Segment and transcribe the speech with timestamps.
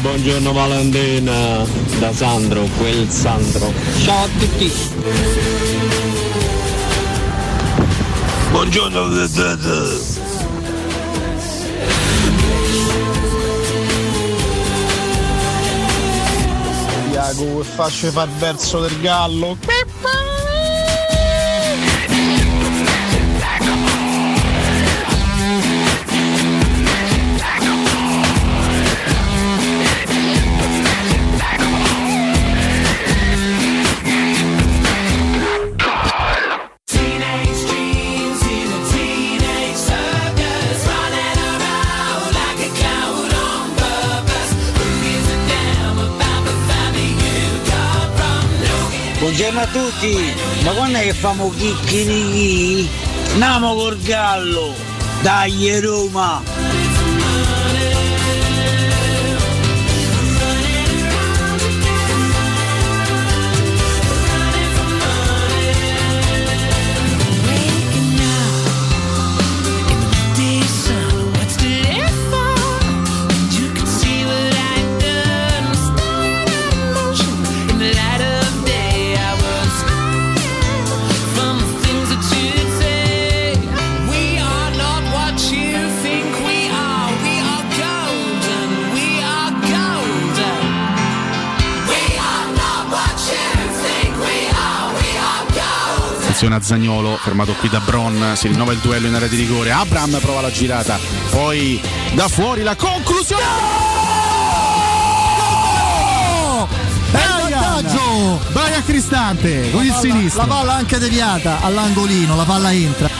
[0.00, 1.64] Buongiorno Valentina,
[1.98, 3.72] da Sandro, quel Sandro.
[4.02, 4.72] Ciao a tutti.
[8.50, 9.08] Buongiorno.
[17.10, 19.56] Iago e faccio far verso del gallo.
[49.48, 50.34] Buongiorno tutti,
[50.64, 52.88] ma quando è che famo chicchirichi?
[53.36, 54.74] Namo col gallo,
[55.22, 56.42] dai Roma!
[96.36, 99.70] Attenzione a Zagnolo, fermato qui da Bron, si rinnova il duello in area di rigore.
[99.70, 100.98] Abram prova la girata,
[101.30, 101.80] poi
[102.12, 103.42] da fuori la conclusione.
[107.10, 108.38] È il vantaggio!
[108.52, 110.42] Brian Cristante con il sinistro.
[110.42, 113.15] La palla anche deviata all'angolino, la palla entra.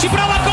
[0.00, 0.49] Sul sinistro, ci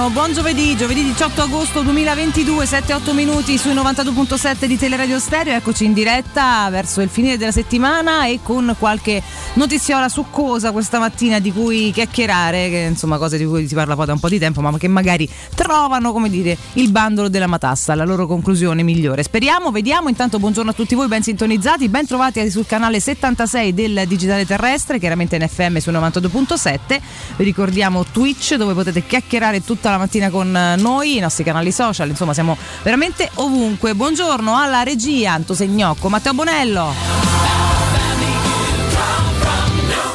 [0.00, 5.84] buongiorno, buon giovedì, giovedì 18 agosto 2022, 7-8 minuti sui 92.7 di Teleradio Stereo, eccoci
[5.84, 9.22] in diretta verso il finire della settimana e con qualche
[9.54, 14.06] notiziola succosa questa mattina di cui chiacchierare, che insomma cose di cui si parla poi
[14.06, 17.94] da un po' di tempo, ma che magari trovano, come dire, il bandolo della matassa,
[17.94, 19.22] la loro conclusione migliore.
[19.22, 24.04] Speriamo, vediamo, intanto buongiorno a tutti voi ben sintonizzati, ben trovati sul canale 76 del
[24.06, 27.00] Digitale Terrestre, chiaramente in FM su 92.7,
[27.36, 32.08] vi ricordiamo Twitch dove potete chiacchierare tutta la mattina con noi, i nostri canali social,
[32.08, 33.94] insomma siamo veramente ovunque.
[33.94, 37.59] Buongiorno alla regia Anto Segnocco, Matteo Bonello.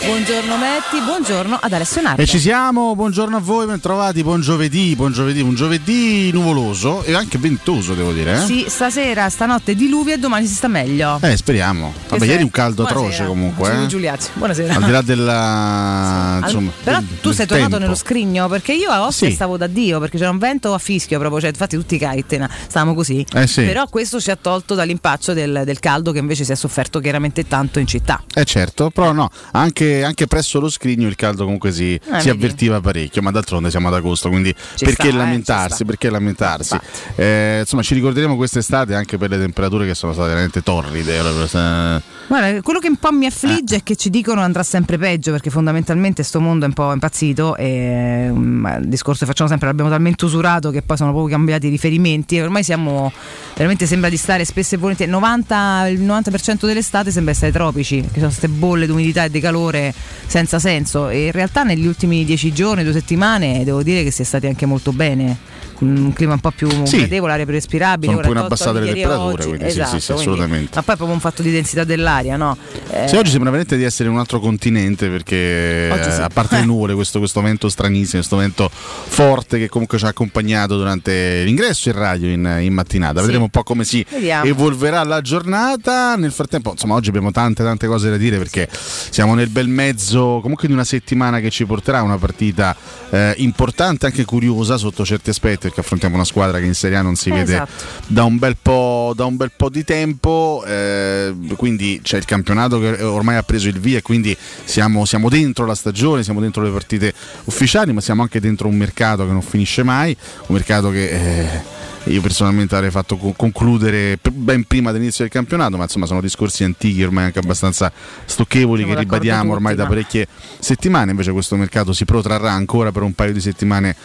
[0.05, 2.21] Buongiorno Metti, buongiorno ad Alessio Nardo.
[2.21, 7.13] E ci siamo, buongiorno a voi, bentrovati, buon giovedì, buon giovedì, un giovedì nuvoloso e
[7.15, 8.33] anche ventoso devo dire.
[8.35, 11.17] Eh, Sì, stasera, stanotte diluvia e domani si sta meglio.
[11.23, 11.91] eh speriamo.
[12.07, 12.29] Vabbè, sei?
[12.29, 13.07] ieri un caldo Buonasera.
[13.13, 13.67] atroce comunque.
[13.69, 13.87] Giulio Eh?
[13.87, 14.75] Giuliazzi, buonasera.
[14.75, 16.35] Al di là della...
[16.35, 17.83] Al- insomma, però del- tu del sei tornato tempo.
[17.83, 19.33] nello scrigno perché io a Ostia Sì.
[19.33, 22.93] stavo da Dio perché c'era un vento a fischio proprio, cioè, infatti tutti kite stavamo
[22.93, 23.25] così.
[23.33, 23.63] Eh sì.
[23.63, 27.47] Però questo ci ha tolto dall'impaccio del, del caldo che invece si è sofferto chiaramente
[27.47, 28.21] tanto in città.
[28.33, 32.29] Eh certo, però no, anche, anche presso lo scrigno il caldo comunque si, si vedi.
[32.29, 35.75] avvertiva parecchio, ma d'altronde siamo ad agosto, quindi perché sta, eh, lamentarsi?
[35.75, 35.85] sta.
[35.85, 36.77] perché lamentarsi?
[37.15, 41.21] Eh, insomma, ci ricorderemo quest'estate anche per le temperature che sono state veramente torride.
[41.47, 45.31] se- Guarda, quello che un po' mi affligge è che ci dicono andrà sempre peggio
[45.31, 49.67] perché fondamentalmente sto mondo è un po' impazzito e mm, il discorso che facciamo sempre
[49.67, 53.11] l'abbiamo talmente usurato che poi sono proprio cambiati i riferimenti e ormai siamo
[53.55, 58.15] veramente sembra di stare spesso e volentieri 90, il 90% dell'estate sembra essere tropici che
[58.15, 59.84] sono queste bolle d'umidità e di calore
[60.25, 61.09] senza senso.
[61.09, 64.47] E in realtà negli ultimi dieci giorni, due settimane devo dire che si è stati
[64.47, 65.37] anche molto bene
[65.79, 66.97] un clima un po' più Sì.
[66.97, 68.13] gradevole, aria più respirabile.
[68.13, 69.47] Sono un po' abbassate le temperature, oggi.
[69.47, 70.71] quindi sì, sì, Esatto, sì, quindi- assolutamente.
[70.75, 72.57] Ma poi è proprio un fatto di densità dell'aria, no?
[72.89, 76.21] Eh, Sì, oggi sembra veramente di essere un altro continente perché sì.
[76.21, 80.09] a parte le nuvole, questo, questo vento stranissimo, questo vento forte che comunque ci ha
[80.09, 83.19] accompagnato durante l'ingresso in radio in, in mattinata.
[83.19, 83.25] Sì.
[83.25, 84.45] Vedremo un po' come si Vediamo.
[84.45, 86.15] evolverà la giornata.
[86.15, 90.39] Nel frattempo, insomma, oggi abbiamo tante tante cose da dire perché siamo nel bel mezzo
[90.41, 92.75] comunque di una settimana che ci porterà a una partita
[93.09, 97.01] eh, importante, anche curiosa sotto certi aspetti, perché affrontiamo una squadra che in Serie A
[97.01, 97.83] non si Eh, vede esatto.
[98.07, 102.79] da un bel po', da un bel po' di tempo, eh, quindi c'è il campionato
[102.79, 106.61] che ormai ha preso il via e quindi siamo, siamo dentro la stagione, siamo dentro
[106.63, 107.13] le partite
[107.45, 110.15] ufficiali, ma siamo anche dentro un mercato che non finisce mai,
[110.47, 111.09] un mercato che...
[111.09, 111.73] eh,
[112.07, 116.63] io personalmente avrei fatto co- concludere ben prima dell'inizio del campionato, ma insomma sono discorsi
[116.63, 117.91] antichi ormai anche abbastanza
[118.25, 120.27] stocchevoli Siamo che ribadiamo ormai da parecchie
[120.59, 123.95] settimane, invece questo mercato si protrarrà ancora per un paio di settimane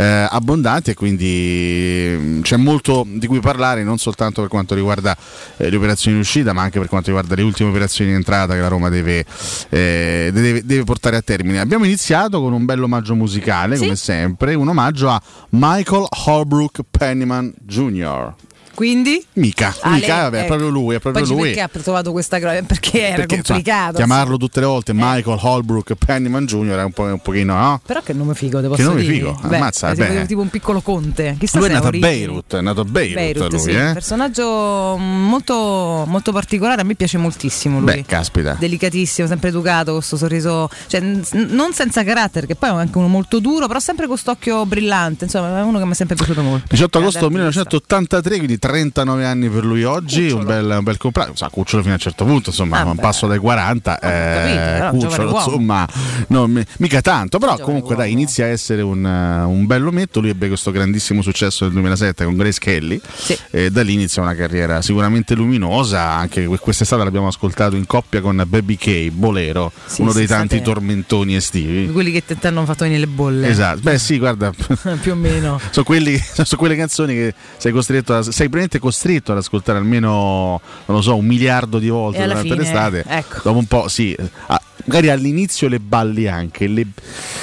[0.00, 5.16] eh, abbondanti e quindi mm, c'è molto di cui parlare non soltanto per quanto riguarda
[5.56, 8.54] eh, le operazioni in uscita ma anche per quanto riguarda le ultime operazioni in entrata
[8.54, 9.24] che la Roma deve,
[9.70, 11.58] eh, deve- deve portare a termine.
[11.60, 13.82] Abbiamo iniziato con un bello omaggio musicale Sì.
[13.82, 18.34] come sempre, un omaggio a Michael Holbrook Pennyman Jr.
[18.78, 19.20] Quindi?
[19.32, 20.46] Mica, Ah, mica, vabbè, è ecco.
[20.50, 21.42] proprio lui, è proprio Poi lui.
[21.46, 23.96] perché ha trovato questa gra- perché era Perché, complicato.
[23.96, 26.76] chiamarlo tutte le volte Michael Holbrook Pennyman Jr.
[26.76, 27.80] è un, po', un pochino, no?
[27.84, 29.12] Però che nome figo, te posso Che nome dire.
[29.14, 30.26] figo, Beh, ammazza, beh.
[30.26, 31.34] tipo un piccolo conte.
[31.40, 31.90] Chissà Lui è nato a.
[31.90, 33.90] Beirut, è nato a Beirut, lui, sì, eh?
[33.94, 37.86] personaggio molto, molto particolare, a me piace moltissimo lui.
[37.94, 38.56] Beh, caspita.
[38.58, 43.08] Delicatissimo, sempre educato, con questo sorriso, cioè non senza carattere, che poi è anche uno
[43.08, 45.24] molto duro, però sempre con quest'occhio brillante.
[45.24, 46.66] Insomma, è uno che mi è sempre piaciuto molto.
[46.68, 47.60] 18 agosto Grande artista.
[47.64, 51.94] 1983, quindi 39 anni per lui oggi, un bel, un bel compleanno, sa, cucciolo fino
[51.94, 55.30] a un certo punto, insomma, Ah, un passo dai 40, capito, però, eh, giovane cucciolo,
[55.36, 55.88] insomma,
[56.28, 58.20] no, mi- mica tanto, però comunque dai, uomo.
[58.20, 62.24] inizia a essere un, eh, un bel ometto, lui ebbe questo grandissimo successo nel 2007
[62.26, 63.38] con Grace Kelly, Sì.
[63.50, 68.20] e da lì inizia una carriera sicuramente luminosa, anche que- quest'estate l'abbiamo ascoltato in coppia
[68.20, 71.90] con Baby K, Bolero, Sì, uno sì, dei tanti state- tormentoni estivi.
[71.90, 73.48] Quelli che ti hanno fatto venire le bolle.
[73.48, 74.52] Esatto, beh sì, guarda,
[75.00, 75.58] Più o meno.
[75.70, 80.60] sono, quelli- sono quelle canzoni che sei costretto a, sei praticamente costretto ad ascoltare almeno
[80.86, 83.40] non lo so un miliardo di volte E durante fine, l'estate ecco.
[83.44, 86.86] dopo un po' sì ah, magari all'inizio le balli anche le-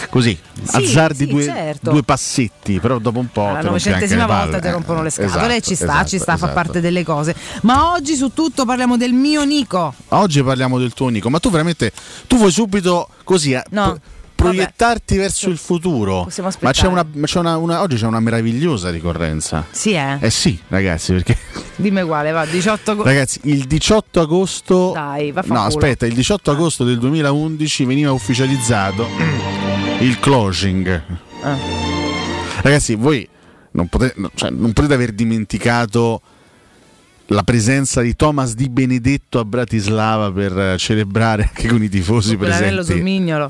[0.10, 1.92] così Sì, azzardi sì, due, certo.
[1.92, 5.62] due passetti però dopo un po' anche novecentesima volta ti rompono le Eh, scatole, esatto,
[5.62, 6.54] ci sta, esatto, ci sta, fa esatto.
[6.54, 7.36] parte delle cose.
[7.62, 9.94] Ma oggi su tutto parliamo del mio Nico.
[10.10, 11.92] oggi parliamo del tuo Nico ma tu veramente
[12.28, 13.84] tu vuoi subito così eh, No.
[13.92, 14.00] pro-
[14.36, 16.28] proiettarti verso il futuro
[16.60, 20.18] ma c'è, una, c'è una- una- oggi c'è una meravigliosa ricorrenza Sì, eh.
[20.20, 21.38] eh sì ragazzi perché
[21.78, 24.92] Dimmi quale, va, 18 go- Ragazzi, il 18 agosto.
[24.94, 25.68] Dai, No, vaffanculo.
[25.68, 29.06] aspetta, il 18 agosto del 2011 veniva ufficializzato
[30.00, 31.02] il closing.
[31.42, 31.58] Ah.
[32.62, 33.28] Ragazzi, voi
[33.72, 36.22] non potete, no, cioè, non potete aver dimenticato
[37.30, 42.30] la presenza di Thomas Di Benedetto a Bratislava per eh, celebrare anche con i tifosi
[42.30, 43.50] sul presenti mignolo.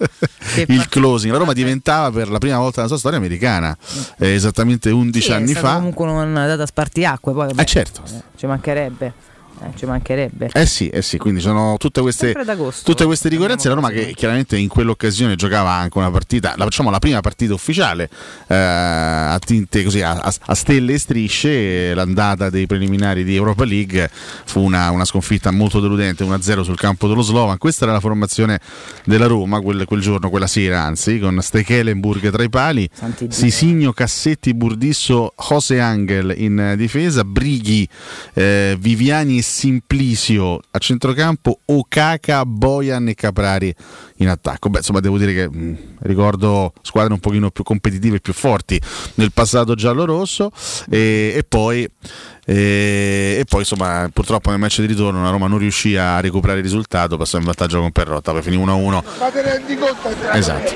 [0.67, 1.31] Il closing.
[1.33, 3.75] La Roma diventava per la prima volta nella sua storia americana,
[4.19, 5.75] eh, esattamente 11 Sì, anni fa.
[5.75, 8.01] comunque una data spartiacque, poi vabbè, Eh certo.
[8.07, 9.13] eh, ci mancherebbe.
[9.61, 10.49] Eh, ci mancherebbe.
[10.53, 12.35] Eh sì, eh sì, quindi sono tutte queste,
[12.83, 13.69] tutte queste ricorrenze.
[13.69, 17.53] La Roma che chiaramente in quell'occasione giocava anche una partita, la, facciamo la prima partita
[17.53, 18.09] ufficiale
[18.47, 21.93] eh, a tinte così, a, a- stelle e strisce.
[21.93, 27.07] L'andata dei preliminari di Europa League fu una, una sconfitta molto deludente, 1-0 sul campo
[27.07, 27.57] dello Slovan.
[27.57, 28.59] Questa era la formazione
[29.05, 32.89] della Roma quel, quel giorno, quella sera, anzi, con Stekelenburg tra i pali.
[33.29, 37.87] Sisigno, Cassetti, Burdisso, Jose Angel in difesa, Brighi,
[38.33, 43.73] eh, Viviani Simplicio a centrocampo, Okaka, Boyan e Caprari
[44.17, 44.69] in attacco.
[44.69, 48.81] Beh, insomma, devo dire che mh, ricordo squadre un pochino più competitive e più forti
[49.15, 50.51] nel passato giallo-rosso
[50.89, 51.87] e, e poi
[52.45, 56.59] e, e poi insomma purtroppo nel match di ritorno la Roma non riuscì a recuperare
[56.59, 60.09] il risultato passò in vantaggio con Perrotta poi finì 1-1 Ma te rendi conto?
[60.31, 60.73] è esatto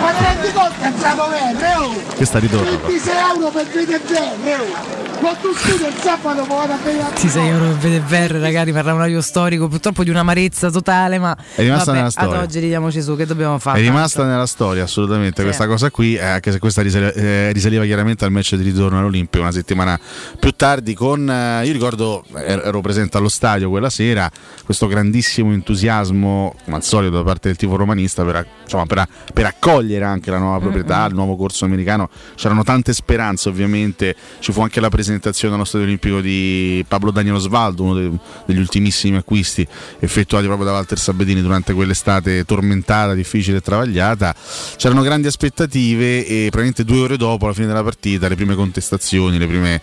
[0.00, 0.72] Ma te rendi conto?
[0.80, 1.92] È entrato bene, oh!
[2.16, 5.02] questa ritorno 26 euro per vedere bene, oh!
[5.40, 9.00] Tu scudo il sabato vado a vedere 26 euro per vedere Verre, ragazzi, parla un
[9.00, 12.34] audio storico, purtroppo di un'amarezza totale, ma È rimasta vabbè, nella storia.
[12.36, 13.78] ad oggi ridiamoci su, che dobbiamo fare?
[13.78, 15.42] È rimasta nella storia assolutamente Sì.
[15.44, 18.98] questa cosa qui, eh, anche se questa risale- eh, risaliva chiaramente al match di ritorno
[18.98, 19.98] all'Olimpio una settimana
[20.38, 20.63] più tardi
[20.94, 24.30] con, eh, io ricordo, er- ero presente allo stadio quella sera,
[24.64, 29.44] questo grandissimo entusiasmo, come al solito da parte del tifo romanista, per, insomma, per, per
[29.44, 34.62] accogliere anche la nuova proprietà, il nuovo corso americano, c'erano tante speranze ovviamente, ci fu
[34.62, 39.66] anche la presentazione allo Stadio Olimpico di Pablo Daniel Osvaldo, uno dei, degli ultimissimi acquisti
[39.98, 44.34] effettuati proprio da Walter Sabedini durante quell'estate tormentata, difficile e travagliata.
[44.76, 49.36] C'erano grandi aspettative e praticamente due ore dopo, alla fine della partita, le prime contestazioni,
[49.36, 49.82] le prime,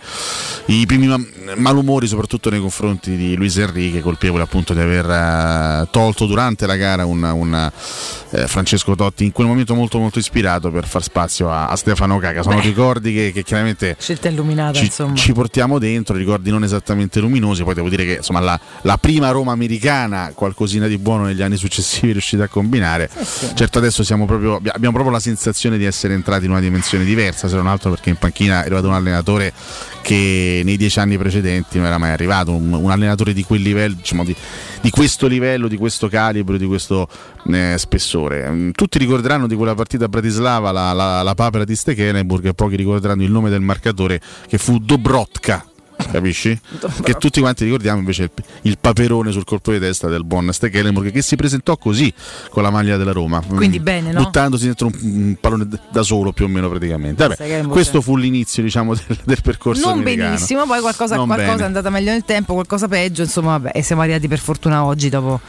[0.80, 1.20] i primi ma-
[1.56, 6.76] malumori, soprattutto nei confronti di Luis Enrique, colpevole appunto di aver eh, tolto durante la
[6.76, 7.70] gara un, un,
[8.30, 12.18] eh, Francesco Totti in quel momento molto molto ispirato per far spazio a, a Stefano
[12.18, 12.42] Caca.
[12.42, 12.62] Sono Beh.
[12.62, 15.14] ricordi che, che chiaramente Scelta illuminata, ci, insomma.
[15.14, 19.30] ci portiamo dentro, ricordi non esattamente luminosi, poi devo dire che insomma, la, la prima
[19.30, 23.10] Roma americana qualcosina di buono negli anni successivi riuscita a combinare.
[23.54, 27.48] Certo adesso siamo proprio, abbiamo proprio la sensazione di essere entrati in una dimensione diversa,
[27.48, 29.52] se non altro perché in panchina è arrivato un allenatore
[30.02, 33.94] che nei dieci anni precedenti non era mai arrivato, un, un allenatore di quel livello,
[33.96, 34.34] diciamo, di,
[34.80, 37.08] di questo livello, di questo calibro, di questo
[37.50, 38.48] eh, spessore.
[38.50, 42.54] Mm, Tutti ricorderanno di quella partita a Bratislava la, la, la papera di Stekelenburg e
[42.54, 45.66] pochi ricorderanno il nome del marcatore che fu Dobrotka.
[46.10, 46.58] Capisci?
[47.02, 48.30] Che tutti quanti ricordiamo invece il,
[48.62, 52.12] il paperone sul colpo di testa del buon Stekelenburg che si presentò così
[52.50, 53.42] con la maglia della Roma.
[53.46, 54.22] Quindi Mm, bene, no?
[54.22, 57.26] Buttandosi dentro un, un pallone da solo più o meno praticamente.
[57.26, 60.30] Vabbè, questo fu l'inizio diciamo del, del percorso non americano.
[60.30, 64.02] benissimo, poi qualcosa, qualcosa è andata meglio nel tempo, qualcosa peggio, insomma, vabbè, e siamo
[64.02, 65.40] arrivati per fortuna oggi dopo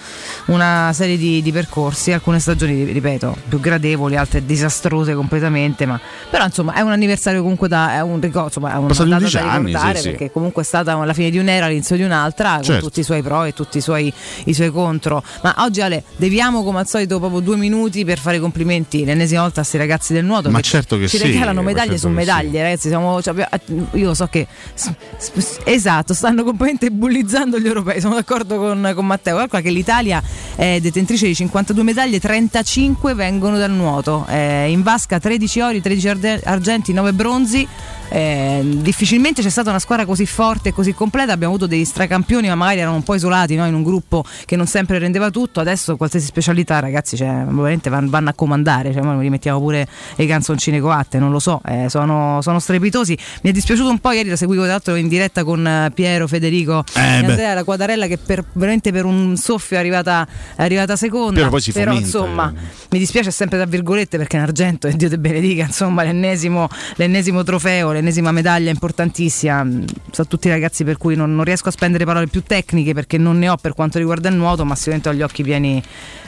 [0.48, 6.46] una serie di, di percorsi, alcune stagioni, ripeto, più gradevoli, altre disastrose completamente, ma però
[6.46, 9.38] insomma è un anniversario comunque da è un ricordo, insomma, è una Passati data 11
[9.38, 10.10] da anni, sì, sì.
[10.10, 12.86] perché comunque è stata la fine di un'era, l'inizio di un'altra, con Certo.
[12.86, 14.12] tutti i suoi pro e tutti i suoi,
[14.46, 15.24] i suoi contro.
[15.42, 19.42] Ma oggi Ale, deviamo come al solito proprio due minuti per fare i complimenti l'ennesima
[19.42, 22.08] volta a questi ragazzi del nuoto Ma che certo che ci sì, regalano medaglie certo
[22.08, 22.88] su medaglie, ragazzi.
[22.90, 24.48] Siamo, cioè, abbiamo- io so che
[25.66, 28.00] esatto, stanno completamente bullizzando gli europei.
[28.02, 29.38] Sono d'accordo con, con Matteo.
[29.38, 30.22] Calcola che l'Italia
[30.56, 34.26] è detentrice di 52 medaglie, 35 vengono dal nuoto.
[34.30, 37.68] Eh, in vasca 13 ori, 13 arde- argenti, 9 bronzi.
[38.10, 41.34] Eh, difficilmente c'è stata una squadra così forte e così completa.
[41.34, 43.66] Abbiamo avuto dei stracampioni, ma magari erano un po' isolati no?
[43.66, 45.60] in un gruppo che non sempre rendeva tutto.
[45.60, 48.94] Adesso qualsiasi specialità, ragazzi, cioè, vanno a comandare.
[48.94, 53.18] Cioè, noi rimettiamo pure le canzoncine coatte, non lo so, eh, sono, sono strepitosi.
[53.44, 56.28] Mi è dispiaciuto un po' ieri, la seguivo tra l'altro in diretta con eh, Piero,
[56.28, 57.26] Federico Eh, e.
[57.26, 61.40] Andrea, la quadarella che per, veramente per un soffio è arrivata, è arrivata seconda.
[61.40, 62.60] Però poi si Però insomma, eh.
[62.90, 67.44] mi dispiace sempre tra virgolette perché in argento, e Dio te benedica, insomma, l'ennesimo, l'ennesimo
[67.44, 69.64] trofeo, l'ennesima medaglia importantissima.
[69.64, 73.18] Mm, Sono tutti ragazzi per cui non, non riesco a spendere parole più tecniche perché
[73.18, 75.82] non ne ho per quanto riguarda il nuoto, ma sicuramente ho gli occhi pieni,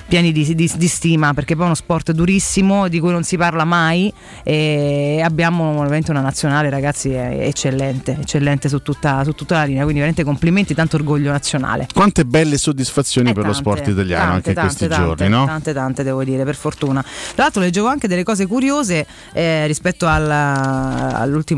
[0.07, 3.37] pieni di, di- di stima perché poi è uno sport durissimo di cui non si
[3.37, 4.11] parla mai
[4.43, 9.81] e abbiamo veramente una nazionale, ragazzi, eccellente, eccellente su tutta, su tutta la linea.
[9.83, 11.87] Quindi veramente complimenti, tanto orgoglio nazionale.
[11.93, 15.15] Quante belle soddisfazioni Eh, per lo tante, sport italiano tante, anche in questi tante, giorni,
[15.17, 15.45] tante, no?
[15.45, 17.01] Tante, tante, devo dire, per fortuna.
[17.01, 21.54] Tra l'altro leggevo anche delle cose curiose eh, rispetto alla- all'ultimo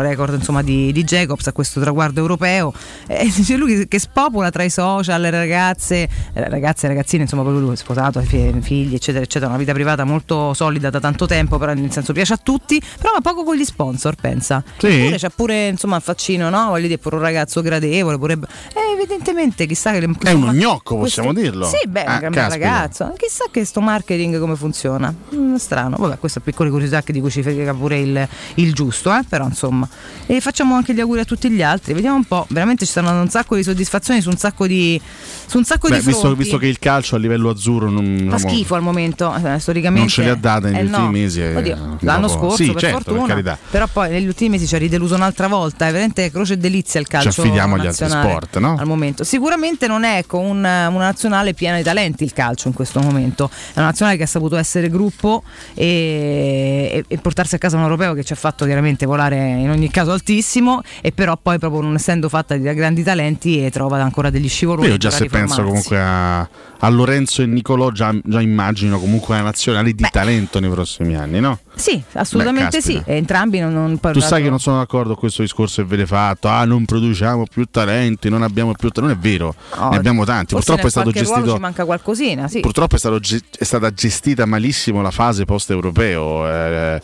[0.00, 2.72] record insomma, di, di Jacobs, a questo traguardo europeo.
[3.06, 7.42] Eh, c'è lui che, spopola tra i social, le ragazze, eh, ragazze e ragazzine, insomma,
[7.42, 11.58] proprio lui è sposato, figli, eccetera, eccetera, una vita privata molto solida da tanto tempo,
[11.58, 14.62] però nel senso piace a tutti, però va poco con gli sponsor, pensa.
[14.78, 14.86] Sì?
[14.86, 16.68] Eppure c'è pure insomma il faccino, no?
[16.68, 18.34] Voglio dire, pure un ragazzo gradevole, pure...
[18.34, 21.66] Eh, evidentemente chissà che le È uno gnocco, possiamo queste- dirlo.
[21.66, 23.12] Sì, beh, Ah, un gran ragazzo.
[23.16, 25.12] Chissà che sto marketing come funziona.
[25.34, 25.96] Mm, strano.
[25.98, 29.22] Vabbè, questa è piccole curiosità che di cui ci frega pure il, il giusto, eh?
[29.38, 29.88] Però insomma.
[30.26, 31.94] E facciamo anche gli auguri a tutti gli altri.
[31.94, 32.44] Vediamo un po'.
[32.50, 35.00] Veramente ci stanno un sacco di soddisfazioni su un sacco di.
[35.46, 38.38] Su un sacco Beh, di visto, visto che il calcio a livello azzurro non, Fa
[38.38, 40.00] schifo al momento, eh, storicamente.
[40.00, 41.10] non ce li ha date negli Eh, ultimi no.
[41.10, 43.26] mesi, eh, Oddio, l'anno scorso, Sì, per certo, per fortuna.
[43.28, 43.58] carità.
[43.70, 45.86] però poi negli ultimi mesi ci ha rideluso un'altra volta.
[45.86, 47.40] È veramente croce e delizia il calcio.
[47.40, 48.76] affidiamo agli altri sport, no?
[48.78, 49.24] Al momento.
[49.24, 53.48] Sicuramente non è ecco, un- una nazionale piena di talenti il calcio in questo momento.
[53.48, 55.42] È una nazionale che ha saputo essere gruppo
[55.74, 59.70] e, e- e portarsi a casa un europeo che ci ha fatto chiaramente volare in
[59.70, 60.82] ogni caso altissimo.
[61.00, 64.88] E però poi, proprio non essendo fatta di grandi talenti, e trova ancora degli scivoloni.
[64.88, 69.44] Io già se penso comunque a, a Lorenzo e Nicolò già, già immagino comunque una
[69.44, 71.58] nazionale di talento nei prossimi anni, no?
[71.74, 73.02] Sì, assolutamente Beh, sì.
[73.04, 76.06] E entrambi non, non Tu sai che non sono d'accordo con questo discorso che viene
[76.06, 79.96] fatto, ah non produciamo più talenti, non abbiamo più talenti, non è vero, Oh, ne
[79.96, 81.52] abbiamo tanti, purtroppo è stato gestito...
[81.52, 82.60] ci manca qualcosina, sì.
[82.60, 83.20] Purtroppo è, stato
[83.58, 87.00] è stata gestita malissimo la fase post-europeo, eh,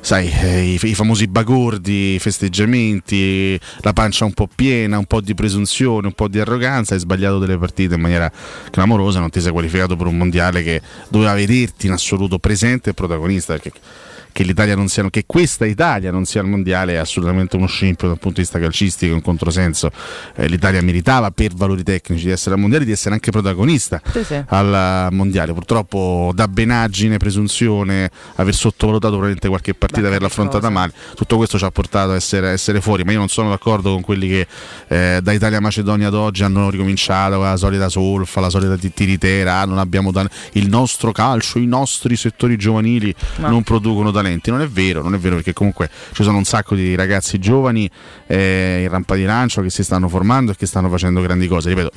[0.00, 5.20] sai, eh, i, i famosi bagordi, i festeggiamenti, la pancia un po' piena, un po'
[5.20, 8.30] di presunzione, un po' di arroganza, hai sbagliato delle partite in maniera
[8.70, 12.94] clamorosa, non ti sei qualificato per un mondiale che doveva vederti in assoluto presente e
[12.94, 13.72] protagonista, perché
[14.32, 18.08] che l'Italia non sia, che questa Italia non sia al mondiale è assolutamente uno scempio
[18.08, 19.90] dal punto di vista calcistico, un controsenso.
[20.34, 24.24] Eh, L'Italia meritava per valori tecnici di essere al mondiale, di essere anche protagonista Sì,
[24.24, 24.42] sì.
[24.48, 25.52] al mondiale.
[25.52, 31.64] Purtroppo da benaggine, presunzione, aver sottovalutato probabilmente qualche partita, averla affrontata male, tutto questo ci
[31.64, 33.04] ha portato a essere, a essere fuori.
[33.04, 34.46] Ma io non sono d'accordo con quelli che
[34.88, 39.60] eh, da Italia Macedonia ad oggi hanno ricominciato con la solita solfa, la solita tiritera,
[39.60, 40.10] ah, non abbiamo
[40.52, 43.48] il nostro calcio, i nostri settori giovanili No.
[43.48, 44.50] non producono talenti.
[44.50, 47.90] Non è vero, non è vero perché comunque ci sono un sacco di ragazzi giovani
[48.26, 51.68] eh, in rampa di lancio che si stanno formando e che stanno facendo grandi cose.
[51.70, 51.90] Ripeto,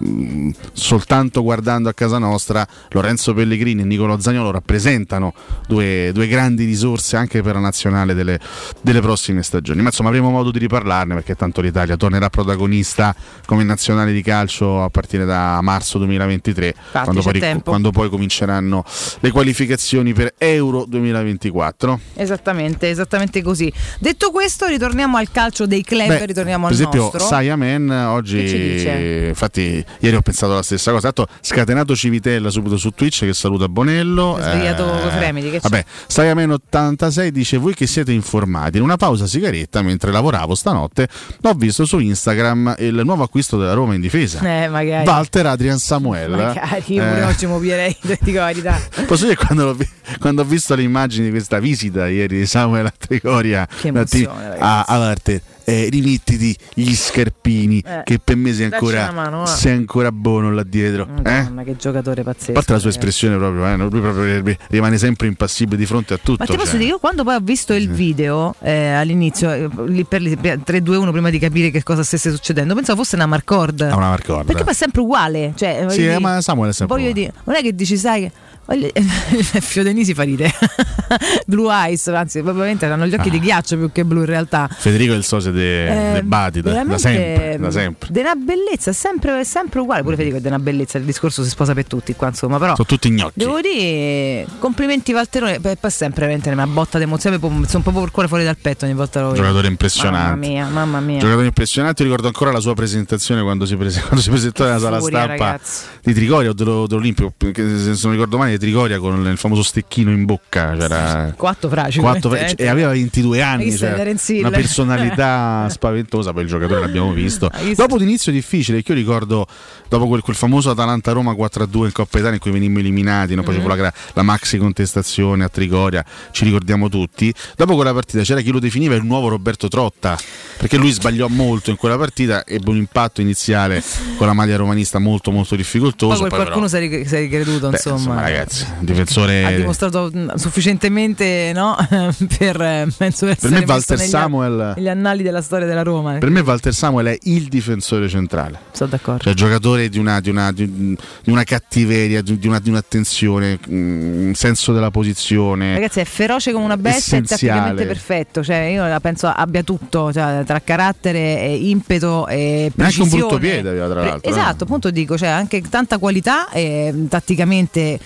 [0.00, 5.32] mh, soltanto guardando a casa nostra Lorenzo Pellegrini e Nicolo Zagnolo rappresentano
[5.66, 8.38] due, due grandi risorse anche per la nazionale delle,
[8.80, 13.14] delle prossime stagioni ma insomma avremo modo di riparlarne perché tanto l'Italia tornerà protagonista
[13.46, 18.84] come nazionale di calcio a partire da marzo 2023 quando poi, quando poi cominceranno
[19.20, 23.72] le qualificazioni per Euro 2024 Esattamente, esattamente così.
[23.98, 27.26] Detto questo, ritorniamo al calcio dei club, Beh, ritorniamo per al esempio nostro.
[27.26, 31.12] Siamen oggi infatti ieri ho pensato la stessa cosa.
[31.12, 35.84] Tanto scatenato Civitella subito su Twitch che saluta Bonello Ha svegliato con Fremiti, che vabbè
[36.06, 38.76] Siamen 86 dice voi che siete informati?
[38.78, 41.08] In una pausa sigaretta mentre lavoravo stanotte
[41.42, 44.40] ho visto su Instagram il nuovo acquisto della Roma in difesa.
[44.40, 45.06] Eh, magari.
[45.06, 46.30] Walter Adrian Samuel.
[46.30, 48.80] Magari, io pure Eh, oggi mi dico la verità.
[49.06, 49.76] Posso dire quando,
[50.18, 54.56] quando ho visto le immagini di questa visita ieri di Samuel a Trigoria Che emozione,
[54.58, 59.72] a, a Walter, eh, rimettiti gli scarpini Eh, che per me sei ancora, mano, sei
[59.72, 61.22] ancora buono là dietro eh?
[61.22, 62.50] Madonna, che giocatore pazzesco.
[62.50, 63.08] a parte la sua ragazzi.
[63.08, 66.70] espressione proprio, eh, lui proprio rimane sempre impassibile di fronte a tutto Ma ti posso
[66.70, 66.78] cioè.
[66.78, 71.10] dire, io quando poi ho visto il video eh, all'inizio, eh, lì per lì, 3-2-1
[71.10, 73.80] prima di capire che cosa stesse succedendo, pensavo fosse una Marcord.
[73.82, 74.46] Ha una Marcord.
[74.46, 75.52] Perché poi è sempre uguale.
[75.54, 77.28] Cioè, Sì, eh, dire- ma Samuel è sempre voglio uguale.
[77.30, 78.32] dire, non è che dici, sai che.
[78.74, 78.90] Voglio-
[79.60, 80.52] Fiodenisi fa ridere.
[81.46, 83.32] Blue Eyes, anzi, probabilmente hanno gli occhi Ah.
[83.32, 84.68] di ghiaccio più che blu in realtà.
[84.70, 88.08] Federico è il socio de, Eh, Badi da, da sempre, da sempre.
[88.10, 90.02] De una bellezza, sempre, sempre uguale.
[90.02, 90.98] Pure Federico è di una bellezza.
[90.98, 92.58] Il discorso si sposa per tutti qua, insomma.
[92.58, 95.60] Però sono tutti gnocchi devo dire, complimenti Valterone.
[95.60, 97.38] Poi poi sempre veramente una botta di emozione.
[97.38, 99.32] Poi mi sono proprio il cuore fuori dal petto ogni volta lo.
[99.32, 100.18] Giocatore impressionante.
[100.30, 101.18] Mamma mia, mamma mia.
[101.20, 104.98] Giocatore impressionante, ricordo ancora la sua presentazione quando si, prese- quando si presentò nella sala
[105.00, 105.84] furia, stampa ragazzi.
[106.02, 109.62] di Trigoria o dello- dell'Olimpico, perché se non ricordo male di Trigoria con il famoso
[109.64, 112.02] stecchino in bocca, c'era Quattro fragili.
[112.02, 112.62] quattro- veramente.
[112.62, 117.50] e aveva 22 anni, cioè, una personalità spaventosa per il giocatore, l'abbiamo visto.
[117.74, 119.46] Dopo l'inizio difficile, che io ricordo
[119.88, 123.42] dopo quel, quel famoso Atalanta-Roma 4-2 in Coppa Italia in cui venimmo eliminati, no?
[123.42, 123.62] poi Mhm.
[123.62, 127.32] fu la, la maxi contestazione a Trigoria, ci ricordiamo tutti.
[127.56, 130.18] Dopo quella partita c'era chi lo definiva il nuovo Roberto Trotta,
[130.58, 133.82] perché lui sbagliò molto in quella partita, ebbe un impatto iniziale
[134.16, 136.20] con la maglia romanista molto molto difficoltoso.
[136.20, 138.20] Poi poi qualcuno però- si è ricreduto, Beh, insomma.
[138.20, 141.76] ragazzi, un difensore ha dimostrato mh, sufficientemente no?
[142.38, 146.14] per eh, penso essere me Walter Samuel- negli annali della storia della Roma.
[146.18, 148.58] Per me Walter Samuel è il difensore centrale.
[148.72, 149.22] Sono d'accordo.
[149.22, 153.58] Cioè, giocatore di una, di una- di un- di una cattiveria, di, una, di un'attenzione,
[153.68, 155.74] mm, un senso della posizione.
[155.74, 157.58] Ragazzi, è feroce come una bestia e Essenziale.
[157.60, 158.42] tatticamente perfetto.
[158.42, 163.08] Cioè, io la penso abbia tutto, cioè, tra carattere, e impeto e Ma anche un
[163.08, 163.18] precisione.
[163.20, 167.98] brutto piede tra Pre- l'altro, Esatto, appunto dico, cioè anche tanta qualità e tatticamente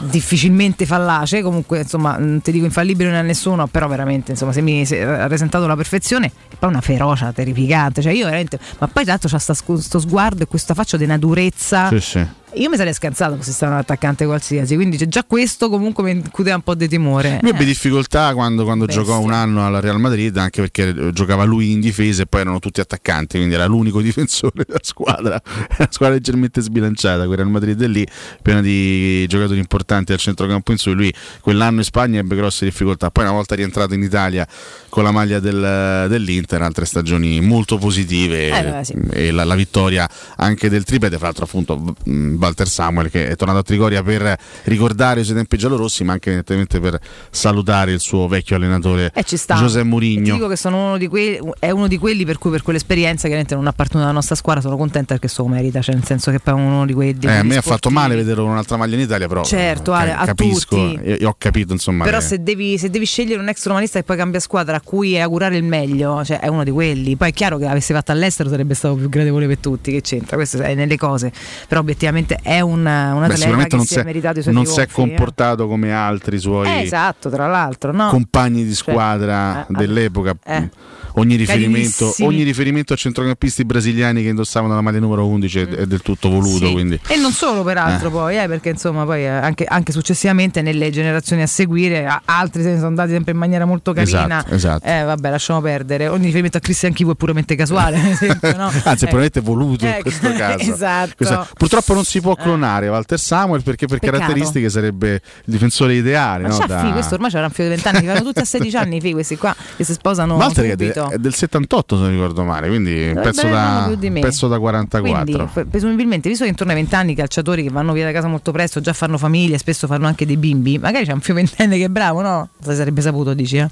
[0.00, 4.60] difficilmente fallace comunque insomma non ti dico infallibile non è nessuno però veramente insomma se
[4.60, 8.88] mi se- ha presentato la perfezione e poi una ferocia terrificante cioè io veramente ma
[8.88, 12.26] poi l'altro c'ha sta scu- sto sguardo e questa faccia di una durezza Sì, sì.
[12.54, 16.10] Io mi sarei scansato se stava un attaccante qualsiasi quindi c'è già questo comunque mi
[16.12, 17.66] incuteva un po' di timore Lui ebbe Eh.
[17.66, 21.80] difficoltà quando, quando giocò un anno alla Real Madrid, anche perché eh, giocava lui in
[21.80, 25.40] difesa e poi erano tutti attaccanti, quindi era l'unico difensore della squadra.
[25.78, 28.06] Una squadra leggermente sbilanciata, quel Real Madrid è lì,
[28.42, 30.92] piena di giocatori importanti al centrocampo in su.
[30.92, 33.10] Lui quell'anno in Spagna ebbe grosse difficoltà.
[33.10, 34.46] Poi una volta rientrato in Italia
[34.88, 38.94] con la maglia del- dell'Inter, altre stagioni molto positive Eh, beh, sì.
[39.10, 43.36] e la, la vittoria anche del triplete, fra l'altro appunto mh, Walter Samuel che è
[43.36, 46.98] tornato a Trigoria per ricordare i suoi tempi giallorossi, ma anche evidentemente per
[47.30, 49.56] salutare il suo vecchio allenatore Eh, ci sta.
[49.56, 50.34] José E Ti Mourinho.
[50.34, 53.54] dico che sono uno di quelli, è uno di quelli per cui per quell'esperienza chiaramente
[53.54, 56.54] non appartiene alla nostra squadra sono contenta perché so merita, cioè nel senso che poi
[56.54, 57.94] è uno di quei di Eh, a quelli me ha fatto sportivi.
[57.94, 61.28] male vederlo con un'altra maglia in Italia, però Certo, eh, Ale, a capisco, io, io
[61.28, 62.04] ho capito insomma.
[62.04, 64.80] Però le- se devi, se devi scegliere un ex romanista che poi cambia squadra a
[64.80, 67.16] cui augurare il meglio, cioè è uno di quelli.
[67.16, 70.36] Poi è chiaro che avesse fatto all'estero sarebbe stato più gradevole per tutti, che c'entra,
[70.36, 71.32] questo è nelle cose.
[71.68, 74.54] Però obiettivamente sicuramente è una, una Beh, sicuramente che non si è meritato i suoi
[74.54, 74.88] non si è eh.
[74.90, 78.08] comportato come altri suoi Eh, esatto, tra l'altro, no?
[78.08, 80.34] compagni di Cioè, squadra eh, dell'epoca.
[80.44, 80.70] eh
[81.14, 85.72] ogni riferimento, ogni riferimento, a centrocampisti brasiliani che indossavano la maglia numero 11 mm.
[85.74, 86.66] è del tutto voluto.
[86.66, 87.00] Sì.
[87.08, 88.10] E non solo peraltro eh.
[88.10, 92.70] poi, eh, perché insomma poi eh, anche, anche, successivamente nelle generazioni a seguire altri se
[92.70, 94.38] ne sono andati sempre in maniera molto esatto, carina.
[94.38, 94.86] Esatto, esatto.
[94.86, 96.08] Eh, vabbè, lasciamo perdere.
[96.08, 98.00] Ogni riferimento a Cristian Chivo è puramente casuale.
[98.10, 98.66] esempio, no?
[98.84, 99.08] Anzi, eh.
[99.08, 100.72] probabilmente voluto in eh, questo caso.
[100.72, 101.12] Esatto.
[101.16, 104.18] Questo, purtroppo non si può clonare Walter Samuel perché per Peccato.
[104.18, 106.48] caratteristiche sarebbe il difensore ideale.
[106.48, 106.66] Ma no?
[106.66, 106.80] da...
[106.80, 109.00] Fì, questo ormai c'era un fio di vent'anni, che vanno tutti a 16 anni, i
[109.00, 110.36] figli questi qua che si sposano.
[110.36, 111.01] Walter subito.
[111.08, 111.14] 78.
[111.14, 115.50] È del 78 se non ricordo male, quindi eh, un pezzo, da, pezzo da 44.
[115.52, 118.28] Quindi, presumibilmente, visto che intorno ai 20 anni i calciatori che vanno via da casa
[118.28, 121.84] molto presto, già fanno famiglia, spesso fanno anche dei bimbi, magari c'è un fiorentino che
[121.84, 122.48] è bravo, no?
[122.62, 123.56] Se sarebbe saputo, dici?
[123.56, 123.68] Eh?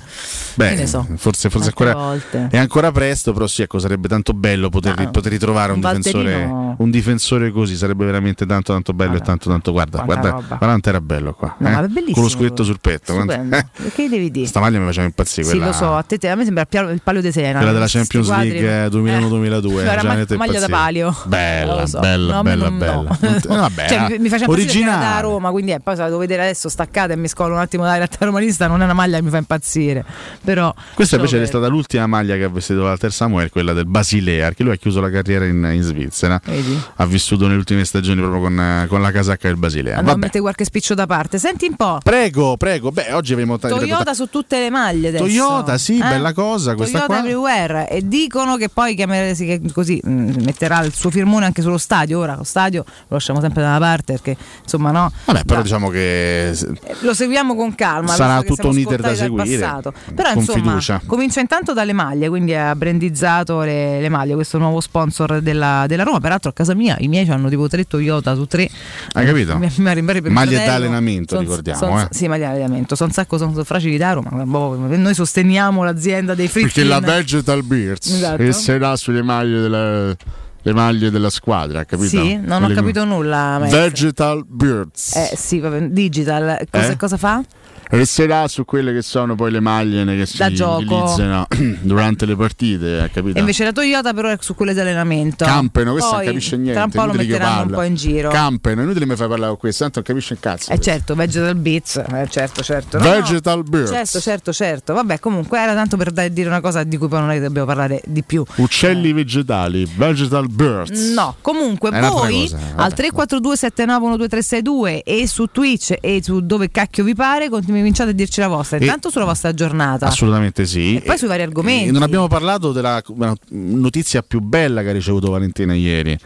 [0.55, 1.07] Beh, so.
[1.16, 5.11] forse, forse ancora, è ancora presto, però sì, ecco, sarebbe tanto bello poter, ah, no,
[5.11, 9.29] poter ritrovare un, un, difensore, un, difensore, così, sarebbe veramente tanto tanto bello guarda, e
[9.29, 10.57] tanto tanto guarda, guarda, roba.
[10.59, 11.55] guarda quanto era bello qua.
[11.59, 12.12] No, eh?
[12.12, 13.14] Con lo scudetto sul petto.
[13.14, 13.69] Quanto.
[13.95, 14.47] Che devi dire?
[14.47, 15.47] Sta maglia mi faceva impazzire.
[15.47, 17.57] Sì, lo so, a te, a me sembra il palo palio di Siena.
[17.59, 18.29] quella della Champions.
[18.29, 19.79] League eh, 2001-2002.
[19.87, 21.17] Era ma- maglia da palio.
[21.25, 22.01] Bella, so.
[22.01, 22.93] bella, No, a bella, non- bella.
[22.95, 23.19] no.
[23.49, 25.21] No, vabbè, Cioè, mi, mi faceva impazzire da.
[25.21, 27.83] Roma, quindi eh, poi se la devo vedere adesso staccata e mi scolo un attimo
[27.85, 30.05] dalla realtà romanista, non è una maglia che mi fa impazzire.
[30.43, 33.87] Però Questa invece è per- stata l'ultima maglia che ha vestito Walter Samuel, quella del
[33.87, 36.41] Basilea, perché lui ha chiuso la carriera in, in Svizzera.
[36.45, 36.81] Vedi?
[36.97, 39.97] Ha vissuto nelle ultime stagioni proprio con, eh, con la casacca del Basilea.
[39.97, 40.25] Andiamo a Vabbè.
[40.25, 41.39] mettere qualche spiccio da parte.
[41.39, 41.99] Senti un po'.
[42.03, 42.91] Prego, prego.
[42.91, 45.25] Beh, oggi abbiamo t- ripeto, Toyota su tutte le maglie adesso.
[45.25, 46.09] Toyota, sì, Eh?
[46.09, 47.18] bella cosa questa Toyota qua.
[47.18, 51.62] everywhere e dicono che poi chiamer- sì, che così mh, metterà il suo firmone anche
[51.62, 52.18] sullo stadio.
[52.18, 55.11] Ora lo stadio lo lasciamo sempre da una parte perché insomma no.
[55.27, 56.66] Vabbè, però Da- diciamo che s-
[57.01, 58.09] lo seguiamo con calma.
[58.14, 59.92] Sarà tutto un iter da seguire, passato.
[60.14, 61.01] Però con insomma, fiducia.
[61.07, 66.03] comincia intanto dalle maglie, quindi ha brandizzato le, le maglie, questo nuovo sponsor della, della
[66.03, 66.20] Roma.
[66.20, 68.68] Peraltro a casa mia i miei hanno tipo tre Toyota su tre.
[69.12, 69.57] Hai capito?
[69.59, 72.09] Mi- mi mio Maglie da allenamento, Son- ricordiamo, son- eh.
[72.11, 72.94] Sì, maglie da allenamento.
[72.94, 74.29] Sono un sacco, sono fragili da Roma.
[74.33, 76.88] ma boh, Noi sosteniamo l'azienda dei perché Fritkin.
[77.01, 78.37] La Vegetal Beards Esatto.
[78.37, 80.15] che sarà sulle maglie della,
[80.63, 82.09] le maglie della squadra, capito?
[82.23, 83.59] Sì, non ho Quelle- capito nulla.
[83.59, 83.81] maestro.
[83.81, 85.17] Vegetal Beards.
[85.17, 86.67] Eh sì, vabbè, digital.
[86.71, 86.97] Cosa, Eh?
[86.97, 87.43] cosa fa?
[87.90, 90.76] Resterà su quelle che sono poi le maglie che si Da gioco.
[90.83, 91.46] utilizzano
[91.83, 93.37] durante le partite, capito?
[93.37, 95.44] E invece la Toyota però è su quelle di allenamento.
[95.44, 96.74] Campeno, questo non capisce niente.
[96.74, 98.31] Tra un po' lo metteranno un po' in giro.
[98.31, 100.70] Campeno, inutile mi fai parlare con questo, tanto non capisce un cazzo.
[100.70, 100.85] Eh questo.
[100.92, 102.98] certo, Vegetal Beats, eh, certo, certo.
[102.98, 103.62] No, Vegetal no.
[103.64, 103.90] Beards.
[103.90, 104.94] Certo, certo, certo.
[104.94, 107.40] Vabbè, comunque era tanto per dare- dire una cosa di cui poi non è che
[107.40, 108.44] dobbiamo parlare di più.
[108.57, 111.12] Uccelli vegetali, Vegetal Birds.
[111.12, 112.83] No, comunque È voi cosa, vabbè.
[112.83, 117.48] al 342 7912362 e su Twitch e su dove cacchio vi pare
[117.81, 118.77] cominciate a dirci la vostra.
[118.79, 120.07] E- Intanto sulla vostra giornata.
[120.07, 120.97] Assolutamente sì.
[120.97, 121.88] E poi sui vari argomenti.
[121.88, 123.03] E non abbiamo parlato della
[123.51, 126.16] notizia più bella che ha ricevuto Valentina ieri,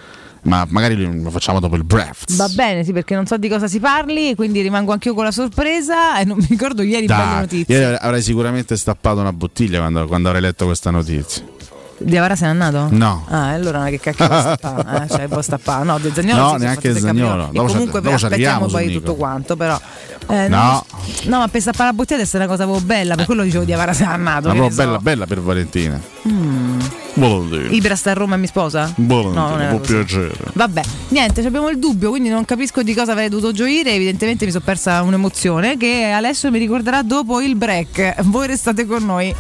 [0.43, 2.35] ma magari lo facciamo dopo il breath.
[2.37, 5.33] Va bene, sì, perché non so di cosa si parli, quindi rimango anch'io con la
[5.33, 7.75] sorpresa e non mi ricordo ieri belle Dai, notizie.
[7.79, 11.43] ieri avrai sicuramente stappato una bottiglia quando, quando avrai letto questa notizia.
[11.97, 12.89] Di Avara se n'è andato?
[12.91, 13.25] No.
[13.29, 14.83] Ah, allora che cacchio vuoi stappare?
[15.05, 15.85] Eh, cioè, vuoi stappare?
[15.85, 17.31] No, De Zagnolo No, neanche Zaniolo.
[17.45, 17.53] capire.
[17.53, 18.99] Dopo E comunque dopo aspettiamo poi Nico.
[18.99, 19.81] tutto quanto, però.
[20.29, 20.85] eh, No.
[21.25, 23.73] No, ma per stappare la bottiglia essere una cosa proprio bella, per quello dicevo di
[23.73, 24.49] Avara se n'è andato.
[24.49, 24.77] Che roba ne so.
[24.77, 26.01] bella, bella per Valentina.
[26.29, 26.81] Mm.
[27.15, 27.75] Volentieri.
[27.77, 28.93] Ibra sta a Roma e mi sposa?
[28.97, 29.93] Volentieri, No, non può così.
[29.95, 30.33] piacere.
[30.55, 33.93] Vabbè, niente, abbiamo il dubbio, quindi non capisco di cosa avrei dovuto gioire.
[33.93, 38.23] Evidentemente mi sono persa un'emozione che Alessio mi ricorderà dopo il break.
[38.23, 39.35] Voi restate con noi.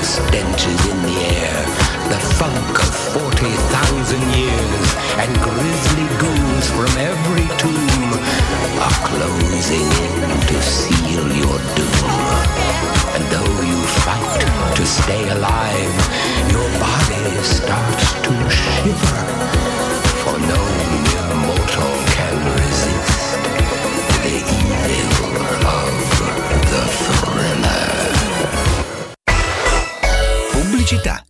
[0.00, 1.64] Foulest stench is in the air,
[2.08, 8.12] the funk of 40,000 years, and grisly ghouls from every tomb
[8.80, 12.10] are closing in to seal your doom.
[13.14, 15.96] And though you fight to stay alive,
[16.50, 19.89] your body starts to shiver,
[30.90, 31.29] Pubblicità.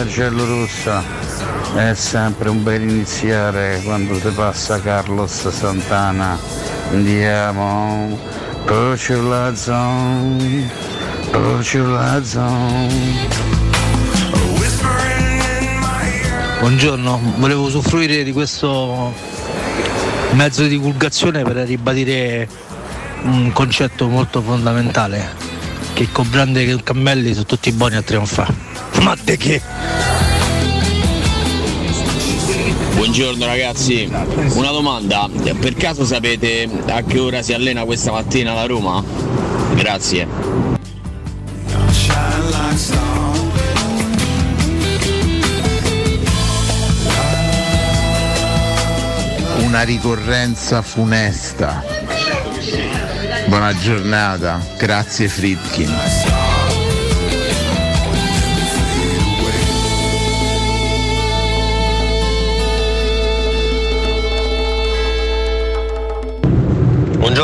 [0.00, 1.02] Teresina giallo-rossa.
[1.74, 6.38] È sempre un bel iniziare quando ti passa Carlos Santana.
[6.90, 8.18] Andiamo,
[9.28, 10.70] lights on,
[11.30, 12.88] put your lights on.
[16.60, 19.14] Buongiorno, volevo usufruire di questo
[20.32, 22.48] mezzo di divulgazione per ribadire
[23.22, 25.28] un concetto molto fondamentale,
[25.94, 28.59] che con Brande e Cammelli sono tutti buoni a trionfare.
[28.98, 29.62] Ma de che?
[32.94, 34.10] Buongiorno ragazzi,
[34.54, 39.02] una domanda, per caso sapete a che ora si allena questa mattina la Roma?
[39.74, 40.26] Grazie.
[49.58, 51.82] Una ricorrenza funesta.
[53.46, 56.49] Buona giornata, grazie Fritkin.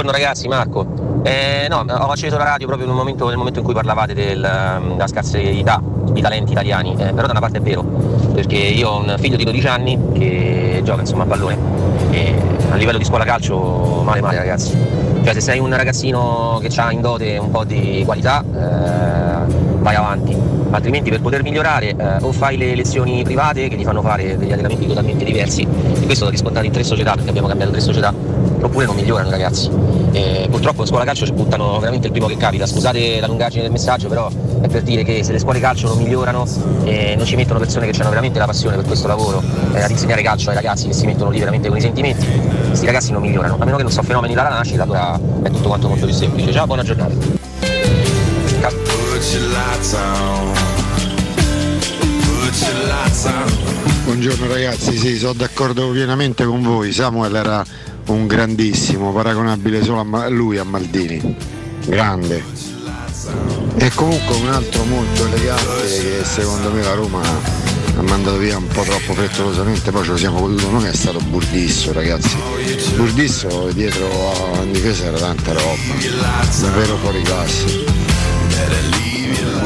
[0.06, 1.22] Buongiorno ragazzi, Marco.
[1.24, 4.44] Eh, no, ho acceso la radio proprio nel momento, nel momento in cui parlavate del,
[4.44, 5.82] ehm, della scarsità
[6.12, 9.36] di talenti italiani, eh, però da una parte è vero, perché io ho un figlio
[9.36, 11.58] di 12 anni che gioca insomma a pallone
[12.10, 12.40] e
[12.70, 14.78] a livello di scuola calcio male male ragazzi.
[15.24, 19.94] Cioè se sei un ragazzino che ha in dote un po' di qualità, eh, vai
[19.96, 20.36] avanti,
[20.70, 24.52] altrimenti per poter migliorare eh, o fai le lezioni private che ti fanno fare degli
[24.52, 28.14] allenamenti totalmente diversi, e questo da riscontrare in tre società, perché abbiamo cambiato tre società,
[28.60, 29.95] oppure non migliorano ragazzi.
[30.16, 33.60] E purtroppo in scuola calcio ci buttano veramente il primo che capita, scusate la lungaggine
[33.60, 34.30] del messaggio, però
[34.62, 36.46] è per dire che se le scuole calcio non migliorano
[36.84, 39.42] e non ci mettono persone che hanno veramente la passione per questo lavoro,
[39.74, 42.26] eh, ad insegnare calcio ai ragazzi che si mettono lì veramente con i sentimenti,
[42.66, 45.68] questi ragazzi non migliorano, a meno che non sono fenomeni dalla nascita, allora è tutto
[45.68, 46.50] quanto molto più semplice.
[46.50, 47.12] Ciao, buona giornata.
[54.04, 56.92] Buongiorno ragazzi, sì, sono d'accordo pienamente con voi.
[56.92, 57.64] Samuel era
[58.06, 61.36] un grandissimo, paragonabile solo a lui a Maldini.
[61.86, 62.42] Grande.
[63.76, 68.66] E comunque un altro molto elegante che secondo me la Roma ha mandato via un
[68.68, 72.36] po' troppo frettolosamente, poi ce lo siamo goduto noi, è stato Burdisso ragazzi.
[72.96, 74.08] Burdisso dietro
[74.62, 75.76] in difesa era tanta roba,
[76.60, 77.84] davvero fuori classe.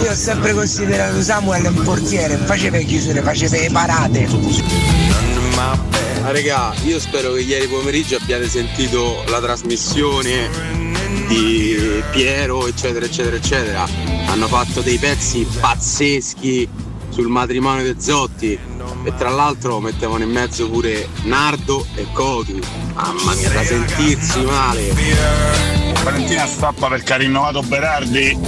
[0.02, 4.28] Io ho sempre considerato Samuel un portiere, faceva chiusure, faceva le parate.
[6.32, 10.48] Regà, io spero che ieri pomeriggio abbiate sentito la trasmissione
[11.26, 13.86] di Piero, eccetera, eccetera, eccetera.
[14.26, 16.68] Hanno fatto dei pezzi pazzeschi
[17.08, 22.60] sul matrimonio di Zotti e tra l'altro mettevano in mezzo pure Nardo e Cotu.
[22.94, 24.94] Mamma mia, da sentirsi male.
[26.04, 28.38] Valentina stappa perché ha rinnovato Berardi.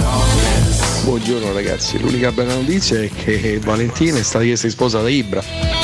[1.03, 5.82] Buongiorno ragazzi, l'unica bella notizia è che Valentina è stata chiesta di sposa da Ibra.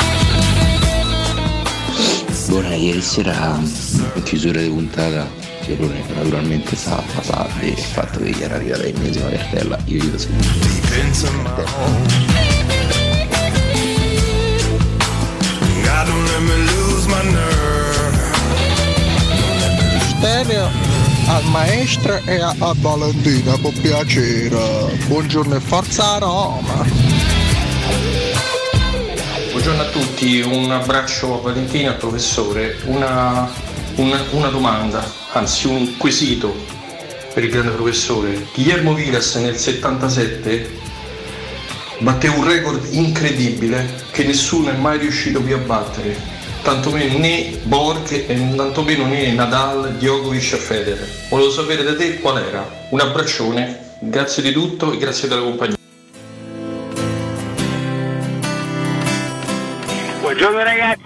[2.49, 3.59] Buona, ieri sera
[4.15, 5.29] in chiusura di puntata
[5.61, 10.07] Fiorone naturalmente stava Fasardi e il fatto che gli era arrivata l'ennesima cartella, io gli
[10.07, 10.17] do
[17.21, 18.07] nerve.
[20.17, 20.69] Stereo
[21.27, 24.97] al maestro e a, a Valentina, con piacere.
[25.05, 26.83] Buongiorno e forza Roma.
[29.61, 33.51] Buongiorno a tutti, un abbraccio a Valentina, al professore, una,
[33.95, 36.55] una- una domanda, anzi un quesito
[37.33, 38.47] per il grande professore.
[38.53, 40.69] Guillermo Vilas nel 77
[41.99, 46.15] batté un record incredibile che nessuno è mai riuscito più a battere,
[46.63, 51.07] tantomeno né Borg e tantomeno né Nadal, Djokovic e Federer.
[51.29, 52.65] Volevo sapere da te qual era.
[52.91, 55.78] Un abbraccione, grazie di tutto e grazie della compagnia.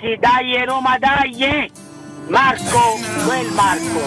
[0.04, 1.72] Ragazzi, dai Roma, dai!
[2.28, 4.02] Marco, quel Marco!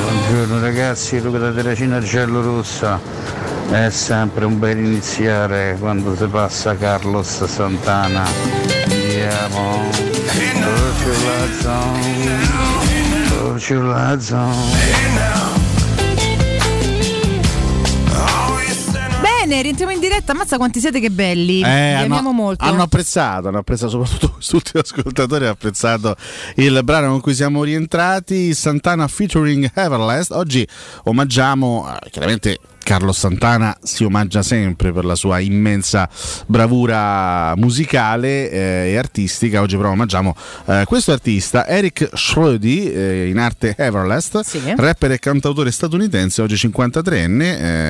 [0.00, 3.00] Buongiorno ragazzi, Luca da Terracina Giallo-Rossa.
[3.70, 8.24] È sempre un bel iniziare quando si passa Carlos Santana.
[8.84, 9.84] Andiamo.
[10.60, 13.28] Torcio la zone.
[13.28, 15.35] Torcio la zone.
[19.46, 20.32] Bene, rientriamo in diretta.
[20.32, 21.60] Ammazza quanti siete che belli.
[21.62, 22.64] Eh, Vi amiamo molto.
[22.64, 26.16] hanno apprezzato, hanno apprezzato soprattutto quest'ultimo ascoltatore ha apprezzato
[26.56, 30.32] il brano con cui siamo rientrati, Santana featuring Everlast.
[30.32, 30.66] Oggi
[31.04, 36.08] omaggiamo eh, chiaramente Carlo Santana si omaggia sempre per la sua immensa
[36.46, 39.60] bravura musicale eh, e artistica.
[39.60, 44.40] Oggi però omaggiamo eh, questo artista, Eric Schrödi, eh, in arte Everlast,
[44.76, 47.40] rapper e cantautore statunitense, oggi 53enne,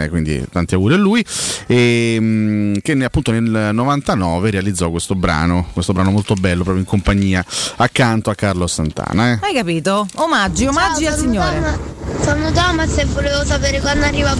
[0.04, 1.22] eh, quindi tanti auguri a lui,
[1.66, 6.82] e, mm, che ne- appunto nel 99 realizzò questo brano, questo brano molto bello, proprio
[6.82, 7.44] in compagnia
[7.76, 9.32] accanto a Carlo Santana.
[9.32, 9.38] eh.
[9.42, 10.06] Hai capito?
[10.14, 11.94] Omaggi, omaggi al signore.
[12.22, 14.34] Sono Thomas e volevo sapere quando arriva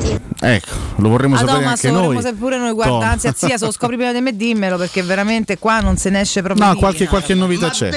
[0.00, 0.20] Belotti.
[0.42, 2.22] Ecco, lo vorremmo Ah, sapere anche lo vorremmo noi.
[2.22, 5.58] sapere pure noi, guarda, anzi, zia, se lo scopri prima di me, dimmelo perché veramente
[5.58, 6.64] qua non se ne esce proprio.
[6.66, 7.10] No, qualche, no.
[7.10, 7.90] qualche novità c'è.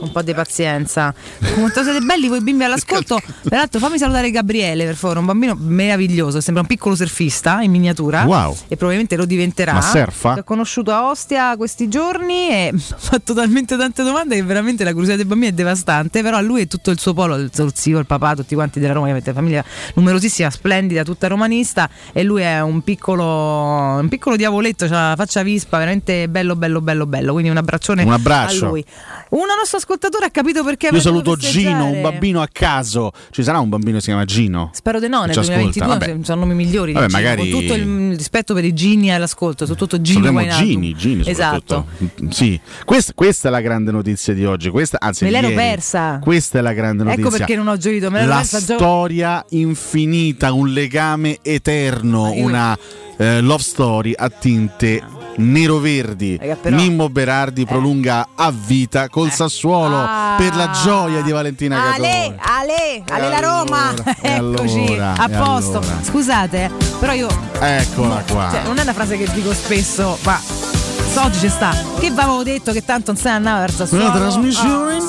[0.00, 1.14] Un po' di pazienza.
[1.54, 3.20] Quanto siete belli voi bimbi all'ascolto.
[3.48, 8.24] Peraltro fammi salutare Gabriele, per favore, un bambino meraviglioso, sembra un piccolo surfista in miniatura.
[8.24, 8.56] Wow.
[8.68, 9.74] E probabilmente lo diventerà.
[9.74, 10.34] Ma surfa?
[10.34, 14.84] Che Ho conosciuto a Ostia questi giorni e ha fatto talmente tante domande che veramente
[14.84, 16.22] la curiosità dei bambini è devastante.
[16.22, 18.80] Però a lui e tutto il suo polo, il suo zio, il papà, tutti quanti
[18.80, 19.62] della Roma, ovviamente famiglia
[19.94, 21.88] numerosissima, splendida, tutta romanista.
[22.12, 26.80] E lui è un piccolo, un piccolo diavoletto, ha la faccia vispa, veramente bello, bello,
[26.80, 27.32] bello, bello.
[27.32, 28.66] Quindi un abbraccione Un abbraccio.
[28.66, 28.84] a lui.
[29.30, 31.74] Un nostro ascoltatore ha capito perché Io saluto festeggiare.
[31.74, 33.10] Gino, un bambino a caso.
[33.30, 34.70] Ci sarà un bambino che si chiama Gino?
[34.72, 36.24] Spero di no, nel Ci ascolta, 2022 vabbè.
[36.24, 36.92] sono nomi migliori.
[36.92, 40.56] Vabbè, magari- Con tutto il rispetto per i Gini all'ascolto, soprattutto Gino Salutiamo.
[40.64, 41.86] Gini, Gini Esatto.
[42.30, 44.70] Sì, questa, questa è la grande notizia di oggi.
[44.70, 45.56] Questa, anzi, Me l'ero ieri.
[45.60, 46.18] persa.
[46.22, 47.24] Questa è la grande notizia.
[47.26, 51.07] Ecco perché non ho gioito, me l'ero la persa storia infinita, un legame
[51.42, 52.76] eterno, io- una
[53.16, 55.02] eh, love story a tinte
[55.36, 56.36] nero-verdi.
[56.40, 56.80] Raga, però- Eh.
[56.80, 60.34] Mimmo Berardi prolunga a vita col Sassuolo Ah.
[60.36, 62.36] per la gioia di Valentina Ale, Catone.
[62.40, 63.94] Ale, Ale la Roma.
[64.20, 65.78] Eccoci, allora, a posto.
[65.78, 65.98] allora.
[66.02, 67.28] Scusate, eh, però io
[67.60, 68.48] Eccola qua.
[68.50, 71.74] cioè, non è una frase che dico spesso, ma so, oggi ci sta.
[71.98, 74.04] Che avevo detto che tanto non se ne andava verso Sassuolo.
[74.04, 75.06] Una trasmissione in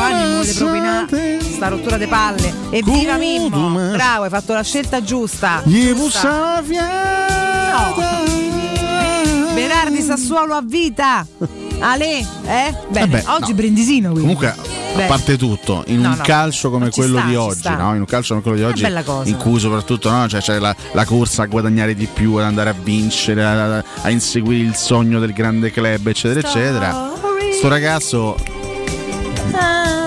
[0.00, 2.54] animo vuole propinare sta rottura di palle.
[2.70, 3.90] Evviva Mimmo!
[3.90, 5.60] Bravo, hai fatto la scelta giusta.
[5.64, 6.60] Gli Giusta.
[6.60, 7.94] No.
[9.54, 11.26] Berardi Sassuolo a vita.
[11.80, 12.74] Ale, eh?
[12.90, 13.56] Bene, Vabbè, oggi no.
[13.56, 14.34] brindisino quindi.
[14.34, 14.54] Comunque,
[15.02, 17.94] a parte tutto, in No, un no, calcio come quello sta, di oggi, no?
[17.94, 19.28] in un calcio come quello di oggi, cosa.
[19.28, 20.28] in cui soprattutto no?
[20.28, 24.10] cioè, c'è la, la corsa a guadagnare di più, ad andare a vincere, a, a
[24.10, 27.10] inseguire il sogno del grande club, eccetera, eccetera.
[27.52, 28.36] Sto ragazzo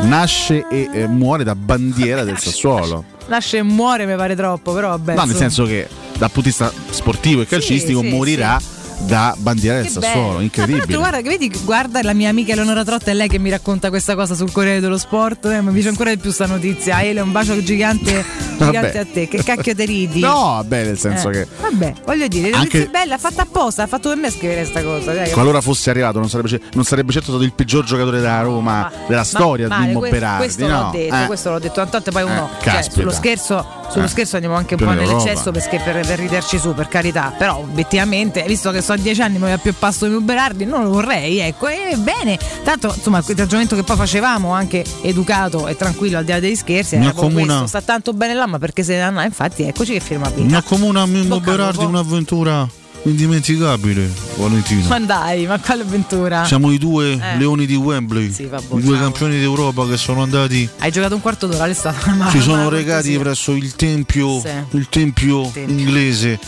[0.01, 3.05] nasce e eh, muore da bandiera del Sassuolo.
[3.27, 5.15] Nasce e muore, mi pare troppo, però vabbè.
[5.15, 5.87] No, nel senso che
[6.17, 8.59] dal punto di vista sportivo e calcistico sì, morirà
[9.05, 10.39] da bandiera del Che Sassuolo, bello.
[10.41, 10.77] incredibile.
[10.85, 13.89] L'altro, guarda, che vedi, guarda la mia amica Eleonora Trotta, è lei che mi racconta
[13.89, 15.45] questa cosa sul Corriere dello Sport.
[15.45, 17.01] Eh, mi piace ancora di più sta notizia.
[17.01, 18.23] Ele, un bacio gigante,
[18.57, 19.27] gigante a te.
[19.27, 20.19] Che cacchio te ridi?
[20.19, 23.41] No, vabbè, nel senso Eh, che Vabbè, voglio dire, la Anche- notizia è bella, fatta
[23.43, 25.13] apposta, ha fatto per me scrivere questa cosa.
[25.13, 25.31] dai.
[25.31, 29.19] qualora fosse arrivato non sarebbe, non sarebbe certo stato il peggior giocatore della Roma della
[29.19, 30.81] Ma- storia male, di Mimmo questo, questo no?
[30.83, 32.99] l'ho detto, Eh, questo l'ho detto volte, poi uno cioè, caspita.
[32.99, 34.09] sullo scherzo, sullo Eh.
[34.09, 37.33] scherzo andiamo anche un Più po' nell'eccesso perché per, per riderci su, per carità.
[37.37, 40.83] Però obiettivamente, visto che so a dieci anni mi va più passo di Berardi, non
[40.83, 41.67] lo vorrei, ecco.
[41.67, 46.31] E bene, tanto insomma il ragionamento che poi facevamo, anche educato e tranquillo al di
[46.31, 49.01] là dei scherzi, Mi era accomuna- questo, sta tanto bene là, ma perché se ne
[49.01, 49.23] andrà?
[49.25, 50.57] Infatti eccoci che firma mi Pina.
[50.59, 52.67] accomuna a Mimmo Berardi un'avventura
[53.03, 56.45] indimenticabile Valentina Ma dai, ma quale avventura?
[56.45, 57.37] siamo i due Eh.
[57.37, 59.03] leoni di Wembley Sì, vabbè, i due ciao.
[59.03, 62.09] campioni d'Europa che sono andati Hai giocato un quarto d'ora all'estate.
[62.11, 64.49] ma- si sono ma- recati presso il tempio Sì.
[64.71, 65.75] il tempio Tempio.
[65.77, 66.39] inglese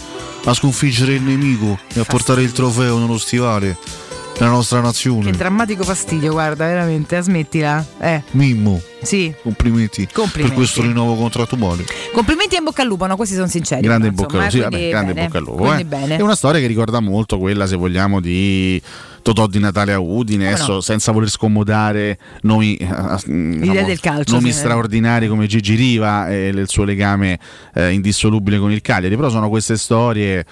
[0.45, 3.77] a sconfiggere il nemico e a portare il trofeo nello stivale
[4.37, 7.85] della nostra nazione Che drammatico fastidio, guarda, veramente, eh, smettila.
[7.99, 8.23] Eh.
[8.31, 9.33] Mimmo Sì.
[9.41, 10.41] Complimenti, Complimenti.
[10.41, 11.83] per questo rinnovo contratto buono.
[12.13, 13.81] Complimenti e in bocca al lupo, no, questi sono sinceri.
[13.81, 15.73] Grande in bocca al lupo, sì, insomma, vabbè, grande bene, bocca al lupo.
[15.75, 15.85] eh.
[15.85, 16.17] bene.
[16.17, 18.81] È una storia che ricorda molto quella, se vogliamo, di
[19.21, 20.81] Totò di Natale a Udine, Come adesso no?
[20.81, 22.85] senza voler scomodare nomi, eh,
[23.25, 27.39] diciamo, del calcio, nomi straordinari come Gigi Riva e il suo legame
[27.73, 30.45] eh, indissolubile con il Cagliari, però sono queste storie.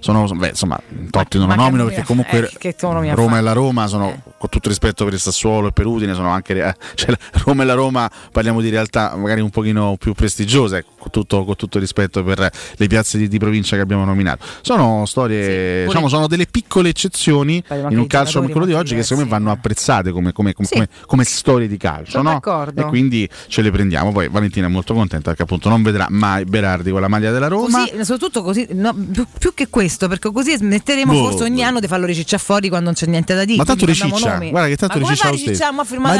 [0.00, 0.78] Sono, beh, insomma,
[1.10, 3.36] Totti non lo nomino nomi perché comunque eh, Roma fatto?
[3.36, 6.54] e la Roma sono, con tutto rispetto per il Sassuolo e per Udine, sono anche
[6.54, 10.95] eh, cioè, Roma e la Roma parliamo di realtà magari un pochino più prestigiose, ecco,
[11.06, 14.44] con tutto, con tutto rispetto per le piazze di, di provincia che abbiamo nominato.
[14.62, 18.94] Sono storie, pure- diciamo, sono delle piccole eccezioni in un calcio come quello di oggi
[18.94, 20.74] che secondo me vanno apprezzate come, come- come- Sì.
[20.74, 22.22] come- come storie di calcio.
[22.22, 22.40] No?
[22.84, 24.12] E quindi ce le prendiamo.
[24.12, 27.48] Poi Valentina è molto contenta perché appunto non vedrà mai Berardi con la maglia della
[27.48, 27.78] Roma.
[27.80, 31.80] Così, soprattutto così, no, più, più che questo, perché così smetteremo Boh, forse ogni anno
[31.80, 33.58] di farlo ricicciare fuori quando non c'è niente da dire.
[33.58, 35.72] Ma tanto riciccia, guarda che tanto ma riciccia lo stesso.
[35.98, 36.14] Ma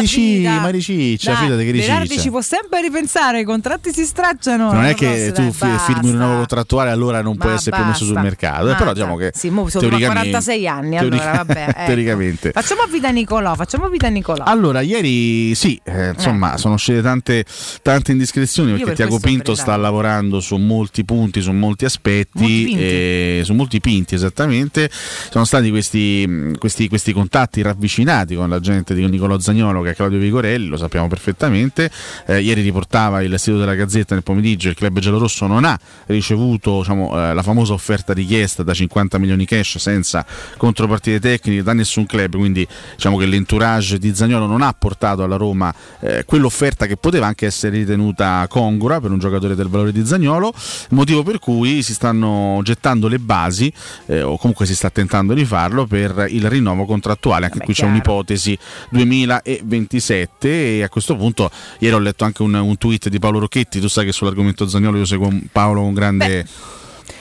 [0.61, 2.23] ma riciccia, Dai, fidati che Berardi riciccia.
[2.23, 4.71] ci può sempre ripensare, i contratti si stracciano.
[4.77, 5.93] Non è che tu dai, fi- basta.
[5.93, 8.29] firmi un nuovo contrattuale allora non puoi Ma essere più messo sul basta.
[8.29, 8.63] mercato.
[8.63, 8.79] Eh, Basta.
[8.79, 11.65] però diciamo che Sì, mo sono teoricamente- 46 anni, allora teorica- vabbè.
[11.69, 11.85] ecco.
[11.87, 12.51] teoricamente.
[12.53, 14.45] Facciamo vita a Nicolò, facciamo vita a Nicolò.
[14.45, 17.45] Allora, ieri sì, eh, insomma, sono uscite tante,
[17.83, 22.75] tante indiscrezioni Io perché per Tiago Pinto sta lavorando su molti punti, su molti aspetti,
[22.77, 24.91] eh, su molti pinti esattamente.
[25.31, 29.95] Sono stati questi, questi, questi contatti ravvicinati con la gente di Nicolò Zagnolo che è
[29.95, 31.91] Claudio Vigorelli, lo sappiamo perfettamente.
[32.27, 36.79] Eh, ieri riportava il sito della Gazzetta nel pomeriggio, il club giallorosso non ha ricevuto
[36.79, 40.25] diciamo, eh, la famosa offerta richiesta da 50 milioni cash senza
[40.57, 45.37] contropartite tecniche da nessun club, quindi diciamo che l'entourage di Zagnolo non ha portato alla
[45.37, 50.05] Roma eh, quell'offerta che poteva anche essere ritenuta congrua per un giocatore del valore di
[50.05, 50.53] Zagnolo,
[50.91, 53.73] motivo per cui si stanno gettando le basi
[54.07, 57.87] eh, o comunque si sta tentando di farlo per il rinnovo contrattuale, anche qui c'è
[57.87, 58.59] un'ipotesi
[58.91, 63.81] 2027 e a questo punto ieri ho letto anche un, un tweet di Paolo Rocchetti,
[63.81, 66.47] tu sai che sull'argomento Zagnolo io seguo Paolo con grande...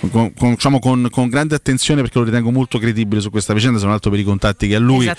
[0.10, 3.78] Con, con- diciamo con- con grande attenzione perché lo ritengo molto credibile su questa vicenda,
[3.80, 5.10] se non altro per i contatti che ha lui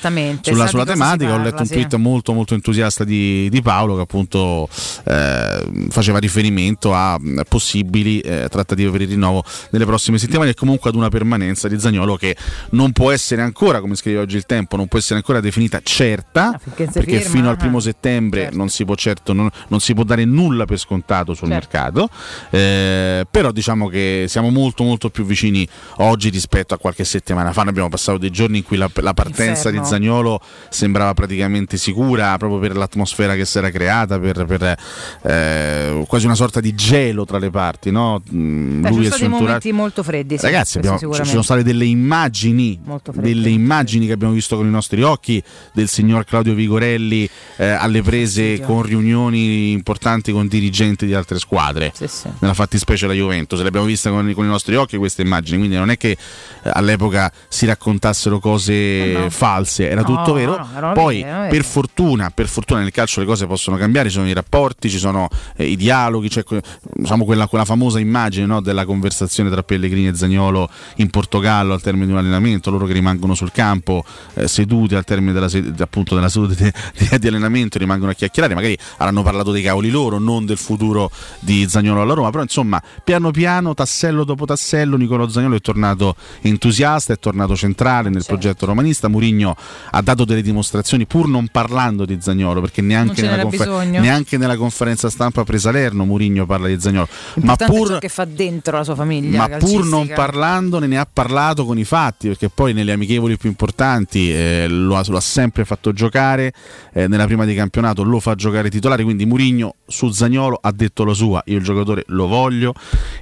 [0.41, 1.31] sulla, sulla tematica.
[1.31, 1.73] Ho parla, letto un sì.
[1.75, 4.69] tweet molto molto entusiasta di, di Paolo che appunto
[5.05, 10.55] eh, faceva riferimento a mh, possibili eh, trattative per il rinnovo nelle prossime settimane e
[10.55, 12.37] comunque ad una permanenza di Zagnolo che
[12.71, 16.51] non può essere ancora, come scrive oggi il tempo, non può essere ancora definita certa
[16.51, 19.81] non si perché firma, fino al ah, primo settembre non si può certo non, non
[19.81, 22.09] si può dare nulla per scontato sul mercato
[22.51, 25.67] eh, però diciamo che siamo molto molto più vicini
[25.99, 29.15] oggi rispetto a qualche settimana fa noi abbiamo passato dei giorni in cui la, la
[29.15, 29.81] partenza Inferno.
[29.81, 34.77] di Zagnolo sembrava praticamente sicura proprio per l'atmosfera che si era creata per, per,
[35.23, 38.23] eh, quasi una sorta di gelo tra le parti no?
[38.33, 40.39] Mm, Beh, ci sono lui suo entourage momenti molto freddi.
[40.39, 44.67] sì, Ragazzi, abbiamo- ci sono state delle immagini, Molto delle immagini che abbiamo visto con
[44.67, 51.07] i nostri occhi del signor Claudio Vigorelli eh, alle prese con riunioni importanti con dirigenti
[51.07, 51.93] di altre squadre.
[52.39, 55.77] Nella fattispecie la Juventus, le abbiamo viste con, con i nostri occhi queste immagini, quindi
[55.77, 60.57] non è che eh, all'epoca si raccontassero cose false, era No, tutto vero.
[60.81, 61.49] no, Poi vere.
[61.49, 64.99] per fortuna, per fortuna nel calcio le cose possono cambiare, ci sono i rapporti, ci
[64.99, 66.63] sono eh, i dialoghi, c'è que-
[66.95, 71.83] diciamo quella, quella famosa immagine no, della conversazione tra Pellegrini e Zagnolo in Portogallo al
[71.83, 74.05] termine di un allenamento, loro che rimangono sul campo
[74.35, 78.15] eh, seduti al termine della, se- appunto della seduta di, di- di allenamento, rimangono a
[78.15, 82.43] chiacchierare, magari avranno parlato dei cavoli loro, non del futuro di Zagnolo alla Roma, però
[82.43, 88.25] insomma piano piano, tassello dopo tassello, Nicolò Zagnolo è tornato entusiasta, è tornato centrale nel
[88.27, 89.55] progetto romanista, Murigno
[89.91, 94.01] ha dato delle dimostrazioni pur non parlando di Zagnolo, perché neanche, nella, bisogno.
[94.01, 97.09] neanche nella conferenza stampa presa Salerno Murigno parla di Zagnolo,
[97.43, 99.49] ma pur che fa dentro la sua famiglia.
[99.49, 103.49] ma pur non parlandone ne ha parlato con i fatti perché poi nelle amichevoli più
[103.49, 106.53] importanti eh, lo, ha, lo ha sempre fatto giocare
[106.93, 111.05] eh, nella prima di campionato lo fa giocare titolare quindi Murigno su Zagnolo ha detto
[111.05, 112.73] la sua io il giocatore lo voglio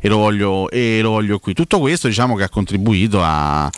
[0.01, 3.71] e lo voglio, e lo voglio qui tutto questo diciamo che ha contribuito a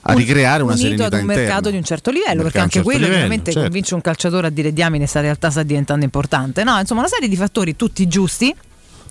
[0.00, 1.42] a ricreare una unito serenità ad un interna.
[1.42, 3.68] mercato di un certo livello, perché anche certo quello livello, ovviamente certo.
[3.68, 6.64] convince un calciatore a dire diamine sta realtà sta diventando importante.
[6.64, 8.54] No, insomma, una serie di fattori tutti giusti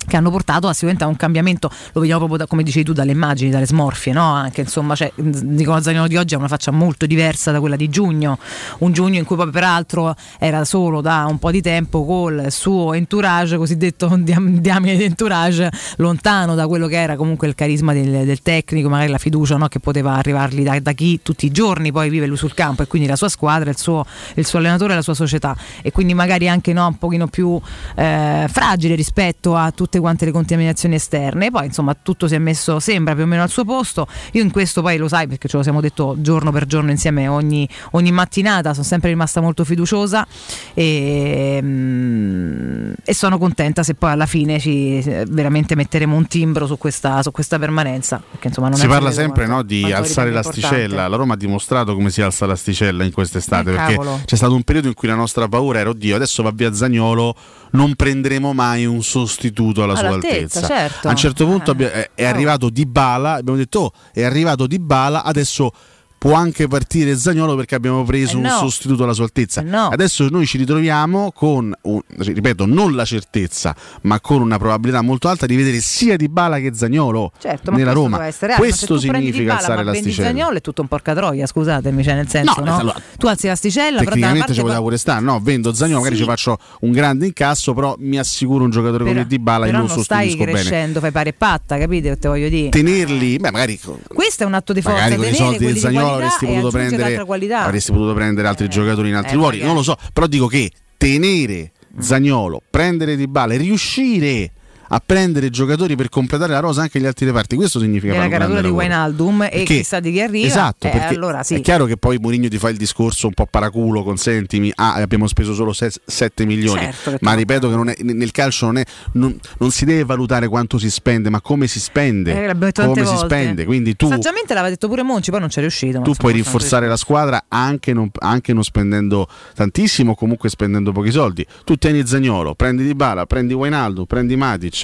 [0.05, 2.93] che hanno portato a, sicuramente a un cambiamento, lo vediamo proprio da- come dicevi tu
[2.93, 4.33] dalle immagini, dalle smorfie, no?
[4.33, 7.89] Anche insomma, cioè, Nicola Zagnolo di oggi ha una faccia molto diversa da quella di
[7.89, 8.37] giugno,
[8.79, 12.93] un giugno in cui poi peraltro era solo da un po' di tempo col suo
[12.93, 18.25] entourage, cosiddetto diam- diamine di entourage, lontano da quello che era comunque il carisma del,
[18.25, 19.67] del tecnico, magari la fiducia no?
[19.67, 22.87] che poteva arrivargli da, da chi tutti i giorni poi vive lui sul campo e
[22.87, 26.49] quindi la sua squadra, il suo, il suo allenatore la sua società e quindi magari
[26.49, 27.59] anche no, un pochino più
[27.95, 31.49] eh, fragile rispetto a tutte tutte quante le contaminazioni esterne.
[31.49, 34.07] Poi insomma tutto si è messo, sembra più o meno al suo posto.
[34.33, 37.27] Io in questo poi lo sai perché ce lo siamo detto giorno per giorno insieme
[37.27, 40.27] ogni, ogni mattinata, sono sempre rimasta molto fiduciosa
[40.73, 46.67] e, mm, e sono contenta se poi alla fine ci eh, veramente metteremo un timbro
[46.67, 48.21] su questa, su questa permanenza.
[48.29, 51.07] Perché, insomma, non si è parla sempre quanto- no, di alzare l'asticella.
[51.07, 53.71] La Roma ha dimostrato come si alza l'asticella in quest'estate.
[53.71, 54.19] Eh, perché cavolo.
[54.25, 57.35] c'è stato un periodo in cui la nostra paura era: oddio, adesso va via Zagnolo,
[57.71, 60.65] non prenderemo mai un sostituto alla sua altezza.
[60.65, 61.07] certo.
[61.07, 64.79] A un certo punto è, è arrivato Di Bala, abbiamo detto: oh, è arrivato Di
[64.79, 65.71] Bala, adesso.
[66.17, 68.57] Può anche partire Zagnolo perché abbiamo preso Eh un no.
[68.57, 69.61] sostituto alla sua altezza.
[69.61, 69.87] Eh no.
[69.89, 75.27] Adesso noi ci ritroviamo con, un- ripeto, non la certezza, ma con una probabilità molto
[75.27, 78.25] alta di vedere sia Di Bala che Zagnolo Certo, nella Roma.
[78.25, 78.53] essere.
[78.53, 80.27] Ah, Questo prendi significa Dybala, alzare l'asticella.
[80.27, 82.77] Zaniolo è tutto un porca troia, scusatemi, cioè nel senso, No, no?
[82.77, 85.39] allora, tu alzi l'asticella, Tecnicamente ci poteva pure stare, no?
[85.39, 86.21] Vendo Zagnolo, magari Sì.
[86.23, 89.71] ci faccio un grande incasso, però mi assicuro un giocatore però, come Di Bala e
[89.71, 90.51] non stai sostituisco bene.
[90.51, 92.69] crescendo, fai pare patta, capite che te voglio dire?
[92.69, 95.73] Tenerli, beh, magari, Questo è un atto di forza, magari con i tenere soldi quelli
[95.73, 99.57] di qualità avresti potuto, prendere, avresti potuto prendere altri giocatori in altri eh, ruoli.
[99.57, 99.67] magari.
[99.67, 104.51] Non lo so, però dico che tenere Zagnolo, prendere Di Bala e riuscire
[104.89, 108.31] a prendere giocatori per completare la rosa anche gli altri reparti, questo significa fare un
[108.31, 108.69] caratura di.
[108.69, 110.47] Wijnaldum e Perché- chissà di chi arriva.
[110.47, 111.55] Esatto, eh, allora sì.
[111.55, 115.27] è chiaro che poi Mourinho ti fa il discorso un po' paraculo, consentimi, ah abbiamo
[115.27, 118.83] speso solo 7 milioni, Certo, ma ripeto che non è- nel calcio non, è,
[119.13, 123.17] non, non si deve valutare quanto si spende, ma come si spende, Eh, come si
[123.17, 126.01] spende, quindi tu, Saggiamente l'aveva detto pure Monci, poi non ci è riuscito.
[126.01, 131.45] tu puoi rinforzare la squadra anche non, anche non spendendo tantissimo comunque spendendo pochi soldi.
[131.63, 134.76] Tu tieni Zagnolo, prendi Di Bala, prendi Wijnaldum, prendi Matic.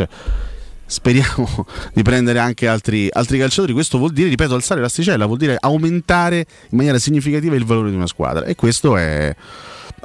[0.86, 3.74] Speriamo di prendere anche altri, altri calciatori.
[3.74, 7.96] Questo vuol dire, ripeto, alzare l'asticella, vuol dire aumentare in maniera significativa il valore di
[7.96, 8.46] una squadra.
[8.46, 9.36] E questo è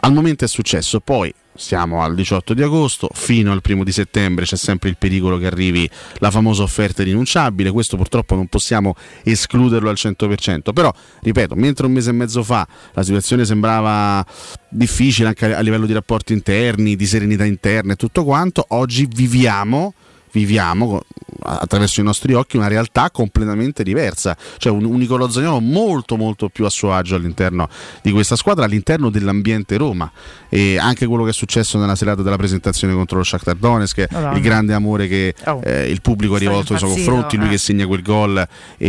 [0.00, 1.00] al momento è successo.
[1.00, 5.38] Poi siamo al 18 di agosto, fino al primo di settembre c'è sempre il pericolo
[5.38, 5.88] che arrivi
[6.18, 7.70] la famosa offerta rinunciabile.
[7.70, 8.94] Questo purtroppo non possiamo
[9.24, 10.72] escluderlo al 100%.
[10.72, 14.24] Però, ripeto, mentre un mese e mezzo fa la situazione sembrava
[14.68, 19.94] difficile anche a livello di rapporti interni, di serenità interna e tutto quanto, oggi viviamo
[20.32, 21.02] viviamo
[21.40, 26.48] attraverso i nostri occhi una realtà completamente diversa, cioè un, un Nicolò Zagnolo molto molto
[26.48, 27.68] più a suo agio all'interno
[28.02, 30.10] di questa squadra, all'interno dell'ambiente Roma
[30.48, 34.36] e anche quello che è successo nella serata della presentazione contro lo Shakhtar Donetsk, Madonna.
[34.36, 35.60] il grande amore che Oh.
[35.62, 37.50] eh, il pubblico ha rivolto nei suoi confronti, lui eh.
[37.50, 38.36] che segna quel gol
[38.76, 38.88] e,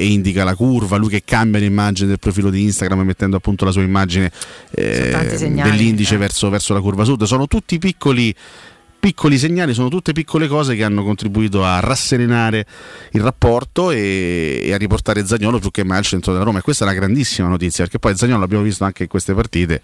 [0.00, 3.70] e indica la curva, lui che cambia l'immagine del profilo di Instagram mettendo appunto la
[3.70, 4.30] sua immagine
[4.70, 6.18] eh, segnali, dell'indice eh.
[6.18, 8.34] verso, verso la curva sud, sono tutti piccoli
[9.02, 12.64] piccoli segnali, sono tutte piccole cose che hanno contribuito a rasserenare
[13.10, 16.60] il rapporto e, e a riportare Zagnolo più che mai al centro della Roma.
[16.60, 19.82] E questa è una grandissima notizia, perché poi Zagnolo l'abbiamo visto anche in queste partite,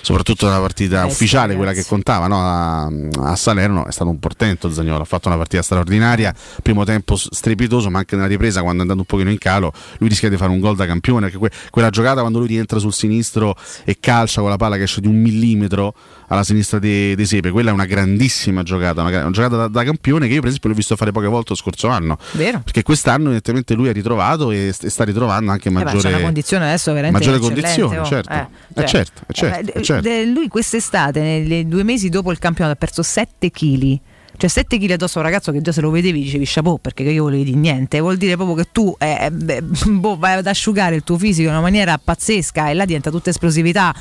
[0.00, 1.84] soprattutto nella partita Eh sì, ufficiale, quella ragazzi.
[1.84, 2.40] che contava no?
[2.40, 7.14] a, a Salerno, è stato un portento Zagnolo, ha fatto una partita straordinaria, primo tempo
[7.14, 10.36] strepitoso, ma anche nella ripresa quando è andato un pochino in calo, lui rischia di
[10.36, 13.54] fare un gol da campione, perché que- quella giocata quando lui rientra sul sinistro
[13.84, 15.94] e calcia con la palla che esce di un millimetro
[16.26, 19.68] alla sinistra di, di Sepe, quella è una grandissima giocata, una, gra- una giocata da,
[19.68, 22.60] da campione che io per esempio l'ho visto fare poche volte lo scorso anno, Vero?
[22.62, 26.08] perché quest'anno evidentemente lui ha ritrovato e, st- sta ritrovando anche Eh beh, maggiore...
[26.14, 28.04] una condizione adesso veramente maggiore condizione, oh.
[28.04, 28.32] certo.
[28.32, 28.46] Eh,
[28.82, 30.08] Eh, certo, eh, certo, eh, eh, certo.
[30.08, 33.98] de- lui quest'estate, nei due mesi dopo il campionato, ha perso 7 kg.
[34.38, 37.02] Cioè 7 kg addosso a un ragazzo che già se lo vedevi dicevi chapeau perché
[37.02, 39.62] io volevi dire niente, vuol dire proprio che tu eh, beh,
[39.98, 43.30] boh, vai ad asciugare il tuo fisico in una maniera pazzesca e là diventa tutta
[43.30, 43.92] esplosività,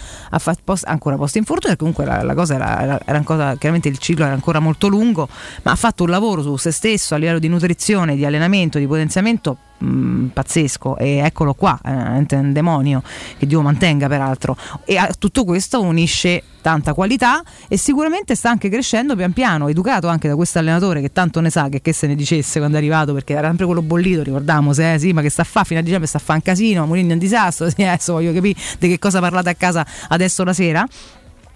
[0.64, 3.98] post- ancora post infortunio, perché comunque la, la cosa era, era, era ancora, chiaramente il
[3.98, 5.28] ciclo era ancora molto lungo,
[5.64, 8.86] ma ha fatto un lavoro su se stesso a livello di nutrizione, di allenamento, di
[8.86, 13.02] potenziamento mh, pazzesco e eccolo qua, è veramente un demonio
[13.38, 18.68] che Dio mantenga peraltro e a tutto questo unisce tanta qualità e sicuramente sta anche
[18.70, 22.08] crescendo pian piano, educato anche da questo allenatore che tanto ne sa che, che se
[22.08, 25.30] ne dicesse quando è arrivato perché era sempre quello bollito, ricordiamo eh, sì, ma che
[25.30, 27.70] sta a fa fino a dicembre sta a fa un casino, Mourinho è un disastro,
[27.70, 30.86] sì, adesso voglio capire di che cosa parlate a casa adesso la sera.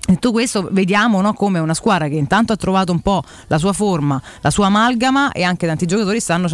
[0.04, 3.72] Detto questo, vediamo no, come una squadra che intanto ha trovato un po' la sua
[3.72, 6.50] forma, la sua amalgama e anche tanti giocatori stanno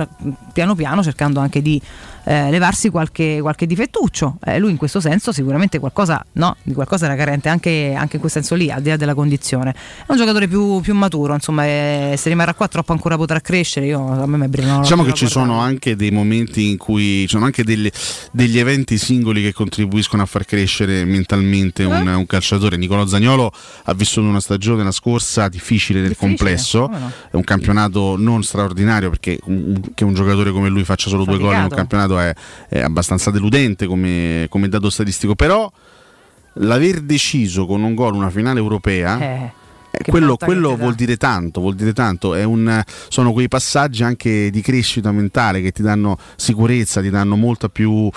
[0.54, 1.82] piano piano cercando anche di
[2.28, 4.38] eh, levarsi qualche, qualche difettuccio.
[4.44, 8.20] Eh, lui in questo senso sicuramente qualcosa, no, di qualcosa era carente anche, anche in
[8.20, 9.72] quel senso lì, al di là della condizione.
[10.06, 13.86] È un giocatore più, più maturo, insomma, eh, se rimarrà qua troppo ancora potrà crescere.
[13.86, 15.46] Io, a me mi brillano Diciamo che ci guardare.
[15.48, 17.90] sono anche dei momenti in cui ci sono anche degli,
[18.32, 22.76] degli eventi singoli che contribuiscono a far crescere mentalmente un, un calciatore.
[22.76, 23.52] Nicolò Zagnolo
[23.86, 27.12] ha vissuto una stagione la scorsa difficile nel Difficile, complesso, no?
[27.32, 31.38] è un campionato non straordinario perché un- che un giocatore come lui faccia solo due
[31.38, 31.76] gol in un Faticato.
[32.20, 32.34] È,
[32.70, 35.72] è abbastanza deludente come, come dato statistico, però
[36.60, 39.52] l'aver deciso con un gol una finale europea Eh.
[40.00, 42.36] Che quello, quello vuol dire tanto, vuol dire tanto.
[42.36, 47.36] È un- sono quei passaggi anche di crescita mentale che ti danno sicurezza, ti danno
[47.36, 48.08] molta più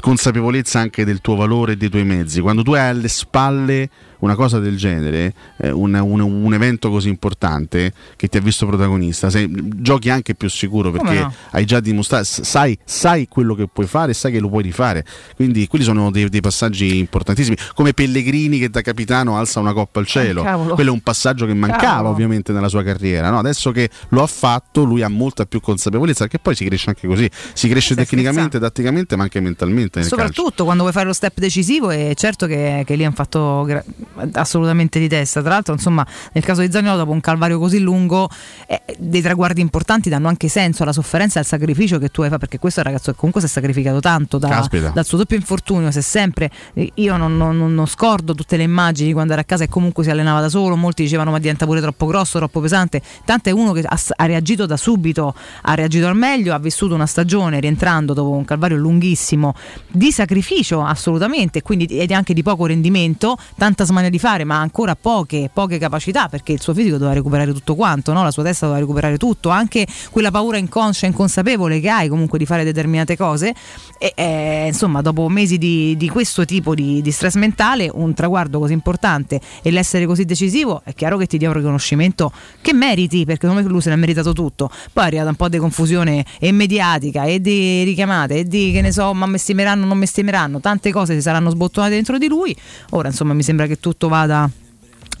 [0.00, 2.40] consapevolezza anche del tuo valore e dei tuoi mezzi.
[2.40, 3.88] Quando tu hai alle spalle
[4.20, 8.66] una cosa del genere, eh, un, un- un evento così importante che ti ha visto
[8.66, 11.32] protagonista, sei- giochi anche più sicuro perché no?
[11.50, 15.04] hai già dimostrato, sai, sai quello che puoi fare e sai che lo puoi rifare.
[15.36, 17.56] Quindi quelli sono dei, dei passaggi importantissimi.
[17.74, 20.42] Come Pellegrini che da capitano alza una coppa al cielo.
[20.42, 20.74] cavolo.
[20.74, 22.08] Quello è un passaggio che mancava Cavolo.
[22.10, 23.30] ovviamente nella sua carriera.
[23.30, 23.38] no?
[23.38, 27.06] Adesso che lo ha fatto, lui ha molta più consapevolezza, perché poi si cresce anche
[27.06, 27.28] così.
[27.52, 30.24] Si cresce tecnicamente, tatticamente, ma anche mentalmente nel calcio.
[30.24, 33.84] Soprattutto quando vuoi fare lo step decisivo è certo che, che lì hanno fatto gra-
[34.32, 35.40] assolutamente di testa.
[35.40, 38.28] Tra l'altro, insomma, nel caso di Zagnolo, dopo un calvario così lungo,
[38.66, 42.28] eh, dei traguardi importanti danno anche senso alla sofferenza e al sacrificio che tu hai
[42.28, 44.48] fatto, perché questo ragazzo comunque si è sacrificato tanto da-
[44.92, 45.90] dal suo doppio infortunio.
[45.90, 49.44] Se sempre eh, io non, non- non- scordo tutte le immagini di quando era a
[49.44, 52.60] casa e comunque si allenava da solo, molti dicevano ma diventa pure troppo grosso, troppo
[52.60, 53.00] pesante.
[53.24, 56.94] Tanto è uno che ha, ha reagito da subito, ha reagito al meglio, ha vissuto
[56.94, 59.54] una stagione rientrando dopo un calvario lunghissimo
[59.88, 64.96] di sacrificio assolutamente, quindi ed anche di poco rendimento, tanta smania di fare, ma ancora
[64.96, 68.22] poche, poche capacità perché il suo fisico doveva recuperare tutto quanto, no?
[68.22, 72.46] la sua testa doveva recuperare tutto, anche quella paura inconscia, inconsapevole che hai comunque di
[72.46, 73.54] fare determinate cose.
[73.98, 78.58] E, eh, insomma, dopo mesi di, di questo tipo di, di stress mentale, un traguardo
[78.58, 83.24] così importante e l'essere così decisivo, è chiaro che ti dia un riconoscimento che meriti,
[83.24, 84.70] perché secondo me lui se ne ha meritato tutto.
[84.92, 88.80] Poi è arrivata un po' di confusione e mediatica e di richiamate e di che
[88.80, 92.28] ne so, ma mi stimeranno, non mi stimeranno, tante cose si saranno sbottonate dentro di
[92.28, 92.56] lui.
[92.90, 94.48] Ora, insomma, mi sembra che tutto vada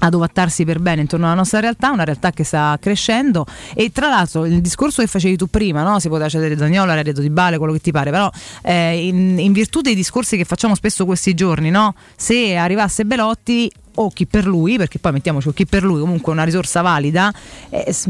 [0.02, 3.44] ad ovattarsi per bene intorno alla nostra realtà, una realtà che sta crescendo
[3.74, 5.98] e tra l'altro il discorso che facevi tu prima, no?
[5.98, 8.30] si poteva cedere Zagnolo, Reddito di Bale, quello che ti pare, però
[8.62, 11.94] eh, in, in virtù dei discorsi che facciamo spesso questi giorni, no?
[12.16, 13.70] se arrivasse Belotti
[14.02, 17.32] o chi per lui, perché poi mettiamoci o chi per lui comunque una risorsa valida,
[17.68, 18.08] eh, s-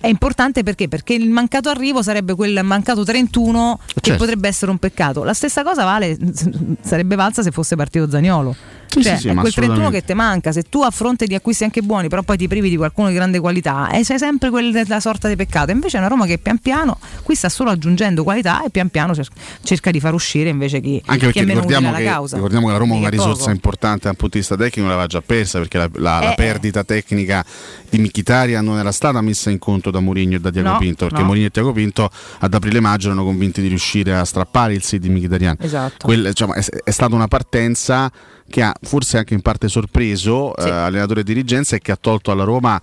[0.00, 0.88] è importante perché?
[0.88, 4.18] Perché il mancato arrivo sarebbe quel mancato 31 che Certo.
[4.18, 5.24] potrebbe essere un peccato.
[5.24, 6.16] La stessa cosa vale,
[6.82, 8.54] sarebbe valsa se fosse partito Zagnolo.
[8.92, 10.00] Sì, Cioè, sì, sì, è quel 31 assolutamente.
[10.00, 12.68] che ti manca, se tu a fronte di acquisti anche buoni, però poi ti privi
[12.68, 15.70] di qualcuno di grande qualità, e sei sempre quella sorta di peccato.
[15.70, 19.14] Invece è una Roma che pian piano qui sta solo aggiungendo qualità e pian piano
[19.14, 19.30] cer-
[19.62, 22.34] cerca di far uscire invece chi, Anche chi è meno utile ricordiamo alla che, causa.
[22.36, 23.50] ricordiamo che la Roma ha una è risorsa poco.
[23.52, 26.84] importante dal punto di vista tecnico, l'aveva già persa perché la, la- la Eh, perdita
[26.84, 27.44] tecnica
[27.88, 31.06] di Michitaria non era stata messa in conto da Mourinho e da Diago No, Pinto,
[31.06, 31.26] perché no.
[31.26, 32.10] Mourinho e Diago Pinto
[32.40, 35.56] ad aprile-maggio erano convinti di riuscire a strappare il sit di Michitarian.
[35.58, 36.04] Esatto.
[36.06, 38.10] Quel- diciamo, è, è stata una partenza
[38.48, 40.66] che ha forse anche in parte sorpreso Sì.
[40.68, 42.80] eh, allenatore e dirigenza e che ha tolto alla Roma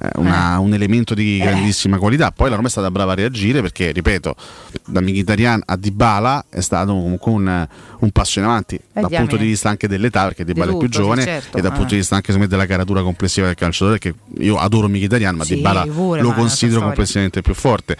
[0.00, 2.30] eh, una- un elemento di grandissima qualità.
[2.30, 4.34] Poi la Roma è stata brava a reagire perché, ripeto,
[4.86, 7.68] da Mkhitaryan a Dybala è stato comunque un,
[8.00, 9.18] un passo in avanti dal diamine.
[9.18, 11.72] punto di vista anche dell'età, perché Dybala è più tutto, sì, giovane certo, e dal
[11.72, 11.74] eh.
[11.74, 15.44] punto di vista anche me, della caratura complessiva del calciatore, che io adoro Mkhitaryan, ma
[15.44, 17.96] Sì, Dybala pure, lo considero complessivamente più forte.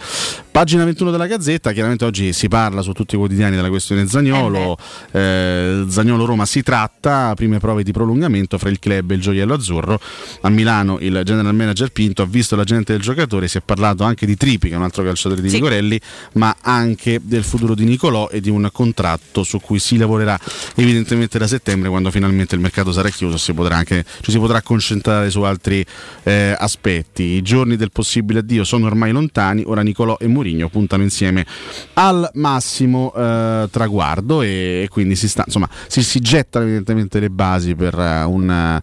[0.51, 4.77] Pagina 21 della Gazzetta, chiaramente oggi si parla su tutti i quotidiani della questione Zagnolo.
[5.11, 9.53] Eh, Zagnolo Roma si tratta, prime prove di prolungamento fra il club e il gioiello
[9.53, 9.99] azzurro.
[10.41, 14.03] A Milano il general manager Pinto ha visto la gente del giocatore, si è parlato
[14.03, 15.55] anche di Tripi, che è un altro calciatore di Sì.
[15.55, 15.99] Nicorelli,
[16.33, 20.39] ma anche del futuro di Nicolò e di un contratto su cui si lavorerà
[20.75, 24.61] evidentemente da settembre quando finalmente il mercato sarà chiuso si potrà anche, ci si potrà
[24.61, 25.83] concentrare su altri
[26.23, 27.23] eh, aspetti.
[27.23, 31.45] I giorni del possibile addio sono ormai lontani, ora Nicolò e Mourinho puntano insieme
[31.93, 37.75] al massimo eh, traguardo e, quindi si, sta, insomma, si, si gettano evidentemente le basi
[37.75, 38.81] per eh, un, eh,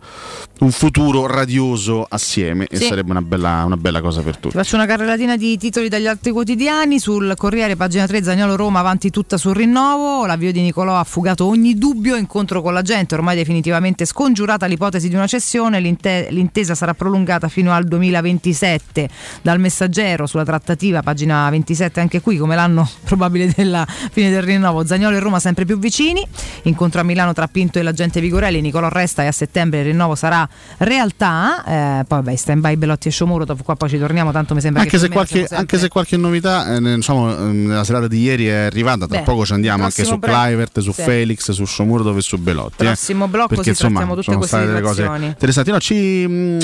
[0.61, 2.87] un futuro radioso assieme e Sì.
[2.87, 4.51] sarebbe una bella, una bella cosa per tutti.
[4.51, 6.99] Ti faccio una carrellatina di titoli dagli altri quotidiani.
[6.99, 10.27] Sul Corriere, pagina 3, Zagnolo Roma avanti tutta sul rinnovo.
[10.27, 12.17] L'avvio di Nicolò ha fugato ogni dubbio.
[12.17, 15.81] Incontro con la gente, ormai definitivamente scongiurata l'ipotesi di una cessione.
[15.81, 19.09] L'inte- l'intesa sarà prolungata fino al 2027.
[19.43, 24.85] Dal messaggero sulla trattativa, pagina 27, anche qui come l'anno probabile della fine del rinnovo.
[24.85, 26.27] Zagnolo e Roma sempre più vicini.
[26.63, 28.61] Incontro a Milano tra Pinto e l'agente Vigorelli.
[28.61, 31.65] Nicolò resta e a settembre il rinnovo sarà realtà.
[31.65, 33.45] Eh, poi vabbè, stand by Belotti e Sciomuro.
[33.45, 34.31] Dopo qua poi ci torniamo.
[34.33, 37.37] Tanto mi sembra Anche che se, qualche, siamo anche se sempre- qualche novità eh, diciamo,
[37.37, 40.45] eh, nella serata di ieri è arrivata, tra Beh, poco ci andiamo anche su break-
[40.47, 41.03] Clivert, su sì.
[41.03, 42.83] Felix, su Shomurdo e su Belotti.
[42.83, 42.87] eh.
[42.87, 45.71] Prossimo blocco Perché insomma trattiamo tutte sono queste state delle cose interessanti.
[45.71, 46.59] No, ci, mh,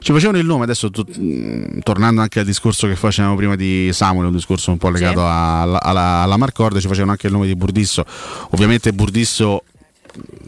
[0.00, 3.90] ci facevano il nome adesso, tu- mh, tornando anche al discorso che facevamo prima di
[3.92, 7.46] Samuel, un discorso un po' legato alla, alla, alla Marcord, ci facevano anche il nome
[7.46, 8.04] di Burdisso.
[8.50, 9.62] Ovviamente Burdisso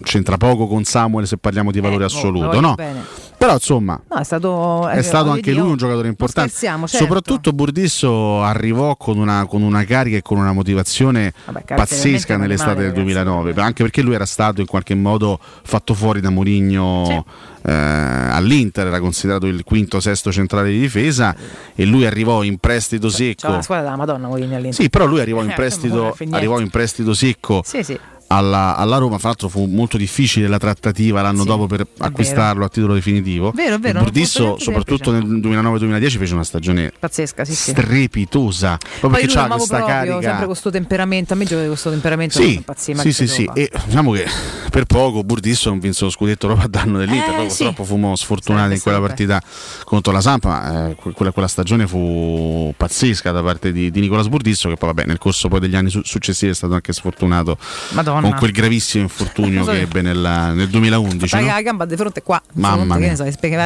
[0.03, 2.75] c'entra poco con Samuel se parliamo di valore Eh, assoluto, no?
[2.75, 3.01] bene.
[3.37, 6.53] Però insomma, No, è stato, è stato anche dire, lui un giocatore importante.
[6.53, 6.87] certo.
[6.87, 12.71] Soprattutto Burdisso arrivò con una, con una carica e con una motivazione caratterialmente pazzesca nell'estate
[12.75, 17.25] rimane, del 2009, anche perché lui era stato in qualche modo fatto fuori da Mourinho
[17.65, 21.35] eh, all'Inter, era considerato il quinto sesto centrale di difesa
[21.75, 23.49] e lui arrivò in prestito C'ha secco.
[23.51, 24.75] la squadra della Madonna, Mourinho all'Inter.
[24.75, 27.99] Sì, però lui arrivò in Eh, prestito, arrivò in prestito secco Sì, sì.
[28.37, 29.19] Alla, alla Roma.
[29.19, 33.53] Fra l'altro fu molto difficile la trattativa l'anno dopo per acquistarlo a titolo definitivo.
[33.55, 34.25] Vero, vero, neanche
[34.59, 37.71] soprattutto nel 2009-2010, fece una stagione Pazzesca, sì, sì.
[37.71, 38.77] strepitosa.
[38.77, 40.29] Proprio Poi perché c'ha questa proprio, carica.
[40.29, 41.33] sempre questo temperamento.
[41.33, 43.51] A me gioca con questo temperamento Sì, non impazzì, ma sì, sì, sì.
[43.55, 44.27] E diciamo che
[44.71, 47.33] per poco Burdisso non vinse lo scudetto proprio a danno dell'Inter.
[47.33, 47.65] Eh, Poi sì.
[47.65, 49.41] purtroppo fummo sfortunati in quella partita
[49.85, 50.49] contro la Sampa.
[50.49, 54.77] Ma eh, que- quella, quella stagione fu pazzesca da parte di, di Nicolas Burdisso, che
[54.77, 57.57] poi vabbè, nel corso poi degli anni su- successivi è stato anche sfortunato
[57.91, 58.22] Madonna.
[58.23, 61.35] Con quel gravissimo infortunio so che ebbe nel, nel 2011.
[61.35, 61.53] Dai, no?
[61.53, 62.41] la gamba di fronte qua.
[62.55, 63.15] Mamma mia.
[63.15, 63.25] ne so,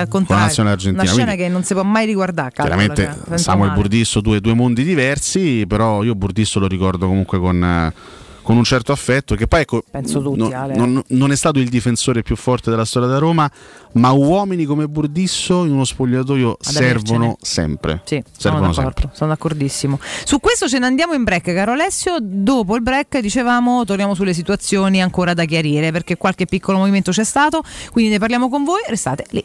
[0.08, 2.50] Con la nazionale argentina, Una scena quindi- che non si può mai riguardare.
[2.52, 3.80] Chiaramente cioè, Samuel male.
[3.80, 7.92] Burdisso, due, due mondi diversi, però io Burdisso lo ricordo comunque con, eh,
[8.46, 10.76] con un certo affetto, che poi ecco, Penso tutti, no- Ale.
[10.76, 13.50] non, non è stato il difensore più forte della storia da Roma,
[13.94, 17.36] ma uomini come Burdisso in uno spogliatoio Ad servono avercene.
[17.40, 18.00] sempre.
[18.04, 19.16] Sì, sono servono d'accordo, sempre.
[19.16, 19.98] sono d'accordissimo.
[20.24, 22.18] Su questo ce ne andiamo in break, caro Alessio.
[22.20, 27.24] Dopo il break, dicevamo, torniamo sulle situazioni ancora da chiarire perché qualche piccolo movimento c'è
[27.24, 27.62] stato.
[27.90, 28.82] Quindi ne parliamo con voi.
[28.86, 29.44] Restate lì.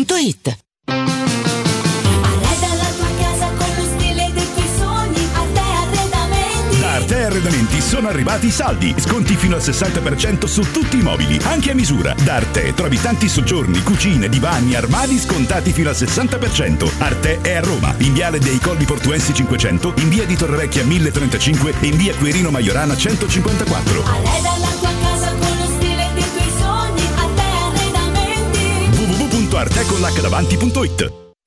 [0.85, 6.79] Arreda la tua casa con lo stile dei tuoi sogni, Arte Arredamenti.
[6.79, 8.95] Da Arte Arredamenti sono arrivati i saldi.
[8.97, 12.15] Sconti fino al 60% su tutti i mobili, anche a misura.
[12.23, 16.91] Da Arte trovi tanti soggiorni, cucine, divani, armadi scontati fino al 60%.
[16.97, 21.75] Arte è a Roma, in viale dei Colli Portuensi 500, in via di Torrevecchia 1035
[21.79, 24.03] e in via Quirino Maiorana 154.
[24.03, 25.10] Arreda la tua casa
[29.61, 31.30] www.artecollacdavanti.it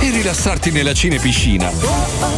[0.00, 1.70] e rilassarti nella cinepiscina.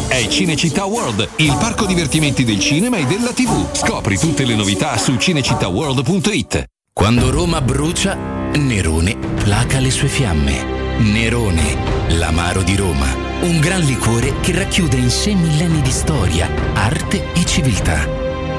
[0.09, 3.75] È Cinecittà World, il parco divertimenti del cinema e della TV.
[3.75, 6.65] Scopri tutte le novità su cinecittàworld.it.
[6.93, 8.15] Quando Roma brucia,
[8.55, 10.65] Nerone placa le sue fiamme.
[10.99, 11.77] Nerone,
[12.11, 13.07] l'amaro di Roma.
[13.41, 18.22] Un gran liquore che racchiude in sé millenni di storia, arte e civiltà.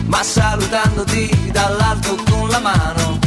[0.07, 3.17] ma salutandoti dall'alto con la mano.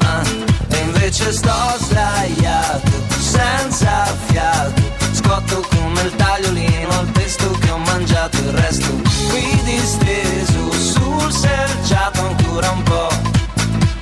[0.00, 0.22] Ah,
[0.70, 2.90] e invece sto sdraiato,
[3.20, 4.82] senza fiato.
[5.12, 8.88] Scotto come il tagliolino al pesto che ho mangiato il resto.
[9.28, 13.08] Qui disteso sul selciato ancora un po',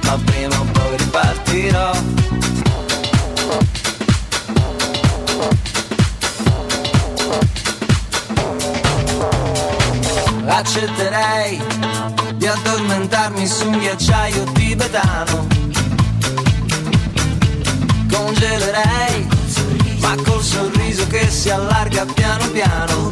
[0.05, 2.17] ma prima o poi ripartirò.
[10.79, 11.61] Accetterei
[12.37, 15.49] di addormentarmi su un ghiacciaio tibetano.
[18.09, 19.26] Congelerei,
[19.99, 23.11] ma col sorriso che si allarga piano piano.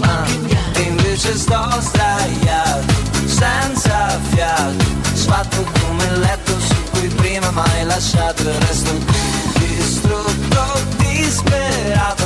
[0.00, 0.26] Ah,
[0.72, 2.92] e invece sto sdraiato,
[3.24, 10.80] senza fiato, sfatto come il letto su cui prima mai lasciato il resto qui, distrutto,
[10.96, 12.23] disperato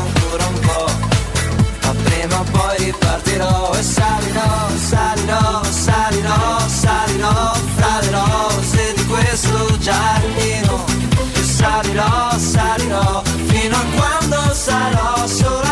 [3.79, 10.85] e salirò, salirò, salirò, salirò fra le rose di questo giardino.
[11.35, 15.68] E salirò, salirò fino a quando sarò solamente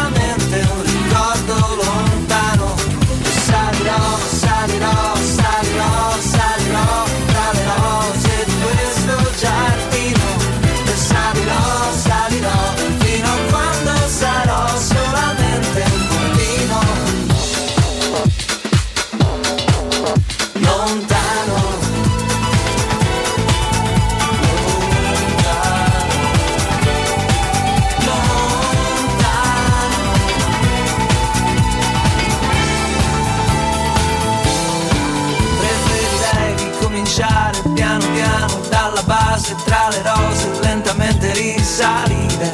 [41.77, 42.51] risalire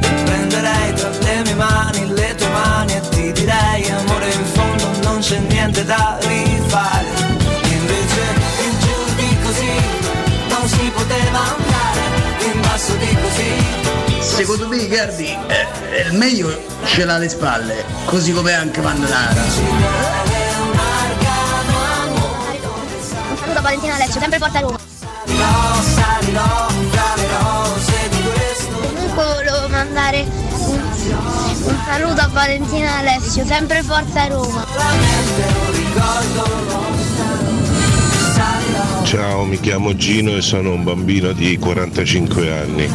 [0.00, 4.90] e prenderei tra le mie mani le tue mani e ti direi amore in fondo
[5.02, 7.06] non c'è niente da rifare
[7.64, 8.22] invece
[8.62, 9.72] in giù di così
[10.50, 12.00] non si poteva andare
[12.52, 13.82] in basso di così
[14.20, 19.42] Secondo me Icardi eh, eh, il meglio ce l'ha alle spalle, così come anche Mannara.
[23.30, 24.78] Un saluto a Valentina Alessio, sempre Forza Roma.
[31.64, 34.66] Un saluto a Valentina Alessio, sempre Forza Roma.
[39.04, 42.88] Ciao, mi chiamo Gino e sono un bambino di 45 anni.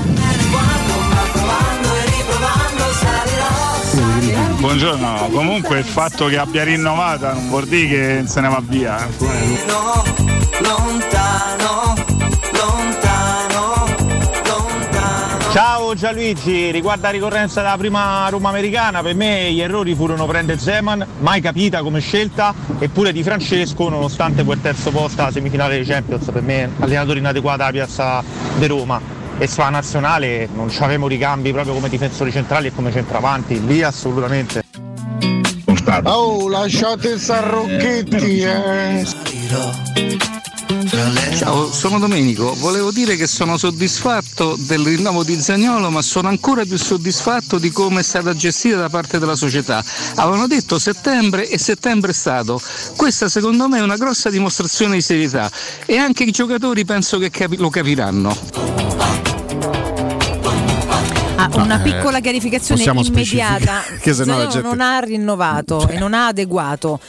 [4.60, 9.08] Buongiorno, comunque il fatto che abbia rinnovata non vuol dire che se ne va via.
[10.60, 11.96] lontano,
[15.52, 20.60] Ciao Gianluigi, riguardo la ricorrenza della prima Roma americana, per me gli errori furono prendere
[20.60, 25.86] Zeman, mai capita come scelta, eppure di Francesco, nonostante quel terzo posto alla semifinale dei
[25.86, 28.24] Champions, per me allenatore inadeguato alla piazza
[28.58, 29.02] di Roma.
[29.40, 34.62] E sulla nazionale non avevamo ricambi proprio come difensori centrali e come centravanti, lì assolutamente.
[36.04, 39.08] Oh, lasciate sarrocchetti, eh.
[41.36, 42.54] Ciao, sono Domenico.
[42.56, 47.72] Volevo dire che sono soddisfatto del rinnovo di Zagnolo, ma sono ancora più soddisfatto di
[47.72, 49.82] come è stata gestita da parte della società.
[50.16, 52.62] Avevano detto settembre e settembre è stato.
[52.98, 55.50] Questa secondo me è una grossa dimostrazione di serietà
[55.86, 58.38] e anche i giocatori penso che capi- lo capiranno.
[61.38, 63.84] Ah, una No, eh, piccola chiarificazione immediata.
[64.02, 67.00] che se no non ha rinnovato e non ha adeguato.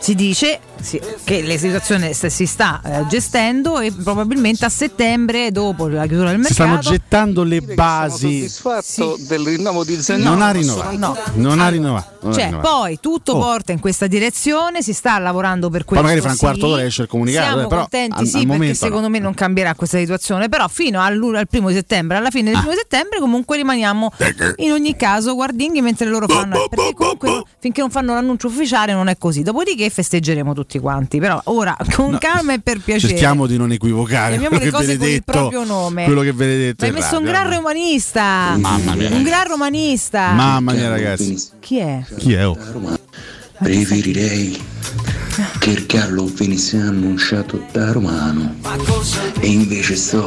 [0.00, 5.88] Si dice sì, che la situazione si sta eh, gestendo e probabilmente a settembre, dopo
[5.88, 8.48] la chiusura del Si mercato, stanno gettando le basi.
[8.48, 10.30] soddisfatto del rinnovo di Zagnolo.
[10.30, 10.90] Non ha rinnovato.
[10.92, 11.16] sono No.
[11.34, 12.32] Non ha rinnovato.
[12.32, 12.68] Cioè, rinnovato.
[12.76, 13.40] poi tutto Oh.
[13.40, 16.04] porta in questa direzione, si sta lavorando per Poi questo.
[16.04, 16.44] magari fra un sì.
[16.44, 19.08] quarto d'ora esce il comunicato, Siamo eh, però contenti, al- sì, al perché momento secondo
[19.08, 20.48] me non cambierà questa situazione.
[20.48, 22.58] Però fino al, al primo di settembre, alla fine del Ah.
[22.60, 24.12] primo di settembre, comunque rimaniamo
[24.58, 26.66] in ogni caso guardinghi mentre loro fanno.
[26.70, 29.42] Perché comunque no- finché non fanno l'annuncio ufficiale non è così.
[29.42, 31.18] Dopodiché festeggeremo tutti quanti.
[31.18, 33.12] Però ora con calma e per piacere.
[33.12, 35.32] Cerchiamo di non equivocare Chiamiamo quello le che cose con il detto.
[35.32, 36.04] proprio nome.
[36.04, 36.86] Quello che viene detto.
[36.86, 38.56] Ma hai messo un gran romanista.
[38.56, 39.10] Mamma mia.
[39.10, 40.32] Un gran romanista.
[40.32, 41.36] Mamma mia, ragazzi.
[41.60, 42.04] Chi è?
[42.18, 42.46] Chi è?
[42.46, 42.56] Oh?
[43.58, 44.56] Preferirei
[45.68, 48.54] che il Carlo venisse annunciato da Romano
[49.40, 50.26] e invece sto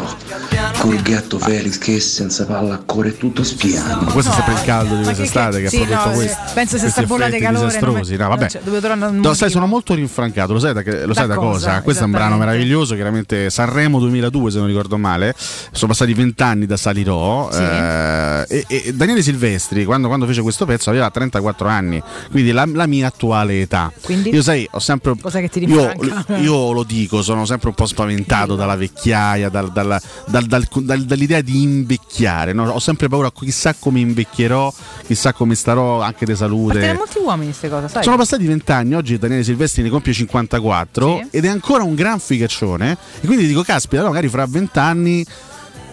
[0.77, 4.01] col gatto Felix che senza palla corre tutto spiano.
[4.03, 6.15] Ma questo è sempre il caldo di che- quest'estate che, che- ha sì, prodotto no,
[6.15, 6.37] questo.
[6.53, 8.15] penso sia questi sta bolla di calore, disastrosi.
[8.15, 9.11] non- No, vabbè.
[9.11, 11.67] No, sai, sono molto rinfrancato, lo sai da, lo sai Da da cosa?
[11.69, 11.81] cosa?
[11.81, 15.33] Questo è un brano meraviglioso, chiaramente Sanremo 2002 se non ricordo male,
[15.71, 17.61] sono passati vent'anni da Salirò Sì.
[17.61, 22.65] eh, e, e Daniele Silvestri quando, quando fece questo pezzo aveva 34 anni, quindi la,
[22.71, 23.91] la mia attuale età.
[24.01, 24.29] Quindi?
[24.29, 25.15] Io sai, ho sempre...
[25.31, 26.35] Cos'è che ti io, rinfranca?
[26.43, 31.03] io lo dico, sono sempre un po' spaventato dalla vecchiaia, dal- dal- dal- dal- dal-
[31.03, 32.51] dall'idea di invecchiare.
[32.51, 32.69] no?
[32.69, 34.73] Ho sempre paura, chissà come invecchierò,
[35.05, 36.79] chissà come starò anche di salute.
[36.79, 38.03] Perché molti uomini queste cose, sai?
[38.03, 41.37] Sono passati vent'anni, oggi Daniele Silvestri ne compie 54 Sì.
[41.37, 42.97] ed è ancora un gran figaccione.
[43.21, 45.25] E quindi dico, caspita, magari fra vent'anni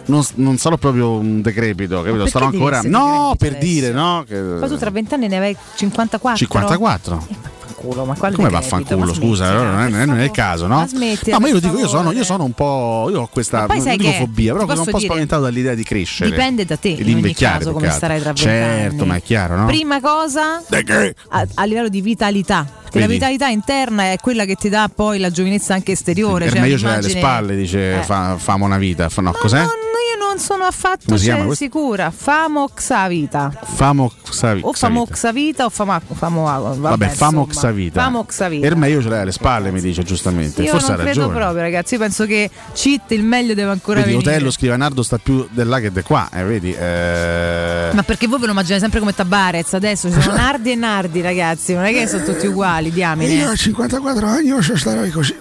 [0.07, 2.25] non, non sarò proprio un decrepito, capito?
[2.25, 2.81] devi ancora.
[2.85, 3.65] No, per adesso?
[3.65, 4.25] dire, no?
[4.27, 4.41] Che...
[4.41, 6.39] Ma tu tra vent'anni ne avevi 54?
[6.39, 7.57] 54.
[7.75, 10.77] Culo, ma quale Come vaffanculo, Ma scusa, non è, non è il caso, no?
[10.77, 13.09] Ma smettila, no, ma io lo dico, io sono, io sono un po'.
[13.11, 13.67] Io ho questa.
[13.67, 16.31] Ma Non dico fobia, però sono un po' spaventato dall'idea di crescere.
[16.31, 17.59] Dipende da te, e di invecchiare.
[17.59, 19.67] caso, come starai tra Certo, ma è chiaro, no?
[19.67, 20.63] Prima cosa
[21.29, 22.67] a, a livello di vitalità.
[22.89, 23.21] Perché Vedi?
[23.21, 26.45] la vitalità interna è quella che ti dà poi la giovinezza anche esteriore.
[26.45, 28.03] Per cioè me io ce l'hai alle spalle, dice Eh.
[28.03, 29.09] fa, famo una vita.
[29.19, 29.59] No, cos'è?
[29.59, 31.55] No, io non sono affatto questo?
[31.55, 32.11] sicura.
[32.15, 33.51] Famo Xavita.
[33.65, 34.61] Famo Xavi.
[34.65, 37.67] O famo Xavita o famo, famo vabbè, Vabbè, famo insomma.
[37.69, 38.03] Xavita.
[38.03, 38.67] Famo Xavita.
[38.69, 40.63] Per me io ce l'hai alle spalle, mi dice giustamente.
[40.63, 41.39] Io Forse non credo ragione.
[41.39, 41.95] proprio, ragazzi.
[41.95, 44.31] Io penso che cheat il meglio deve ancora Vedi, venire.
[44.31, 46.73] Otello scrive Nardo sta più del là che di qua, eh, vedi?
[46.73, 47.91] eh.
[47.93, 49.73] Ma perché voi ve lo immaginate sempre come Tabarez?
[49.75, 51.75] Adesso ci sono Nardi e Nardi, ragazzi.
[51.75, 53.33] Non è che sono tutti uguali, diamine.
[53.33, 55.35] Io a 54 anni ci starei così.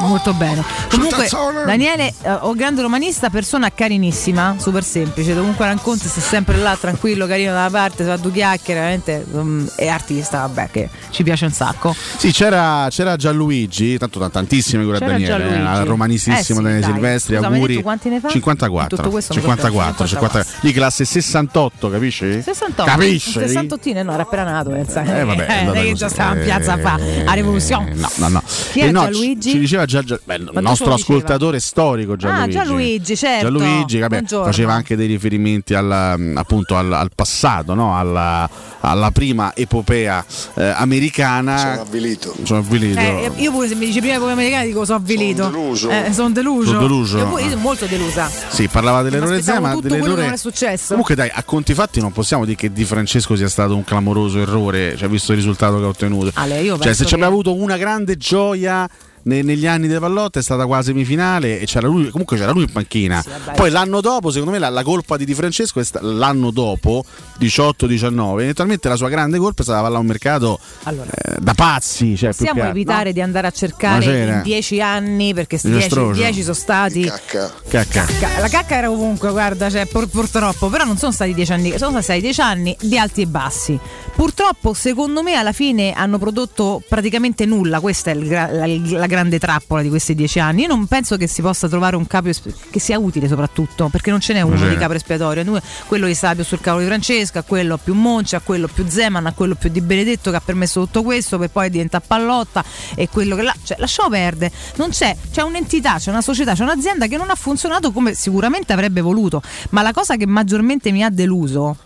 [0.00, 0.64] Molto bene.
[0.90, 1.28] Comunque.
[1.64, 3.70] Daniele, eh, o grande romanista, persona
[4.00, 5.34] carinissima, super semplice.
[5.34, 9.24] Comunque racconta, sta sempre là, tranquillo, carino dalla parte, fa due chiacchiere, veramente.
[9.30, 11.94] mm, è artista, vabbè, che ci piace un sacco.
[12.16, 16.84] Sì, c'era, c'era Gianluigi, tanto tantissime a C'era Daniele, eh, romanistissimo Eh Daniele.
[16.84, 17.72] Silvestri, Scusa, auguri.
[17.74, 18.28] detto quanti ne fa?
[18.28, 18.96] 54.
[18.96, 20.58] Tutto questo non lo sapevo, 54, 54.
[20.66, 22.42] Lì classe 68, capisci?
[22.42, 22.84] 68.
[22.90, 23.32] Capisci?
[23.32, 25.02] 68 no, era appena nato, pensa.
[25.02, 25.94] Eh, vabbè, è Eh, non andata è che così.
[25.94, 26.80] già stava in piazza a Eh,
[27.26, 27.94] fa rivoluzione.
[27.94, 28.42] No, no, no.
[28.72, 29.50] Chi è Eh, no, Gianluigi?
[29.50, 32.56] Ci, diceva già, già- beh, il nostro ascoltatore storico Gianluigi.
[32.56, 33.50] Ah, Gianluigi, certo.
[33.50, 34.44] Gianluigi, vabbè, Buongiorno.
[34.44, 37.96] faceva anche dei riferimenti alla- appunto al, al passato, no?
[37.96, 38.48] alla,
[38.80, 41.58] alla prima epopea eh, americana.
[41.58, 42.34] Sono avvilito.
[42.44, 43.00] Sono avvilito.
[43.00, 45.42] Eh, io pure se mi dici prima come americani dico sono avvilito.
[45.44, 45.90] Sono deluso.
[45.90, 46.66] Eh, sono deluso.
[46.68, 47.18] Sono deluso.
[47.18, 48.30] Io, pure- io sono molto delusa.
[48.48, 50.86] Sì, parlava dell'errore Zema, tutto quello che dell'errore non è successo.
[50.88, 54.38] Comunque dai, a conti fatti non possiamo dire che Di Francesco sia stato un clamoroso
[54.40, 56.30] errore, cioè visto il risultato che ha ottenuto.
[56.34, 58.88] Ale, io cioè se ci che- aveva avuto una grande gioia
[59.22, 62.62] ne- negli anni della pallotta è stata qua semifinale e c'era lui, comunque c'era lui
[62.64, 63.22] in panchina.
[63.26, 63.56] vabbè.
[63.56, 67.04] Poi l'anno dopo, secondo me la, la colpa di Di Francesco è sta- l'anno dopo,
[67.40, 72.30] 18-19, eventualmente la sua grande colpa è stata avere un mercato eh, da pazzi, cioè
[72.34, 76.12] più Possiamo evitare di andare a cercare in dieci anni perché sti Disastroso.
[76.12, 77.02] dieci, dieci sono stati.
[77.04, 77.52] Cacca.
[77.68, 81.76] Ca- La cacca era ovunque, guarda, cioè, pur- purtroppo, però non sono stati dieci anni,
[81.78, 83.78] sono stati dieci anni di alti e bassi.
[84.14, 87.80] Purtroppo, secondo me, alla fine hanno prodotto praticamente nulla.
[87.80, 90.62] Questa è il la, la grande trappola di questi dieci anni.
[90.62, 92.30] Io non penso che si possa trovare un capo
[92.70, 94.68] che sia utile soprattutto, perché non ce n'è uno c'è.
[94.70, 95.44] di capo espiatorio.
[95.44, 99.32] Noi- Quello di Sabio sul cavolo di Francesca, quello più Moncia, quello più Zeman, a
[99.32, 102.64] quello più di Benedetto che ha permesso tutto questo per poi diventare pallotta
[102.94, 104.52] e quello che là, cioè, lasciamo perdere.
[104.76, 108.72] Non c'è, c'è un'entità, c'è una società, c'è un'azienda che non ha funzionato come sicuramente
[108.72, 109.42] avrebbe voluto.
[109.70, 111.76] Ma la cosa che maggiormente mi ha deluso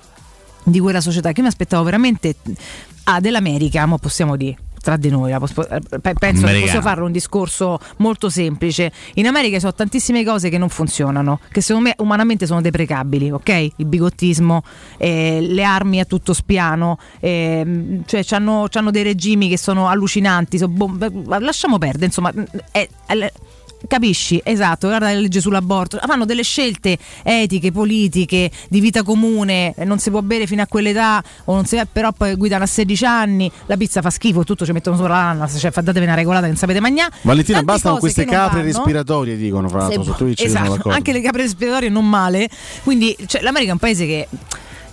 [0.63, 2.37] di quella società che mi aspettavo veramente
[3.05, 7.11] ah, dell'America, ma possiamo dire tra di noi, eh, pe- penso che posso fare un
[7.11, 8.93] discorso molto semplice.
[9.15, 13.31] In America ci sono tantissime cose che non funzionano, che secondo me umanamente sono deprecabili,
[13.31, 13.69] ok?
[13.77, 14.63] Il bigottismo,
[14.99, 20.69] eh, le armi a tutto spiano, ehm, cioè c'hanno dei regimi che sono allucinanti, so-
[20.69, 22.31] bom- lasciamo perdere, insomma,
[22.71, 23.33] è- è-
[23.87, 24.41] Capisci?
[24.43, 25.99] Esatto, guarda la legge sull'aborto.
[26.05, 30.67] Fanno delle scelte etiche, politiche, di vita comune, eh, non si può bere fino a
[30.67, 34.65] quell'età, o non si, però poi guidano a 16 anni, la pizza fa schifo, tutto
[34.65, 37.13] ci mettono sopra l'ananas, cioè fa- datevi una regolata che non sapete mangiare.
[37.23, 38.73] Valentina, Tante bastano queste capre vanno.
[38.73, 42.49] respiratorie, dicono fra l'altro, esatto, anche le capre respiratorie non male.
[42.83, 44.29] Quindi cioè, l'America è un paese che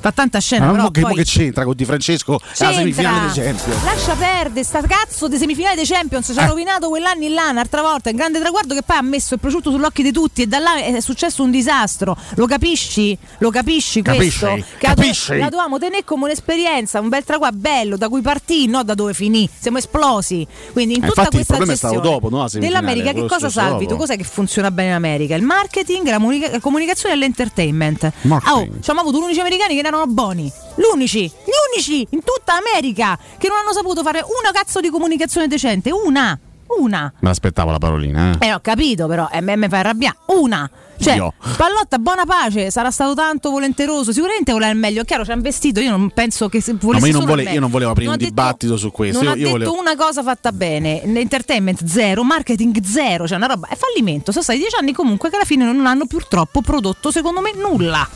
[0.02, 3.32] fa tanta scena, Ma però mo che, poi che c'entra con Di Francesco alla semifinale
[3.32, 3.84] dei Champions?
[3.84, 6.48] Lascia perdere, sta cazzo di semifinale dei Champions ci ha Eh.
[6.48, 9.70] rovinato quell'anno in là, un'altra volta, un grande traguardo che poi ha messo il prosciutto
[9.72, 12.18] sull'occhio di tutti e da là è successo un disastro.
[12.36, 13.18] Lo capisci?
[13.38, 14.46] Lo capisci questo?
[14.48, 14.66] Capisci?
[14.78, 15.38] Che la, Capisci?
[15.38, 19.14] la dovevamo tenere come un'esperienza, un bel traguardo bello da cui partì, no da dove
[19.14, 19.48] finì.
[19.60, 20.46] Siamo esplosi.
[20.72, 23.50] Quindi in Eh, tutta infatti il questa problema è dopo, no, la dell'America che cosa
[23.50, 23.86] salvi?
[23.88, 25.36] Tu cos'è che funziona bene in America?
[25.36, 28.12] Il marketing, la, comunica- la comunicazione e l'entertainment.
[28.22, 28.58] Marketing.
[28.58, 30.52] Ah, oh, ci abbiamo avuto gli unici americani che erano buoni.
[30.76, 35.48] L'unici, gli unici in tutta America che non hanno saputo fare una cazzo di comunicazione
[35.48, 35.92] decente.
[35.92, 36.38] Una,
[36.80, 37.12] una.
[37.20, 38.48] Me l'aspettavo la parolina, eh.
[38.48, 40.18] Eh, ho capito, però, e me mi fa arrabbiare.
[40.28, 40.70] Una.
[41.02, 41.34] Cioè, Io.
[41.58, 44.12] Pallotta, buona pace, sarà stato tanto volenteroso.
[44.14, 45.04] Sicuramente voleva il meglio.
[45.04, 45.80] Chiaro, ci ha investito.
[45.80, 48.06] Io non penso che se No, volesse ma io non, vole- io non volevo aprire
[48.08, 49.18] Non un detto- dibattito su questo.
[49.24, 49.80] Non Io, ha io detto volevo...
[49.80, 54.32] una cosa fatta bene, l'entertainment zero, marketing zero, cioè una roba, è fallimento.
[54.32, 58.08] Sono stati dieci anni comunque che alla fine non hanno purtroppo prodotto, secondo me, nulla.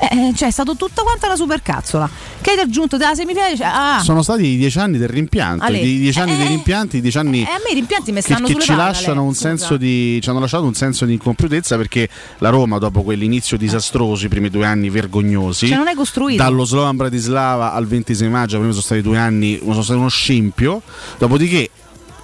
[0.00, 2.08] Eh, cioè è stato tutta quanta la supercazzola.
[2.40, 3.54] Che hai raggiunto dalla semifinale?
[3.56, 5.78] Cioè, ah, Sono stati i dieci anni del rimpianto, Ale.
[5.78, 8.16] i dieci anni Eh, dei rimpianti, i dieci anni eh, a me i rimpianti mi
[8.16, 9.48] che, stanno che sulle ci palle, lasciano Ale, un scusa.
[9.48, 12.08] senso di ci hanno lasciato un senso di incompiutezza perché
[12.38, 16.42] la Roma dopo quell'inizio disastroso i primi due anni vergognosi Cioè, non è costruito.
[16.42, 20.80] dallo Slovan Bratislava al 26 maggio prima sono stati due anni sono stati uno scempio
[21.18, 21.68] dopodiché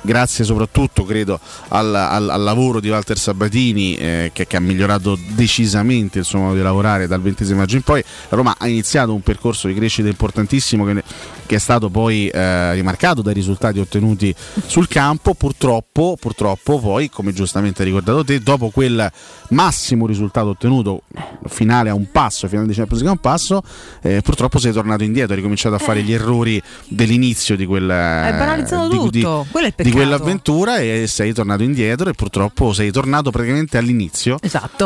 [0.06, 1.38] grazie soprattutto credo
[1.68, 6.38] al, al- al lavoro di Walter Sabatini eh, che, che ha migliorato decisamente il suo
[6.38, 9.74] modo di lavorare dal 26 maggio in poi la Roma ha iniziato un percorso di
[9.74, 11.02] crescita importantissimo che,
[11.44, 14.34] che è stato poi eh, rimarcato dai risultati ottenuti
[14.66, 19.10] sul campo purtroppo, purtroppo poi come giustamente hai ricordato te dopo quel
[19.50, 21.02] massimo risultato ottenuto
[21.48, 23.62] finale a un passo finale di Champions League a un passo
[24.02, 28.32] eh, purtroppo sei tornato indietro hai ricominciato a fare gli errori dell'inizio di quel Hai
[28.32, 29.46] banalizzato di- di- tutto.
[29.50, 29.95] Quello è il di peccato.
[29.96, 34.38] Quell'avventura e sei tornato indietro e purtroppo sei tornato praticamente all'inizio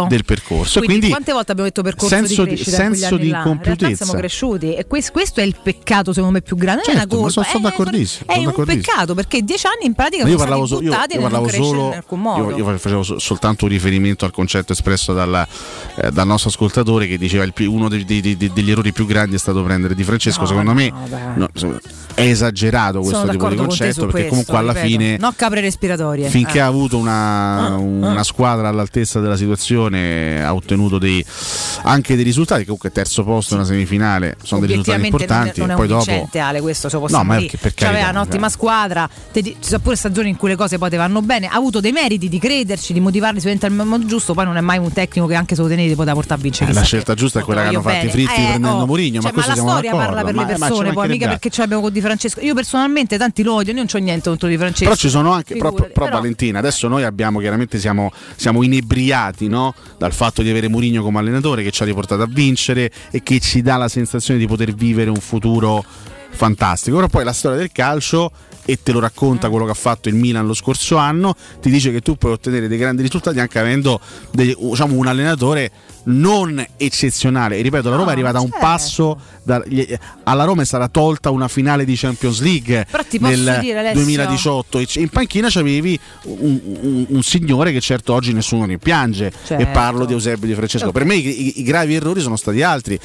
[0.09, 0.79] del percorso.
[0.81, 4.05] Quindi, Quindi, quante volte abbiamo detto percorso senso di di- senso di incompiutezza.
[4.05, 6.69] siamo cresciuti e quest- questo è il peccato secondo me più grande.
[6.87, 8.83] non è Certo, una ma colpa, sono- sono è- d'accordissimo, È sono un d'accordissimo.
[8.83, 11.87] peccato perché dieci anni in pratica Ma io sono parlavo, so- io- io parlavo solo
[11.89, 12.51] in alcun modo.
[12.51, 15.47] io, io facevo so- soltanto un riferimento al concetto espresso dalla-
[15.97, 19.35] eh, dal nostro ascoltatore che diceva il uno dei- dei- dei- degli errori più grandi
[19.37, 20.41] è stato prendere Di Francesco.
[20.41, 20.93] No, Secondo no, me
[21.37, 21.49] no,
[22.15, 24.87] è esagerato questo sono tipo di concetto perché questo, comunque alla ripeto.
[24.87, 26.29] fine no capre respiratorie.
[26.29, 26.61] finché Eh.
[26.61, 31.25] ha avuto una, una squadra all'altezza della situazione ha ottenuto dei,
[31.83, 32.63] anche dei risultati.
[32.65, 34.37] Comunque terzo posto nella semifinale.
[34.43, 35.61] Sono dei risultati Obiettivamente non è, importanti.
[35.61, 37.75] non è poi un dopo Ale questo se lo possiamo No, ma dire perché, per
[37.75, 38.51] C'aveva carità, un'ottima cioè.
[38.57, 39.09] squadra.
[39.33, 41.47] Te ci sono pure stagioni in cui le cose poi te vanno bene.
[41.47, 44.35] Ha avuto dei meriti di crederci di motivarli sicuramente al modo giusto.
[44.35, 46.43] Poi non è mai un tecnico che anche se lo tenevi ti poteva portare a
[46.43, 48.87] vincere Eh, la scelta giusta è quella che hanno fatto i fritti Eh, prendendo oh,
[48.87, 51.51] Mourinho cioè, ma questo la storia parla per ma- le ma persone poi mica perché
[51.51, 52.41] ce l'abbiamo con Di Francesco.
[52.41, 55.33] Io personalmente tanti lo odio io non c'ho niente contro Di Francesco Però ci sono
[55.33, 59.75] anche, però, però, però- Valentina, adesso noi abbiamo chiaramente siamo, siamo inebriati no?
[59.99, 63.41] dal fatto di avere Mourinho come allenatore che ci ha riportato a vincere e che
[63.41, 65.85] ci dà la sensazione di poter vivere un futuro
[66.31, 66.97] fantastico.
[66.97, 68.31] Però poi la storia del calcio
[68.65, 71.91] e te lo racconta quello che ha fatto il Milan lo scorso anno, ti dice
[71.93, 74.01] che tu puoi ottenere dei grandi risultati anche avendo
[74.33, 75.71] dei- diciamo, un allenatore
[76.03, 77.59] non eccezionale.
[77.59, 79.63] E ripeto, la Roma è arrivata a un passo, da-
[80.25, 82.87] alla Roma è stata tolta una finale di Champions League
[83.37, 88.15] nel dire, Alessio- 2018 e c- in panchina c'avevi un, un- un signore che certo
[88.15, 89.63] oggi nessuno ne piange Certo.
[89.63, 90.91] e parlo di Eusebio Di Francesco.
[90.93, 92.99] Per me i, i- i gravi errori sono stati altri.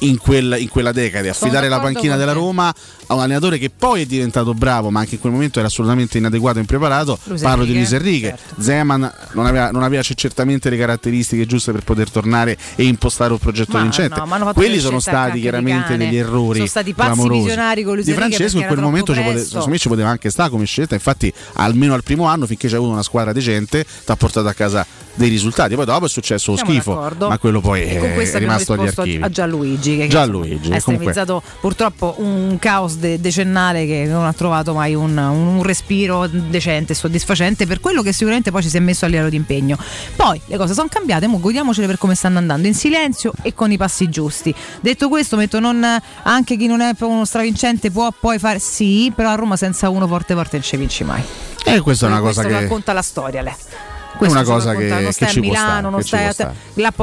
[0.00, 2.32] In, quel- in quella decade, affidare la panchina della.
[2.32, 2.74] Roma
[3.06, 6.18] a un allenatore che poi è diventato bravo, ma anche in quel momento era assolutamente
[6.18, 7.18] inadeguato e impreparato.
[7.24, 8.28] Luis Parlo di Enrique, Luis Enrique.
[8.36, 8.62] certo.
[8.62, 13.38] Zeman non aveva, non aveva certamente le caratteristiche giuste per poter tornare e impostare un
[13.38, 14.20] progetto Ma vincente.
[14.20, 17.40] no, Quelli sono stati chiaramente degli errori Sono stati pazzi clamorosi.
[17.42, 19.48] visionari con Luis Di Francesco in quel momento ci troppo pote- presto.
[19.50, 22.76] secondo me ci poteva anche stare come scelta, infatti almeno al primo anno finché c'è
[22.76, 24.84] avuto una squadra decente ti ha portato a casa
[25.14, 27.28] dei risultati, poi dopo è successo lo Siamo schifo, d'accordo.
[27.28, 29.22] ma quello poi è, è rimasto agli archivi.
[29.22, 34.32] a Gianluigi che Gianluigi, ha comunque- estremizzato purtroppo un caos de- decennale che non ha
[34.32, 38.80] trovato mai un, un respiro decente, soddisfacente per quello che sicuramente poi ci si è
[38.80, 39.78] messo a livello di impegno.
[40.16, 43.70] Poi le cose sono cambiate, mo godiamocele per come stanno andando, in silenzio e con
[43.70, 44.54] i passi giusti.
[44.80, 45.84] Detto questo, metto non,
[46.22, 50.06] anche chi non è uno stravincente può poi fare sì, però a Roma senza uno
[50.06, 51.22] forte forte non ci vinci mai.
[51.64, 53.42] E questa è una cosa Questo che racconta la storia,
[54.26, 54.40] lei.
[54.40, 56.26] è Questo una cosa che, non che stai ci a può Milano, non che stai
[56.26, 56.48] a te-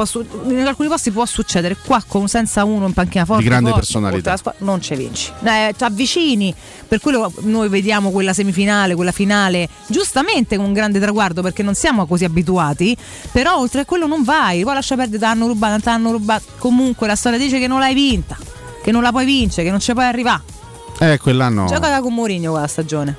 [0.04, 3.70] su- in alcuni posti può succedere, qua con senza uno in panchina forte Di grande
[3.70, 4.36] forte, personalità.
[4.36, 5.30] squadra, non ci vinci.
[5.42, 6.54] Eh, ti avvicini,
[6.88, 11.74] per quello noi vediamo quella semifinale, quella finale, giustamente con un grande traguardo perché non
[11.74, 12.96] siamo così abituati,
[13.30, 16.44] però oltre a quello non vai, poi lascia perdere, t'hanno rubato, t'hanno rubato.
[16.58, 18.36] Comunque la storia dice che non l'hai vinta,
[18.82, 20.42] che non la puoi vincere, che non ci puoi arrivare.
[20.98, 23.16] Eh, quell'anno, Gioca con Mourinho quella stagione.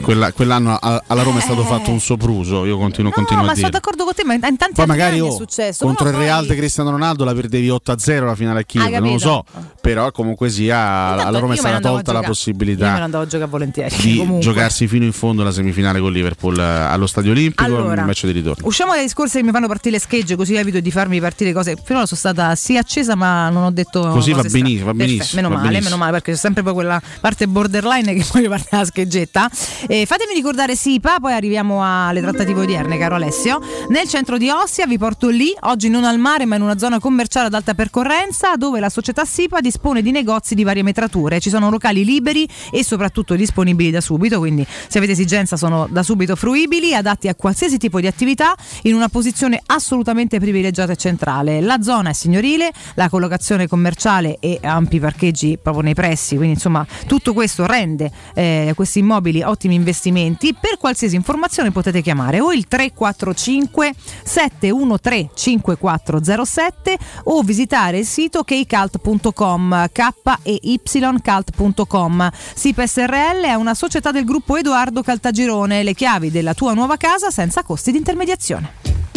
[0.00, 3.44] Quella- quell'anno a- alla Roma è stato fatto un sopruso, io continuo, continuo Eh.
[3.44, 3.70] No, a ma sono dire.
[3.70, 5.84] d'accordo con te, ma in tanti Poi magari anni è oh, successo.
[5.84, 9.12] contro il Real poi- di Cristiano Ronaldo la perdevi 8-0 la finale a Kiev, non
[9.12, 9.44] lo so,
[9.80, 10.78] però comunque sia
[11.26, 13.94] alla Roma è stata tolta la possibilità ne andavo a giocare volentieri.
[14.00, 14.40] di comunque.
[14.42, 18.32] giocarsi fino in fondo la semifinale con Liverpool eh, allo Stadio Olimpico, Allora, match di
[18.32, 18.66] ritorno.
[18.66, 21.76] Usciamo dai discorsi che mi fanno partire le schegge, così evito di farmi partire cose.
[21.82, 24.00] Finora sono stata sì accesa, ma non ho detto.
[24.08, 25.90] Così va benissimo, va Perfetto, benissimo, Meno va male, benissimo.
[25.90, 29.50] meno male, perché c'è sempre poi quella parte borderline che poi parte la scheggetta.
[29.92, 33.60] Eh, fatemi ricordare SIPA, poi arriviamo alle trattative odierne, caro Alessio.
[33.88, 37.00] Nel centro di Ostia vi porto lì, oggi non al mare, ma in una zona
[37.00, 41.40] commerciale ad alta percorrenza, dove la società SIPA dispone di negozi di varie metrature.
[41.40, 46.04] Ci sono locali liberi e soprattutto disponibili da subito, quindi se avete esigenza sono da
[46.04, 51.60] subito fruibili, adatti a qualsiasi tipo di attività, in una posizione assolutamente privilegiata e centrale.
[51.60, 56.86] La zona è signorile, la collocazione commerciale e ampi parcheggi proprio nei pressi, quindi insomma
[57.08, 60.54] tutto questo rende eh, questi immobili ottimi investimenti.
[60.54, 63.92] Per qualsiasi informazione potete chiamare o il 345
[64.22, 70.12] 713 5407 o visitare il sito keycult.com k
[70.42, 72.30] e ycult.com.
[72.54, 77.30] SIPA SRL è una società del gruppo Edoardo Caltagirone, le chiavi della tua nuova casa
[77.30, 79.09] senza costi di intermediazione.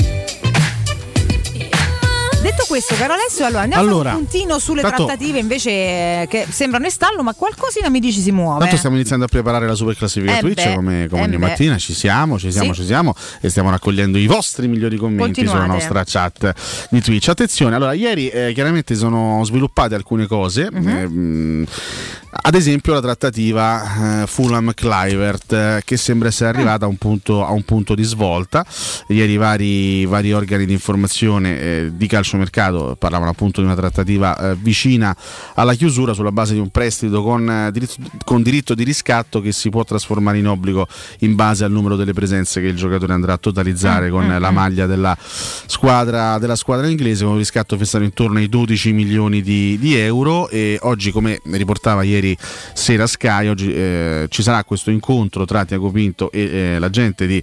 [2.44, 6.46] Detto questo, caro Alessio, allora andiamo Allora, un puntino sulle tanto- trattative invece eh, che
[6.50, 8.60] sembrano in stallo, ma qualcosina mi dici si muove.
[8.60, 11.38] Tanto stiamo iniziando a preparare la super classifica Eh Twitch beh, come, come eh ogni
[11.38, 11.48] beh.
[11.48, 12.82] mattina, ci siamo, ci siamo, Sì.
[12.82, 15.72] ci siamo e stiamo raccogliendo i vostri migliori commenti sulla Continuate.
[15.94, 16.54] nostra chat
[16.90, 17.30] di Twitch.
[17.30, 21.66] Attenzione, allora ieri eh, chiaramente sono sviluppate alcune cose, Mhm.
[22.36, 26.54] Ad esempio la trattativa eh, Fulham-Clivert eh, che sembra essere Ah.
[26.54, 28.66] arrivata a un punto, a un punto di svolta.
[29.08, 34.56] Ieri vari, vari organi di informazione eh, di calciomercato parlavano appunto di una trattativa eh,
[34.56, 35.16] vicina
[35.56, 39.52] alla chiusura sulla base di un prestito con, eh, diritto, con diritto di riscatto che
[39.52, 40.88] si può trasformare in obbligo
[41.20, 44.52] in base al numero delle presenze che il giocatore andrà a totalizzare con eh, la
[44.52, 49.78] maglia della squadra, della squadra inglese con un riscatto fissato intorno ai 12 milioni di,
[49.80, 52.23] di euro e oggi come riportava ieri
[52.74, 57.42] sera Sky oggi eh, ci sarà questo incontro tra Tiago Pinto e eh, l'agente di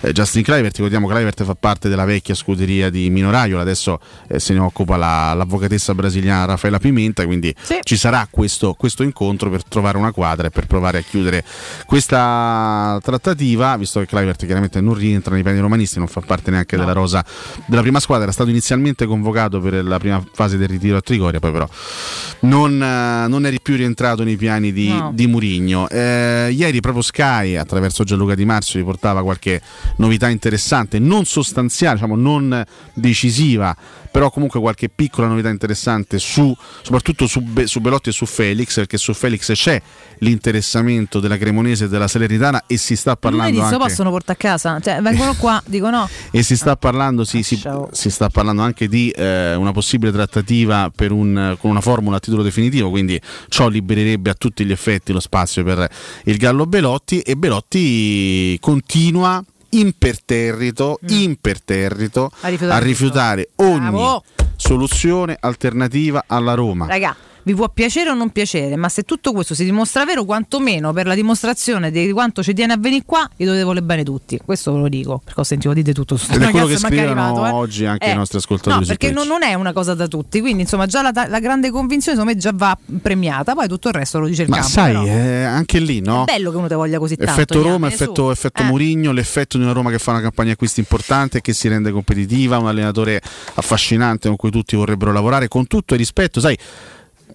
[0.00, 4.00] eh, Justin Clivert ricordiamo che Clivert fa parte della vecchia scuderia di Mino Raiola adesso
[4.28, 9.50] eh, se ne occupa la- l'avvocatessa brasiliana Raffaella Pimenta quindi ci sarà questo, questo incontro
[9.50, 11.44] per trovare una quadra e per provare a chiudere
[11.86, 16.76] questa trattativa visto che Clivert chiaramente non rientra nei piani romanisti non fa parte neanche
[16.76, 17.24] della rosa
[17.66, 18.24] della prima squadra.
[18.24, 21.68] Era stato inizialmente convocato per la prima fase del ritiro a Trigoria poi però
[22.40, 25.10] non, eh, non è più rientrato nei piani di, No.
[25.14, 25.88] di Murigno.
[25.88, 29.60] Eh, ieri proprio Sky, attraverso Gianluca Di Marzio, riportava qualche
[29.96, 32.64] novità interessante, non sostanziale, diciamo non
[32.94, 33.76] decisiva,
[34.10, 38.74] però comunque qualche piccola novità interessante su, soprattutto su, Be- su Belotti e su Felix,
[38.76, 39.80] perché su Felix c'è
[40.18, 43.76] l'interessamento della Cremonese e della Salernitana e si sta Lunedì parlando anche...
[43.78, 46.08] possono portare a casa, cioè vengono qua, dico no.
[46.30, 47.60] E si sta parlando, sì, si,
[47.90, 52.20] si sta parlando anche di eh, una possibile trattativa per un- con una formula a
[52.20, 55.88] titolo definitivo, quindi ciò libererebbe a tutti gli effetti lo spazio per
[56.24, 64.24] il Gallo Belotti e Belotti continua imperterrito, imperterrito A rifiutare a rifiutare ogni Bravo.
[64.56, 66.86] soluzione alternativa alla Roma.
[66.86, 70.92] Raga, vi può piacere o non piacere, ma se tutto questo si dimostra vero, quantomeno
[70.92, 74.38] per la dimostrazione di quanto ci tiene a venire qua, gli dovete voler bene tutti.
[74.44, 77.46] Questo ve lo dico, perché ho sentito dite tutto su che ragazzo, manca scrivono arrivato,
[77.46, 77.50] eh.
[77.50, 78.80] oggi anche Eh, i nostri ascoltatori.
[78.80, 81.70] No, perché non, non è una cosa da tutti, quindi insomma già la, la grande
[81.70, 84.70] convinzione secondo me già va premiata, poi tutto il resto lo dice il Ma campo.
[84.70, 86.22] sai, però eh, anche lì, no?
[86.24, 87.32] È bello che uno te voglia così tanto.
[87.32, 88.02] Effetto Roma, Iane, su.
[88.02, 88.64] effetto, effetto Eh.
[88.66, 91.90] Murigno, l'effetto di una Roma che fa una campagna acquisti importante e che si rende
[91.90, 93.20] competitiva, un allenatore
[93.54, 96.56] affascinante con cui tutti vorrebbero lavorare, con tutto il rispetto, sai,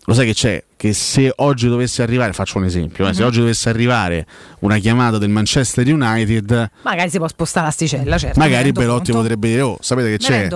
[0.07, 0.64] lo sai che c'è?
[0.77, 3.27] Che se oggi dovesse arrivare, faccio un esempio, eh, se Mhm.
[3.27, 4.26] oggi dovesse arrivare
[4.60, 8.38] una chiamata del Manchester United, Magari si può spostare l'asticella, certo.
[8.40, 9.22] magari Belotti conto.
[9.22, 10.48] potrebbe dire, oh, sapete che c'è?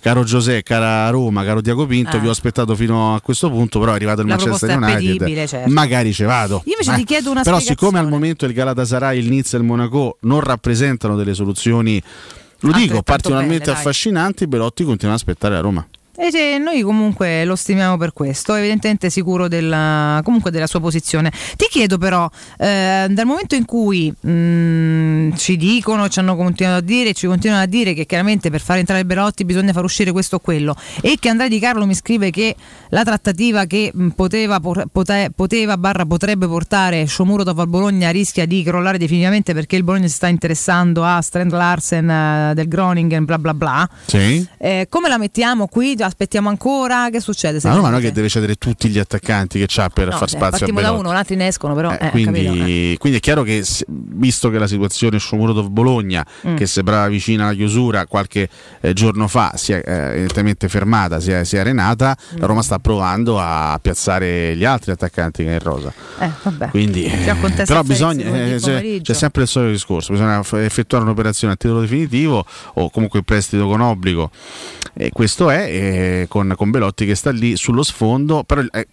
[0.00, 2.20] Caro Giuseppe, cara Roma, caro Diaco Pinto, Eh.
[2.20, 5.46] vi ho aspettato fino a questo punto, però è arrivato il La Manchester United.
[5.46, 5.70] certo.
[5.70, 6.62] Magari ci vado.
[6.64, 9.66] Io invece ti chiedo una Però siccome al momento il Galatasaray, il Nizza e il
[9.66, 15.56] Monaco non rappresentano delle soluzioni, lo dico, Altrettanto particolarmente belle, affascinanti, Belotti continua ad aspettare
[15.56, 15.86] a Roma.
[16.14, 21.32] E noi comunque lo stimiamo per questo, evidentemente sicuro della, comunque della sua posizione.
[21.56, 22.28] Ti chiedo però,
[22.58, 27.62] eh, dal momento in cui mh, ci dicono, ci hanno continuato a dire, ci continuano
[27.62, 31.16] a dire che chiaramente per far entrare Belotti bisogna far uscire questo o quello, e
[31.18, 32.56] che Andrea Di Carlo mi scrive che
[32.90, 38.62] la trattativa che mh, poteva, pote- poteva barra potrebbe portare Sciomuro al Bologna rischia di
[38.62, 43.38] crollare definitivamente perché il Bologna si sta interessando a Strand Larsen eh, del Groningen, bla
[43.38, 43.88] bla bla.
[44.04, 44.46] Sì.
[44.58, 46.00] Eh, come la mettiamo qui?
[46.12, 47.08] Aspettiamo ancora?
[47.10, 47.54] Che succede?
[47.62, 50.18] Ma Roma secondo non è che deve cedere tutti gli attaccanti che c'ha per No,
[50.18, 51.90] far cioè, spazio a partiamo da uno, altri ne escono, però.
[51.90, 52.96] eh, quindi, capito, eh.
[52.98, 56.56] quindi è chiaro che visto che la situazione Shomurotov Bologna Mm.
[56.56, 58.48] che sembrava vicina alla chiusura qualche
[58.80, 62.38] eh, giorno fa si è eh, evidentemente fermata, si è, si è arenata, Mm.
[62.38, 65.92] la Roma sta provando a piazzare gli altri attaccanti che in rosa.
[66.20, 66.68] Eh.
[66.68, 67.34] Quindi, eh,
[67.64, 72.44] però bisogna, eh, c'è, c'è sempre il solito discorso, bisogna effettuare un'operazione a titolo definitivo
[72.74, 74.30] o comunque il prestito con obbligo.
[74.94, 78.86] E questo è eh, con, con Belotti che sta lì sullo sfondo, però eh,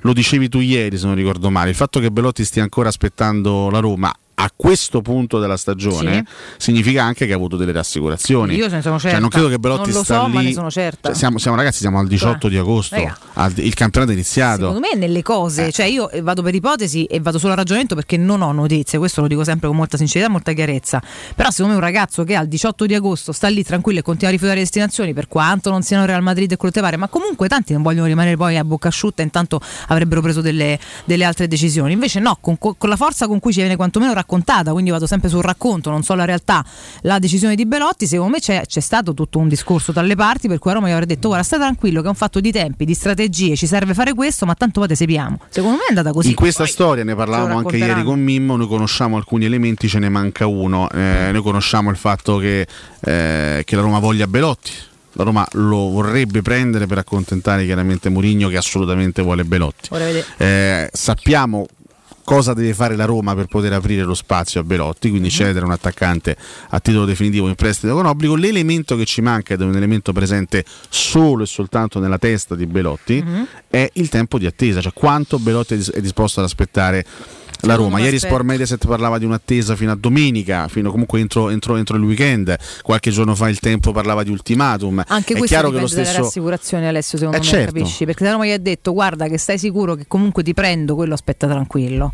[0.00, 3.70] lo dicevi tu ieri se non ricordo male, il fatto che Belotti stia ancora aspettando
[3.70, 6.24] la Roma a questo punto della stagione
[6.58, 8.54] significa anche che ha avuto delle rassicurazioni.
[8.54, 9.10] Io ne sono certa.
[9.10, 10.32] Cioè, non credo che Belotti Non lo so, lì.
[10.32, 11.08] ma ne sono certa.
[11.08, 14.58] Cioè, siamo, siamo ragazzi, siamo al 18 Cioè, di agosto, al- il campionato è iniziato.
[14.66, 17.56] Secondo me è nelle cose, cioè io eh, vado per ipotesi e vado solo a
[17.56, 21.02] ragionamento perché non ho notizie, questo lo dico sempre con molta sincerità e molta chiarezza.
[21.34, 24.28] Però secondo me un ragazzo che al 18 di agosto sta lì tranquillo e continua
[24.28, 27.08] a rifiutare le destinazioni, per quanto non siano Real Madrid e quello te pare, ma
[27.08, 31.48] comunque tanti non vogliono rimanere poi a bocca asciutta, intanto avrebbero preso delle, delle altre
[31.48, 31.92] decisioni.
[31.92, 35.30] Invece no, con, con la forza con cui ci viene quantomeno raccontata, quindi vado sempre
[35.30, 36.62] sul racconto, non so la realtà,
[37.02, 40.46] la decisione di Belotti, secondo me c'è, c'è stato tutto un discorso tra le parti
[40.48, 42.52] per cui a Roma gli avrei detto guarda stai tranquillo che è un fatto di
[42.52, 45.40] tempi, di strategie, ci serve fare questo, ma tanto poi te sepiamo.
[45.48, 46.28] Secondo me è andata così.
[46.28, 49.98] In questa Poi storia ne parlavamo anche ieri con Mimmo, noi conosciamo alcuni elementi, ce
[49.98, 50.90] ne manca uno.
[50.90, 52.66] Eh, noi conosciamo il fatto che,
[53.00, 54.72] eh, che la Roma voglia Belotti.
[55.12, 59.88] La Roma lo vorrebbe prendere per accontentare chiaramente Mourinho che assolutamente vuole Belotti.
[60.36, 61.66] Eh, sappiamo
[62.28, 65.70] cosa deve fare la Roma per poter aprire lo spazio a Belotti, quindi cedere un
[65.70, 66.36] attaccante
[66.68, 68.34] a titolo definitivo in prestito con obbligo.
[68.34, 72.66] L'elemento che ci manca ed è un elemento presente solo e soltanto nella testa di
[72.66, 73.24] Belotti
[73.70, 77.02] è il tempo di attesa, cioè quanto Belotti è disposto ad aspettare
[77.62, 77.98] la Roma.
[78.00, 78.18] Ieri.
[78.18, 82.56] Sport Mediaset parlava di un'attesa fino a domenica, fino comunque entro, entro- entro il weekend.
[82.82, 85.02] Qualche giorno fa il tempo parlava di ultimatum.
[85.06, 87.72] Anche è questo chiaro che lo stesso rassicurazioni Alessio secondo Eh, me certo.
[87.72, 90.94] capisci perché la Roma gli ha detto guarda che stai sicuro che comunque ti prendo
[90.94, 92.12] quello aspetta tranquillo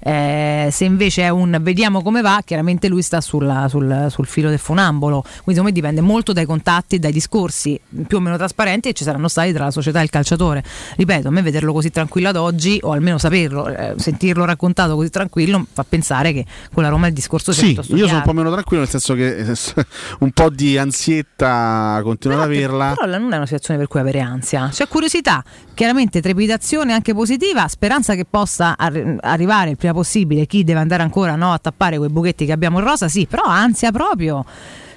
[0.00, 4.48] Eh, se invece è un vediamo come va chiaramente lui sta sulla- sul, sul filo
[4.48, 5.20] del funambolo.
[5.22, 8.94] Quindi secondo me dipende molto dai contatti e dai discorsi più o meno trasparenti che
[8.94, 10.62] ci saranno stati tra la società e il calciatore.
[10.96, 15.10] Ripeto a me vederlo così tranquillo ad oggi o almeno saperlo eh, sentirlo raccontato così
[15.10, 18.32] tranquillo fa pensare che con la Roma il discorso sia Sì, io sono un po'
[18.32, 19.54] meno tranquillo, nel senso che eh,
[20.20, 22.94] un po' di ansietta continuo ad averla.
[22.94, 25.42] Però non è una situazione per cui avere ansia, c'è curiosità,
[25.74, 31.02] chiaramente trepidazione anche positiva, speranza che possa arri- arrivare il prima possibile chi deve andare
[31.02, 34.44] ancora no, a tappare quei buchetti che abbiamo in rosa, sì, però ansia proprio.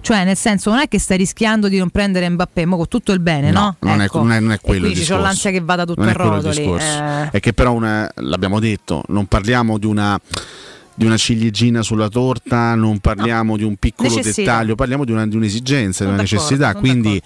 [0.03, 3.11] Cioè, nel senso, non è che stai rischiando di non prendere Mbappé, ma con tutto
[3.11, 3.75] il bene, no?
[3.81, 4.17] non, Ecco.
[4.19, 5.21] è, non è- non è E quello il quindi discorso.
[5.23, 6.55] l'ansia che vada tutto non a rotoli.
[6.57, 6.85] discorso.
[7.03, 7.29] eh.
[7.29, 10.19] È che però una- l'abbiamo detto, non parliamo di una
[10.93, 14.51] di una ciliegina sulla torta, non parliamo di un piccolo Necessità.
[14.51, 16.75] dettaglio, parliamo di, una- di un'esigenza, di una d'accordo, necessità.
[16.75, 17.21] Quindi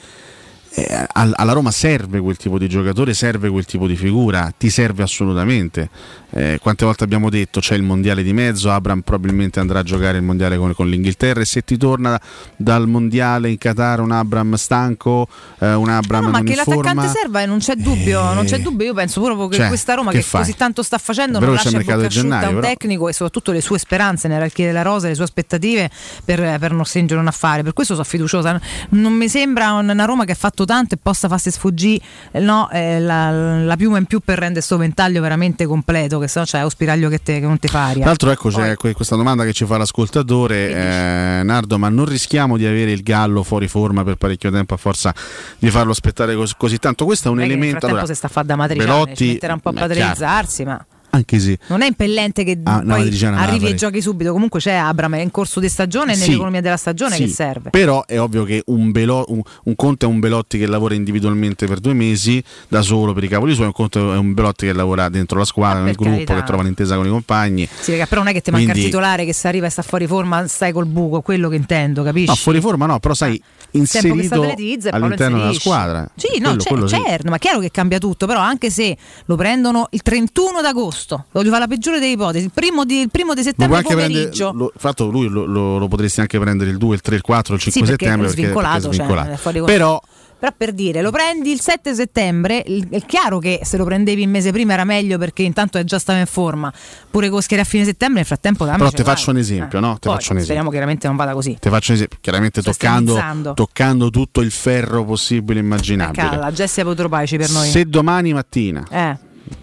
[0.76, 4.70] eh, al- alla Roma serve quel tipo di giocatore, serve quel tipo di figura, ti
[4.70, 5.90] serve assolutamente.
[6.32, 10.18] Eh, quante volte abbiamo detto c'è il mondiale di mezzo, Abram probabilmente andrà a giocare
[10.18, 12.20] il mondiale con, con l'Inghilterra e se ti torna
[12.58, 15.28] dal mondiale in Qatar un Abram stanco,
[15.60, 18.44] eh, un Abram No, ma non che l'attaccante forma, serva e non c'è dubbio, non
[18.44, 18.86] c'è dubbio.
[18.88, 21.72] Io penso proprio che Cioè, questa Roma che che, così tanto sta facendo non lascia
[21.72, 25.24] bocca asciutta gennaio, un tecnico e soprattutto le sue speranze nell'archie della rosa, le sue
[25.24, 25.90] aspettative
[26.26, 27.64] per, per non stringere un affare.
[27.64, 28.60] Per questo sono fiduciosa.
[28.90, 33.00] Non mi sembra una Roma che ha fatto tanto e possa farsi sfuggire no, eh,
[33.00, 36.62] la, la piuma in più per rendere questo ventaglio veramente completo, che se no c'è
[36.62, 37.98] lo spiraglio che, te, che non ti fa aria.
[37.98, 42.06] Tra l'altro, ecco c'è que- questa domanda che ci fa l'ascoltatore, eh, Nardo, ma non
[42.06, 45.14] rischiamo di avere il gallo fuori forma per parecchio tempo a forza
[45.58, 47.06] di farlo aspettare cos- così tanto?
[47.06, 47.80] Questo è un è che nel elemento.
[47.80, 50.64] frattempo allora, si sta a fare da matriciane, Belotti- ci metterà un po' a padronizzarsi,
[50.64, 50.86] ma
[51.16, 51.58] Anche sì.
[51.68, 54.32] non è impellente che Ah, arrivi e giochi subito.
[54.34, 57.30] Comunque c'è Abram, è in corso di stagione e Sì, nell'economia della stagione sì, che
[57.30, 57.70] serve.
[57.70, 61.66] Però è ovvio che un, Belo- un- un conto è un Belotti che lavora individualmente
[61.68, 64.74] per due mesi da solo per i cavoli suoi, un conto è un Belotti che
[64.74, 66.36] lavora dentro la squadra, nel per gruppo, carità.
[66.36, 67.68] che trova l'intesa con i compagni.
[67.80, 69.70] Sì, raga, però non è che ti manca il Quindi- titolare che se arriva e
[69.70, 72.28] sta fuori forma, stai col buco, quello che intendo, capisci?
[72.28, 73.38] No, fuori forma no, però sai,
[73.72, 74.42] che inserito
[74.90, 76.10] all'interno della squadra.
[76.16, 77.02] Sì, no, Quello- c'è- quello sì.
[77.06, 81.50] certo, ma chiaro che cambia tutto, però anche se lo prendono il 31 d'agosto, voglio
[81.50, 84.52] fare la peggiore delle ipotesi, il primo di, il primo di settembre pomeriggio.
[84.54, 87.54] lo, fatto lui lo, lo- lo potresti anche prendere il 2, il 3, il 4,
[87.56, 89.28] il 5 Sì, perché settembre è perché, perché svincolato, è svincolato.
[89.28, 90.02] cioè, è fuori Però
[90.38, 94.28] Però per dire, lo prendi il 7 settembre, è chiaro che se lo prendevi il
[94.28, 96.72] mese prima era meglio perché intanto è già stava in forma.
[97.10, 99.94] Pure Coscheri a fine settembre, nel frattempo dammi Però ti faccio un esempio, no?
[99.94, 100.44] Ti Poi, faccio un esempio.
[100.44, 101.58] Speriamo chiaramente non vada così.
[101.60, 106.30] Ti faccio un esempio, chiaramente toccando, toccando tutto il ferro possibile e immaginabile.
[106.30, 107.70] Calla, Jessia Potropaici per noi.
[107.70, 109.18] Se domani mattina Eh,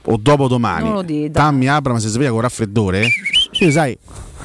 [0.05, 1.31] o dopodomani di, dai.
[1.31, 3.09] Tammy Abram si sveglia con raffreddore,
[3.53, 3.97] sì, sai,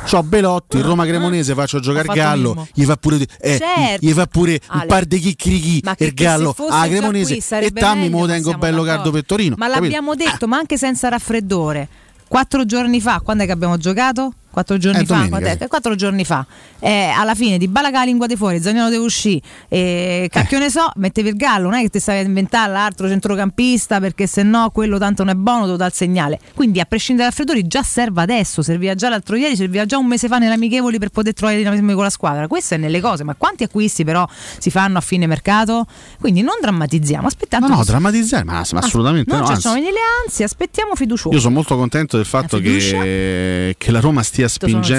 [0.09, 2.11] c'ho Belotti, il Roma Cremonese, faccio giocare Ah.
[2.13, 2.67] Il fatto Gallo, Mimmo.
[2.73, 4.05] gli fa pure, eh, Certo.
[4.05, 4.81] gli fa pure Ale.
[4.81, 8.83] un par di chicchirichi e il Gallo a Cremonese e Tammy me lo tengo bello
[8.83, 9.55] caldo pettorino.
[9.57, 9.83] Ma capito?
[9.83, 11.87] l'abbiamo detto, ma anche senza raffreddore.
[12.27, 14.33] Quattro giorni fa, quando è che abbiamo giocato?
[14.57, 15.55] Quattro giorni Eh, fa?
[15.59, 15.67] sì.
[15.67, 16.43] Quattro giorni fa.
[16.79, 19.39] Eh, alla fine di Balaga la lingua di fuori, Zagnolo deve uscire.
[19.67, 23.07] Eh, cacchio ne so, mettevi il gallo, non è che ti stavi a inventare l'altro
[23.07, 26.39] centrocampista perché se no quello tanto non è buono, te lo dà il segnale.
[26.55, 30.07] Quindi a prescindere dai raffreddori già serve adesso, serviva già l'altro ieri, serviva già un
[30.07, 32.47] mese fa nelle amichevoli per poter trovare i dinamismi con la squadra.
[32.47, 34.27] Questo è nelle cose, ma quanti acquisti però
[34.57, 35.85] si fanno a fine mercato?
[36.19, 37.67] Quindi non drammatizziamo, aspettiamo.
[37.67, 39.45] No, no, drammatizzare, ma, ma assolutamente non no.
[39.45, 39.61] ci anzi.
[39.61, 41.35] facciamo venire le ansie, aspettiamo fiducioso.
[41.35, 44.45] Io sono molto contento del fatto che, che la Roma stia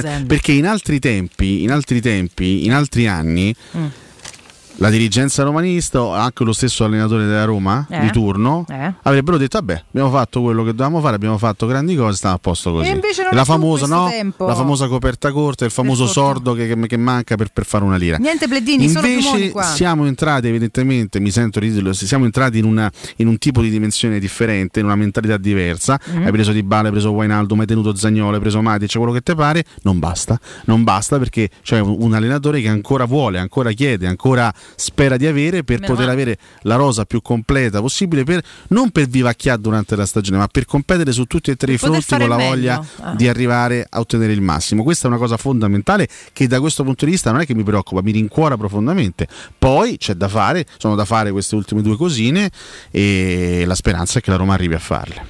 [0.00, 0.26] zen.
[0.26, 3.86] perché in altri tempi, in altri tempi, in altri anni Mm.
[4.80, 8.00] La dirigenza romanista o anche lo stesso allenatore della Roma Eh.
[8.00, 8.92] di turno Eh.
[9.02, 12.38] avrebbero detto vabbè abbiamo fatto quello che dovevamo fare abbiamo fatto grandi cose stiamo a
[12.38, 14.08] posto così E invece non la famosa, no?
[14.08, 14.46] tempo.
[14.46, 17.96] la famosa coperta corta il famoso sordo che, che- che manca per, per fare una
[17.96, 22.90] lira Niente piumoni Invece siamo entrati evidentemente, mi sento di dirlo, siamo entrati in, una-
[23.16, 25.98] in un tipo di dimensione differente, in una mentalità diversa.
[26.04, 26.24] Mhm.
[26.26, 29.20] Hai preso Di Bale, hai preso Wainaldo, hai tenuto Zagnolo, hai preso Matic, quello che
[29.22, 30.38] ti pare, non basta.
[30.64, 35.26] Non basta perché c'è un, un allenatore che ancora vuole, ancora chiede, ancora spera di
[35.26, 36.20] avere per Meno poter male.
[36.22, 40.64] avere la rosa più completa possibile per non per vivacchiare durante la stagione, ma per
[40.64, 42.54] competere su tutti e tre i Per poter fronti con la meglio.
[42.54, 43.14] voglia Ah.
[43.14, 44.82] di arrivare a ottenere il massimo.
[44.82, 47.62] Questa è una cosa fondamentale che da questo punto di vista non è che mi
[47.62, 49.26] preoccupa, mi rincuora profondamente.
[49.58, 52.50] Poi c'è da fare, sono da fare queste ultime due cosine
[52.90, 55.26] e la speranza è che la Roma arrivi a farle.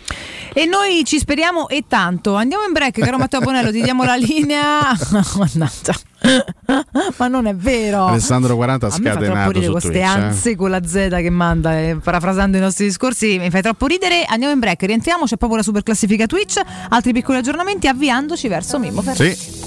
[0.52, 2.34] E noi ci speriamo e tanto.
[2.34, 4.80] Andiamo in break, caro Matteo Bonello, ti diamo la linea.
[5.36, 5.94] Mannaggia.
[7.16, 8.06] Ma non è vero.
[8.06, 10.04] Alessandro 40 ha A me fa troppo scatenato ridere su queste Twitch.
[10.04, 10.08] eh.
[10.08, 14.24] ansie con la Z che manda, eh, parafrasando i nostri discorsi, mi fai troppo ridere.
[14.26, 18.78] Andiamo in break, rientriamo, c'è proprio la super classifica Twitch, altri piccoli aggiornamenti avviandoci verso
[18.78, 19.34] Mimmo Ferrari.
[19.34, 19.66] Sì.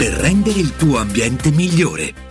[0.01, 2.30] per rendere il tuo ambiente migliore.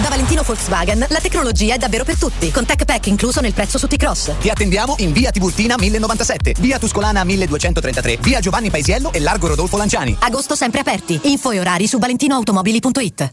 [0.00, 3.78] Da Valentino Volkswagen la tecnologia è davvero per tutti, con Tech Pack incluso nel prezzo
[3.78, 4.38] su T-Cross.
[4.38, 9.76] Ti attendiamo in via Tiburtina 1097, via Tuscolana 1233, via Giovanni Paisiello e largo Rodolfo
[9.76, 10.16] Lanciani.
[10.20, 11.18] Agosto sempre aperti.
[11.24, 13.32] Info e orari su valentinoautomobili.it.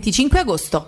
[0.01, 0.87] 25 agosto.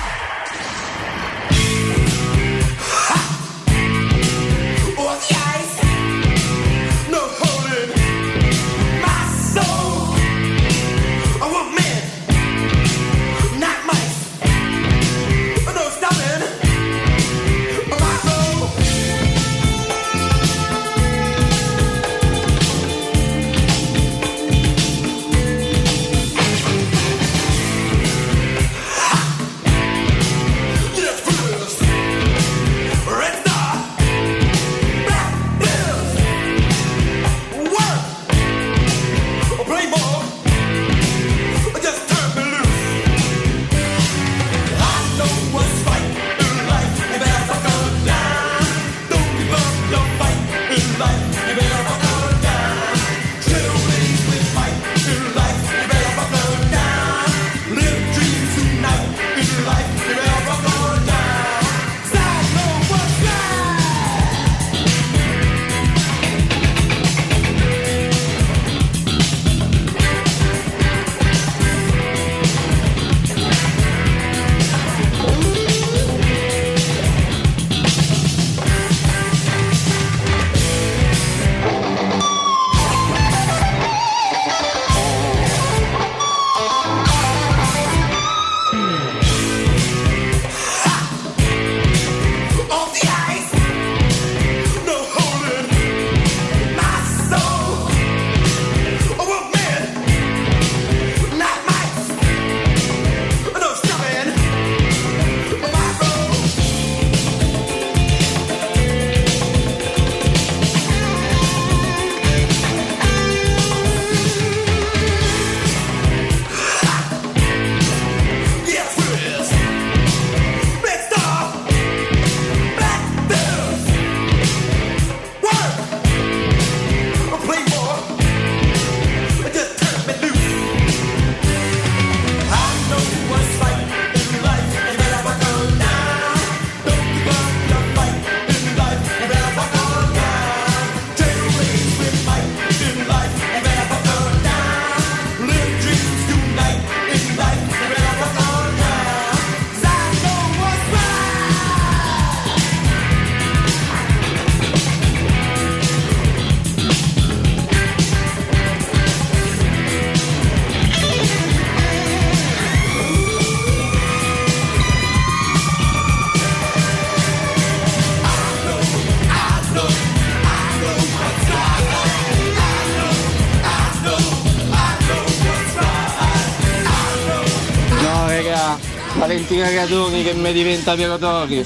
[179.61, 181.59] cagatoni che mi diventa Pierotori.
[181.59, 181.65] Eh,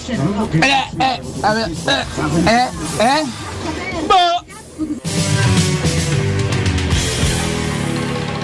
[0.59, 2.05] eh, eh, eh,
[2.45, 2.69] eh,
[2.99, 3.25] eh.
[4.05, 4.43] Boh.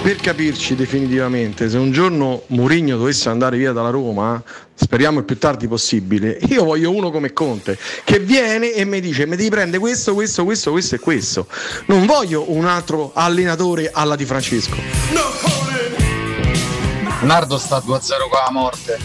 [0.02, 4.42] Per capirci definitivamente, se un giorno Mourinho dovesse andare via dalla Roma,
[4.74, 9.26] speriamo il più tardi possibile, io voglio uno come Conte, che viene e mi dice
[9.26, 11.46] mi devi prendere questo, questo, questo, questo e questo.
[11.86, 15.61] Non voglio un altro allenatore alla di Francesco.
[17.22, 17.82] Nardo sta 2-0
[18.28, 18.98] con la morte.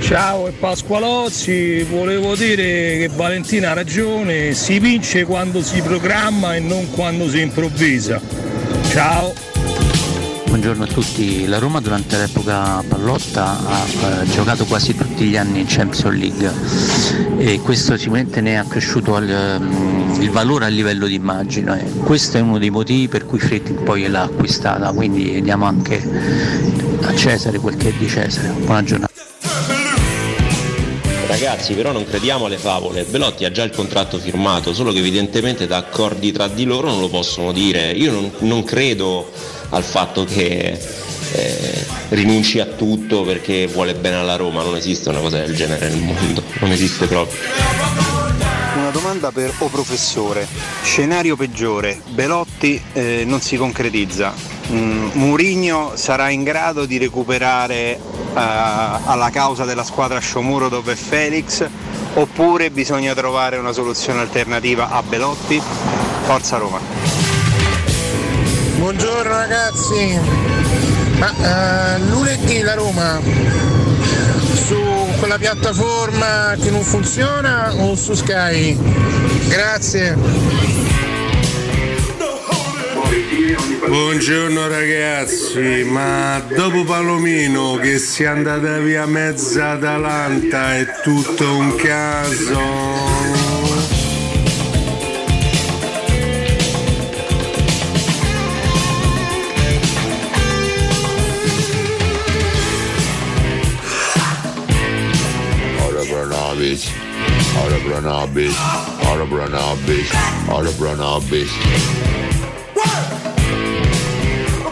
[0.00, 6.60] Ciao e Pasqualozzi, volevo dire che Valentina ha ragione, si vince quando si programma e
[6.60, 8.20] non quando si improvvisa.
[8.90, 9.51] Ciao!
[10.52, 15.60] Buongiorno a tutti, la Roma durante l'epoca Pallotta ha eh, giocato quasi tutti gli anni
[15.60, 16.52] in Champions League
[17.38, 21.90] e questo sicuramente ne ha accresciuto il, mm, il valore a livello di immagine.
[22.04, 26.06] Questo è uno dei motivi per cui Fritting poi l'ha acquistata, quindi diamo anche
[27.00, 28.48] a Cesare quel che è di Cesare.
[28.48, 29.12] Buona giornata.
[31.28, 33.04] Ragazzi, però non crediamo alle favole.
[33.04, 37.00] Belotti ha già il contratto firmato, solo che evidentemente da accordi tra di loro non
[37.00, 37.90] lo possono dire.
[37.92, 39.30] Io non, non credo
[39.72, 40.78] al fatto che
[41.32, 45.88] eh, rinunci a tutto perché vuole bene alla Roma, non esiste una cosa del genere
[45.88, 47.38] nel mondo, non esiste proprio.
[48.76, 50.46] Una domanda per o professore.
[50.82, 54.34] Scenario peggiore, Belotti eh, non si concretizza.
[54.70, 57.98] Mm, Murigno sarà in grado di recuperare eh,
[58.34, 61.66] alla causa della squadra Shomurodov e Felix
[62.14, 65.60] oppure bisogna trovare una soluzione alternativa a Belotti?
[66.24, 67.11] Forza Roma.
[68.82, 70.18] Buongiorno ragazzi,
[71.16, 73.20] ma eh, lunedì la Roma
[74.66, 74.76] su
[75.20, 78.76] quella piattaforma che non funziona o su Sky?
[79.46, 80.16] Grazie.
[83.86, 91.76] Buongiorno ragazzi, ma dopo Palomino che si è andata via mezza Atalanta è tutto un
[91.76, 93.11] caso?
[107.54, 108.56] Out of run our bitch.
[109.06, 110.14] Out of run our bitch.
[110.48, 111.52] Out of run our bitch.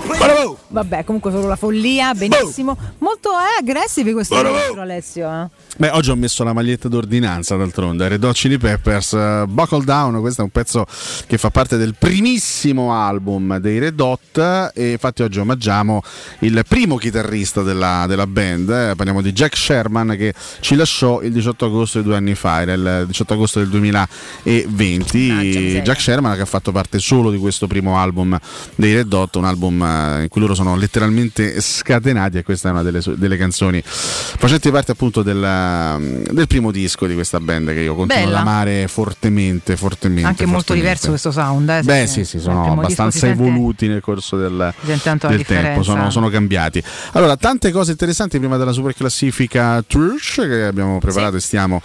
[0.07, 0.60] What?
[0.73, 2.77] Vabbè, comunque solo la follia, benissimo.
[2.99, 5.29] Molto eh, aggressivi questo nostro Alessio.
[5.29, 5.49] Eh.
[5.77, 10.21] Beh, oggi ho messo la maglietta d'ordinanza d'altronde, Red Hot Chili Peppers, uh, Buckle Down,
[10.21, 10.87] questo è un pezzo
[11.27, 16.03] che fa parte del primissimo album dei Red Hot e infatti oggi omaggiamo
[16.41, 21.33] il primo chitarrista della, della band, eh, parliamo di Jack Sherman che ci lasciò il
[21.33, 26.43] 18 agosto di due anni fa, era il 18 agosto del 2020, Jack Sherman che
[26.43, 28.39] ha fatto parte solo di questo primo album
[28.77, 32.73] dei Red Hot, un album eh, in cui loro sono letteralmente scatenati e questa è
[32.73, 37.81] una delle, delle canzoni facenti parte appunto del, del primo disco di questa band che
[37.81, 38.41] io continuo Bella.
[38.41, 40.27] ad amare fortemente, fortemente.
[40.27, 40.83] Anche molto fortemente.
[40.83, 41.69] diverso questo sound.
[41.69, 46.83] Eh, Beh, sì, sì, sono abbastanza evoluti nel corso del, del tempo, sono, sono cambiati.
[47.13, 51.83] Allora, tante cose interessanti prima della super classifica Trush che abbiamo preparato e stiamo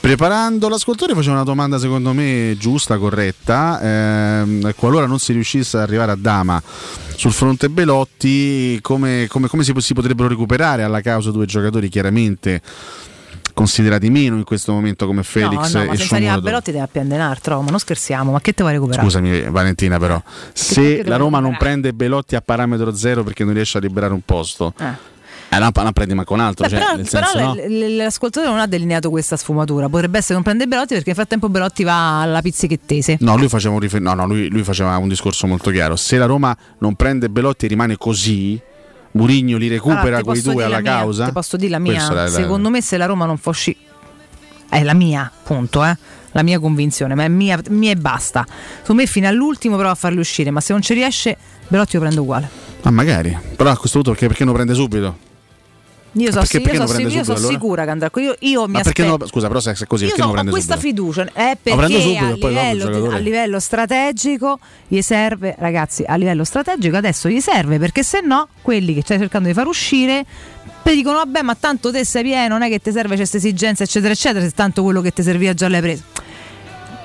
[0.00, 0.68] preparando.
[0.68, 3.80] L'ascoltatore faceva una domanda secondo me giusta, corretta.
[3.82, 6.62] Ehm, qualora non si riuscisse ad arrivare a Dama
[7.16, 7.68] sul fronte
[8.18, 12.60] Belotti, come, come- come si, si potrebbero recuperare alla causa due giocatori chiaramente
[13.52, 16.42] considerati meno in questo momento come Felix no, no, e Shomurodov.
[16.42, 19.02] Belotti deve appendere un altro, ma non scherziamo, ma che te vuoi recuperare?
[19.06, 20.20] Scusami Valentina però,
[20.52, 24.20] se la Roma non prende Belotti a parametro zero perché non riesce a liberare un
[24.24, 25.14] posto, Eh.
[25.56, 27.54] Eh, non, non prendi manco un altro, Beh, cioè, però senso, no?
[27.96, 29.88] l'ascoltatore non ha delineato questa sfumatura.
[29.88, 33.16] Potrebbe essere che non prende Belotti perché nel frattempo Belotti va alla pizzichettese.
[33.20, 35.96] No, lui faceva, un rifer- no, no, lui, lui faceva un discorso molto chiaro.
[35.96, 38.60] Se la Roma non prende Belotti e rimane così,
[39.12, 41.24] Murigno li recupera Allora, quei due alla la mia, causa.
[41.26, 42.08] Ti posso dire la mia.
[42.10, 43.76] è la- Secondo me, se la Roma non uscire,
[44.68, 45.96] è la mia, punto, eh.
[46.32, 48.44] La mia convinzione, ma è mia, mia e basta.
[48.80, 51.34] Secondo me, fino all'ultimo prova a farli uscire, ma se non ci riesce,
[51.66, 52.48] Belotti lo prende uguale.
[52.82, 55.16] Ma magari, però a questo punto perché, perché non prende subito?
[56.18, 57.52] Io sono so, so subito, allora?
[57.52, 58.10] sicura che andrà.
[58.14, 59.04] Io, io mi aspetto.
[59.04, 59.26] no?
[59.26, 61.02] Scusa, però se è così, Io perché so- non prende questa subito?
[61.02, 66.96] fiducia è perché subito a, livello, a livello strategico gli serve, ragazzi, a livello strategico
[66.96, 70.24] adesso gli serve perché se no quelli che stai cercando di far uscire
[70.82, 73.82] poi dicono vabbè ma tanto te sei pieno, non è che ti serve questa esigenza
[73.82, 76.02] eccetera eccetera, se tanto quello che ti serviva già l'hai preso.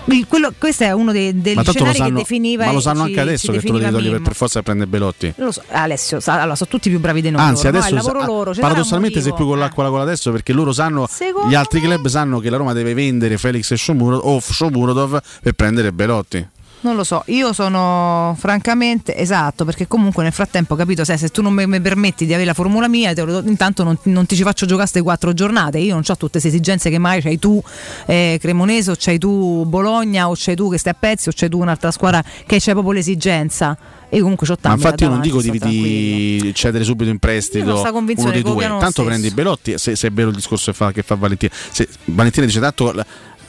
[0.05, 3.09] Il- quello- questo è uno dei, degli scenari sanno, che definiva ma lo sanno ci-
[3.09, 5.31] anche adesso ci che tu lo devi togliere per, forza prende Belotti.
[5.37, 7.41] Lo so, Alessio, sa- allora, sono tutti più bravi di noi.
[7.41, 7.83] Anzi, loro, no?
[7.85, 8.53] adesso lavoro sa- loro.
[8.59, 12.07] paradossalmente sei più con l'acqua alla gola adesso perché loro sanno, Secondo gli altri club
[12.07, 16.47] sanno che la Roma deve vendere Felix e Shomurodov, o Shomurodov per prendere Belotti.
[16.83, 21.43] Non lo so, io sono francamente esatto, perché comunque nel frattempo, capito, sai, se tu
[21.43, 24.41] non mi, mi permetti di avere la formula mia, lo- intanto non, non ti ci
[24.41, 25.77] faccio giocare queste quattro giornate.
[25.77, 27.61] Io non ho tutte queste esigenze che magari c'hai tu
[28.07, 31.49] eh, Cremonese, o c'hai tu Bologna, o c'hai tu che stai a pezzi, o c'hai
[31.49, 33.77] tu un'altra squadra che c'è proprio l'esigenza.
[34.13, 34.83] E comunque c'ho Ma tanto.
[34.83, 38.73] infatti io non dico di, di cedere subito in prestito ho uno dei due, copiano
[38.73, 39.07] lo tanto stesso.
[39.07, 41.53] prendi Belotti, se, se è vero il discorso che fa, che fa Valentina.
[41.71, 42.93] Se Valentina dice tanto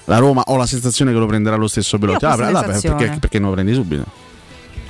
[0.06, 2.96] la, Roma ho la sensazione che lo prenderà lo stesso Belotti, Ah, sensazione.
[2.96, 4.04] perché, perché non lo prendi subito?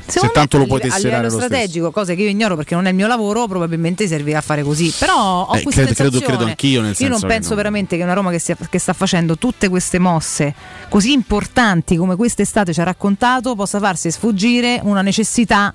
[0.04, 2.56] se Secondo tanto me lo puoi tesserare a lo livello strategico, cose che io ignoro
[2.56, 4.92] perché non è il mio lavoro, probabilmente servirà a fare così.
[4.98, 6.26] Però ho Eh, questa credo- credo- sensazione.
[6.26, 8.92] credo anch'io, nel io non penso non- veramente che una Roma che, stia- che sta
[8.92, 10.54] facendo tutte queste mosse
[10.90, 15.72] così importanti come quest'estate ci ha raccontato possa farsi sfuggire una necessità.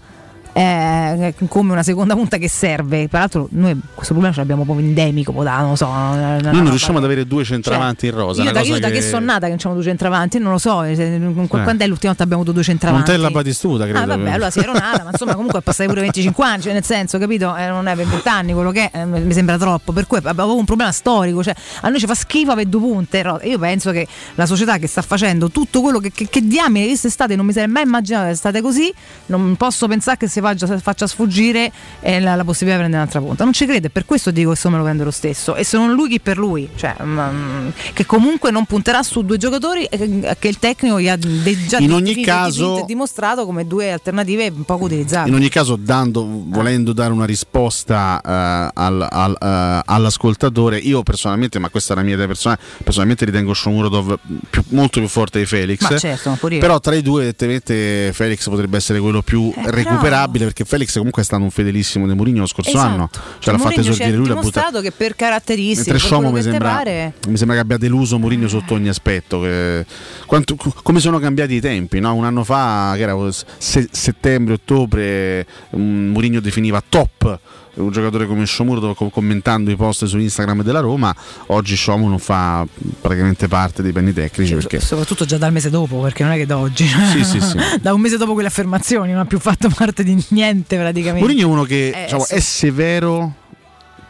[0.62, 5.32] Eh, come una seconda punta che serve, peraltro noi questo problema ce l'abbiamo proprio endemico,
[5.44, 5.86] da- non so.
[5.88, 8.42] una- Noi non riusciamo ad avere due centravanti in rosa.
[8.42, 8.96] io da, io da che...
[8.96, 10.82] che sono nata che non c'erano due centravanti, non lo so.
[10.84, 13.12] eh, se- Quando è l'ultima volta abbiamo avuto due centravanti?
[13.12, 14.00] Montella Batistuta, credo.
[14.00, 16.74] Ah, vabbè, allora sì, ero nata, ma insomma, comunque è passati pure 25 anni, cioè
[16.74, 17.56] nel senso, capito?
[17.56, 19.92] Eh, non è per 20 anni quello che è, eh, mi sembra troppo.
[19.92, 23.24] Per cui avevo un problema storico, cioè a noi ci fa schifo avere due punte.
[23.44, 27.36] Io penso che la società che sta facendo tutto quello che, che, che diamine quest'estate
[27.36, 28.92] non mi sarei mai immaginato che estate così,
[29.28, 31.72] non posso pensare che si faccia, faccia sfuggire
[32.02, 33.44] eh, la, la possibilità di prendere un'altra punta.
[33.44, 35.56] Non ci credo, e per questo dico che me lo prende lo stesso.
[35.56, 36.70] E se non lui, chi per lui?
[36.76, 41.16] Cioè, mm, che comunque non punterà su due giocatori eh, che il tecnico gli ha
[41.16, 45.30] de- già In ogni caso- dimostrato come due alternative poco utilizzate.
[45.30, 51.60] In ogni caso, dando, volendo dare una risposta eh, al- al- eh, all'ascoltatore, io personalmente,
[51.60, 54.18] ma questa è la mia idea personale, personalmente ritengo Shomurodov
[54.50, 55.82] più- molto più forte di Felix.
[55.82, 56.38] Ma certo, ma.
[56.58, 61.22] Però tra i due, evidentemente, Felix potrebbe essere quello più Eh, recuperabile, perché Felix comunque
[61.22, 62.88] è stato un fedelissimo di Mourinho lo scorso Esatto.
[62.88, 63.10] anno.
[63.40, 67.14] Cioè, l'ha ha esordire lui, l'ha dimostrato che per caratteristiche, Mentre quello mi sembra, pare,
[67.28, 69.42] mi sembra che abbia deluso Mourinho sotto ogni aspetto.
[69.42, 69.86] che-
[70.26, 72.00] quanto- co- come sono cambiati i tempi?
[72.00, 72.14] no?
[72.14, 73.16] Un anno fa, che era
[73.58, 77.40] se- settembre, ottobre, um, Mourinho definiva top
[77.78, 81.16] un giocatore come Shomuro commentando i post su Instagram della Roma.
[81.48, 82.66] Oggi Shomo non fa
[83.02, 86.46] praticamente parte dei piani tecnici perché soprattutto già dal mese dopo, perché non è che
[86.46, 87.58] da oggi, Sì, sì, sì.
[87.82, 91.20] da un mese dopo quelle affermazioni non ha più fatto parte di niente praticamente.
[91.26, 93.34] Mourinho è uno che Eh, diciamo, è severo.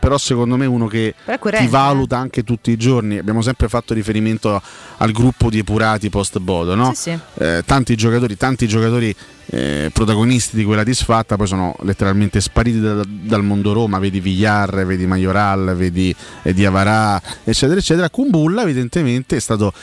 [0.07, 3.17] Però secondo me uno che ti valuta anche tutti i giorni.
[3.17, 4.61] Abbiamo sempre fatto riferimento
[4.99, 6.93] al gruppo di epurati post Bodo, no?
[6.93, 7.19] Sì, sì.
[7.43, 9.13] Eh, tanti giocatori, tanti giocatori
[9.47, 13.99] eh, protagonisti di quella disfatta poi sono letteralmente spariti da- dal mondo Roma.
[13.99, 18.09] Vedi Villar, vedi Majoral, vedi eh, Diavarà, eccetera, eccetera.
[18.09, 19.73] Kumbulla evidentemente è stato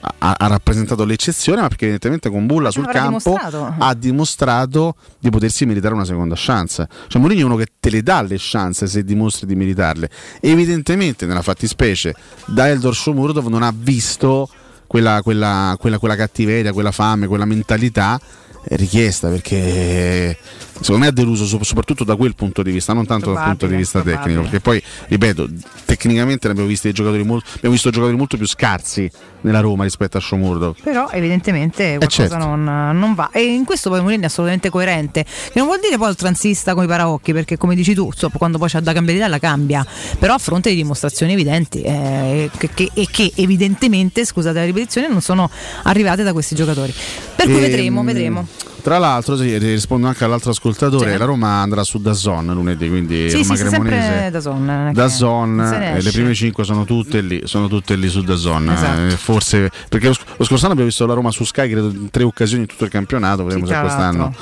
[0.00, 3.74] ha, ha rappresentato l'eccezione, ma perché evidentemente con Bulla sul Avrà campo dimostrato.
[3.78, 6.86] ha dimostrato di potersi meritare una seconda chance.
[7.08, 10.08] Cioè Mourinho è uno che te le dà le chance se dimostri di meritarle.
[10.40, 12.14] Evidentemente nella fattispecie
[12.46, 14.48] da Eldor Shomurdov non ha visto
[14.86, 18.20] quella, quella- quella- quella cattiveria, quella fame, quella mentalità
[18.64, 20.36] eh, richiesta perché
[20.80, 23.66] secondo me ha deluso so- soprattutto da quel punto di vista, non tanto dal punto
[23.66, 24.22] di Probabile, vista probabile.
[24.24, 25.48] tecnico, perché poi ripeto,
[25.84, 29.10] tecnicamente ne abbiamo visti giocatori molto, abbiamo visto giocatori molto più scarsi
[29.40, 30.76] nella Roma rispetto a Shomurdov.
[30.82, 32.36] Però evidentemente qualcosa certo.
[32.44, 32.64] non,
[32.98, 33.30] non va.
[33.32, 35.24] E in questo poi Mourinho è assolutamente coerente.
[35.24, 38.32] Che non vuol dire poi il transista con i paraocchi, perché come dici tu, insomma,
[38.36, 39.86] quando poi c'è da cambiare la cambia.
[40.18, 45.08] Però a fronte di dimostrazioni evidenti eh, che, che- e che evidentemente, scusate la ripetizione,
[45.08, 45.48] non sono
[45.84, 46.92] arrivate da questi giocatori.
[47.36, 48.46] Per cui Ehm, vedremo, vedremo.
[48.80, 51.18] Tra l'altro, sì, rispondo anche all'altro ascoltatore, Sì.
[51.18, 54.30] la Roma andrà su Dazon lunedì, quindi Sì, Roma sì, Cremonese.
[54.30, 58.70] Dazon, ne eh, le prime 5 sono tutte lì, sono tutte lì su Dazon.
[58.70, 59.00] Esatto.
[59.06, 61.88] eh, forse perché lo, sc- lo scorso anno abbiamo visto la Roma su Sky, credo
[61.88, 63.44] in tre occasioni in tutto il campionato.
[63.44, 64.34] Vedremo se quest'anno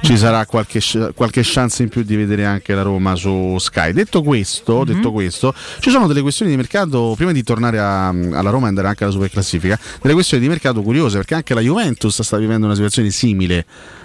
[0.00, 0.80] ci sarà qualche,
[1.14, 3.92] qualche chance in più di vedere anche la Roma su Sky.
[3.92, 4.84] Detto questo, Mhm.
[4.84, 8.68] detto questo, ci sono delle questioni di mercato, prima di tornare a- alla Roma e
[8.70, 12.66] andare anche alla superclassifica, delle questioni di mercato curiose, perché anche la Juventus sta vivendo
[12.66, 13.57] una situazione simile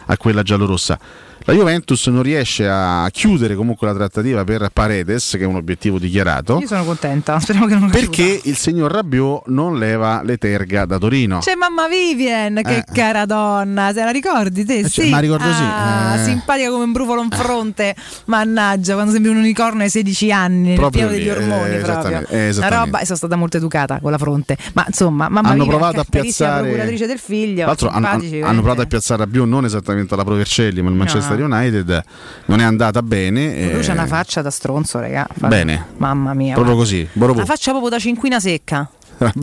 [0.06, 1.00] a quella giallorossa.
[1.46, 6.00] La Juventus non riesce a chiudere comunque la trattativa per Paredes, che è un obiettivo
[6.00, 10.86] dichiarato, Io sono contenta, speriamo che non perché il signor Rabiot non leva le terga
[10.86, 11.40] da Torino.
[11.40, 12.84] C'è mamma Vivian, che Eh.
[12.94, 14.78] cara donna, se la ricordi te?
[14.80, 15.02] Eh, sì.
[15.02, 16.24] cioè, ma ricordo sì, Ah, eh.
[16.24, 17.94] simpatica come un brufolo in fronte,
[18.26, 21.80] mannaggia, quando sembri un unicorno ai 16 anni, nel Proprio pieno lì, degli ormoni eh,
[21.80, 22.20] proprio.
[22.20, 24.58] esattamente, eh, Una roba, e sono stata molto educata con la fronte.
[24.76, 28.08] Ma insomma, mamma hanno Vivian, provato a piazzare procuratrice del figlio, Tra l'altro hanno,
[28.48, 31.56] hanno provato a piazzare Rabiot non esattamente alla Provercelli ma il Manchester No.
[31.56, 32.04] United
[32.46, 35.28] non è andata bene Lui eh, c'ha una faccia da stronzo, raga.
[35.36, 35.86] Bene.
[35.98, 36.54] Mamma mia.
[36.54, 36.92] proprio guarda.
[36.92, 37.40] così Borobo.
[37.40, 38.90] La faccia proprio da cinquina secca.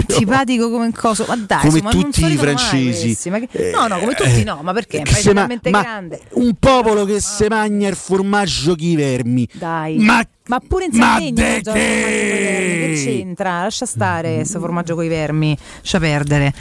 [0.09, 3.31] Simpatico come un coso, ma dai, Come su, ma non tutti i francesi.
[3.51, 5.03] che- No, no, come tutti no, ma perché?
[5.03, 6.21] È talmente grande.
[6.33, 9.97] un popolo che se mangia il formaggio chi vermi Dai.
[9.99, 13.63] ma Ma pure in Ma Sardegna de mangiano moderno, che c'entra?
[13.63, 16.53] Lascia stare questo formaggio coi vermi, lascia perdere.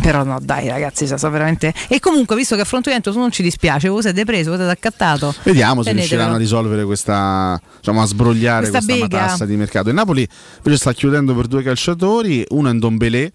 [0.00, 1.74] Però no, dai ragazzi, so veramente...
[1.88, 5.34] E comunque, visto che affronto Juventus non ci dispiace, voi siete preso, voi siete accattato.
[5.42, 9.90] Vediamo se riusciranno a risolvere questa, diciamo, a sbrogliare Questa questa, matassa di mercato.
[9.90, 10.26] Il Napoli
[10.56, 13.32] invece sta chiudendo per due calciatori, uno è Ndombele,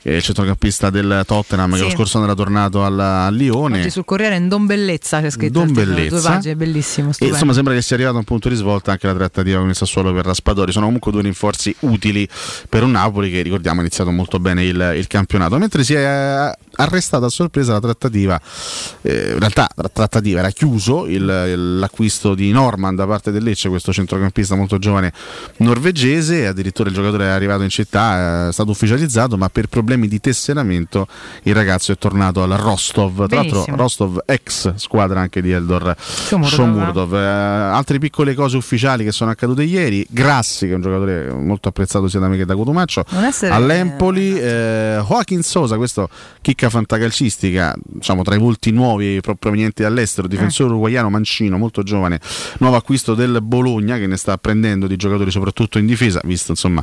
[0.00, 1.82] che è il centrocampista del Tottenham, che Sì.
[1.82, 3.80] lo scorso anno era tornato al, a Lione.
[3.80, 6.16] Oggi sul Corriere in Don Bellezza c'è scritto Don il titolo, Bellezza.
[6.16, 7.10] due pagine, bellissimo.
[7.18, 9.68] E insomma sembra che sia arrivato a un punto di svolta anche la trattativa con
[9.68, 10.72] il Sassuolo per Raspadori.
[10.72, 12.28] Sono comunque due rinforzi utili
[12.68, 15.58] per un Napoli che ricordiamo ha iniziato molto bene il, il campionato.
[15.58, 18.40] Mentre si è arrestata a sorpresa la trattativa,
[19.02, 23.68] eh, in realtà la trattativa era chiuso il- l'acquisto di Norman da parte del Lecce,
[23.68, 25.12] questo centrocampista molto giovane
[25.58, 26.46] norvegese.
[26.46, 31.06] Addirittura il giocatore è arrivato in città, è stato ufficializzato, ma per problemi di tesseramento
[31.44, 33.26] il ragazzo è tornato al Rostov.
[33.28, 33.64] Tra l'altro.
[33.68, 35.94] Rostov ex squadra anche di Eldor.
[35.98, 37.14] Shomurdov.
[37.14, 40.06] Eh, altre piccole cose ufficiali che sono accadute ieri.
[40.08, 43.52] Grassi, che è un giocatore molto apprezzato sia da me che da Cotumaccio, Non essere-
[43.52, 44.38] all'Empoli.
[44.38, 46.08] Eh, Joaquin Sosa, questo
[46.40, 52.20] chicca fantacalcistica, diciamo tra i volti nuovi pro- provenienti dall'estero, difensore uruguaiano mancino, molto giovane,
[52.58, 56.82] nuovo acquisto del Bologna che ne sta prendendo di giocatori soprattutto in difesa, visto insomma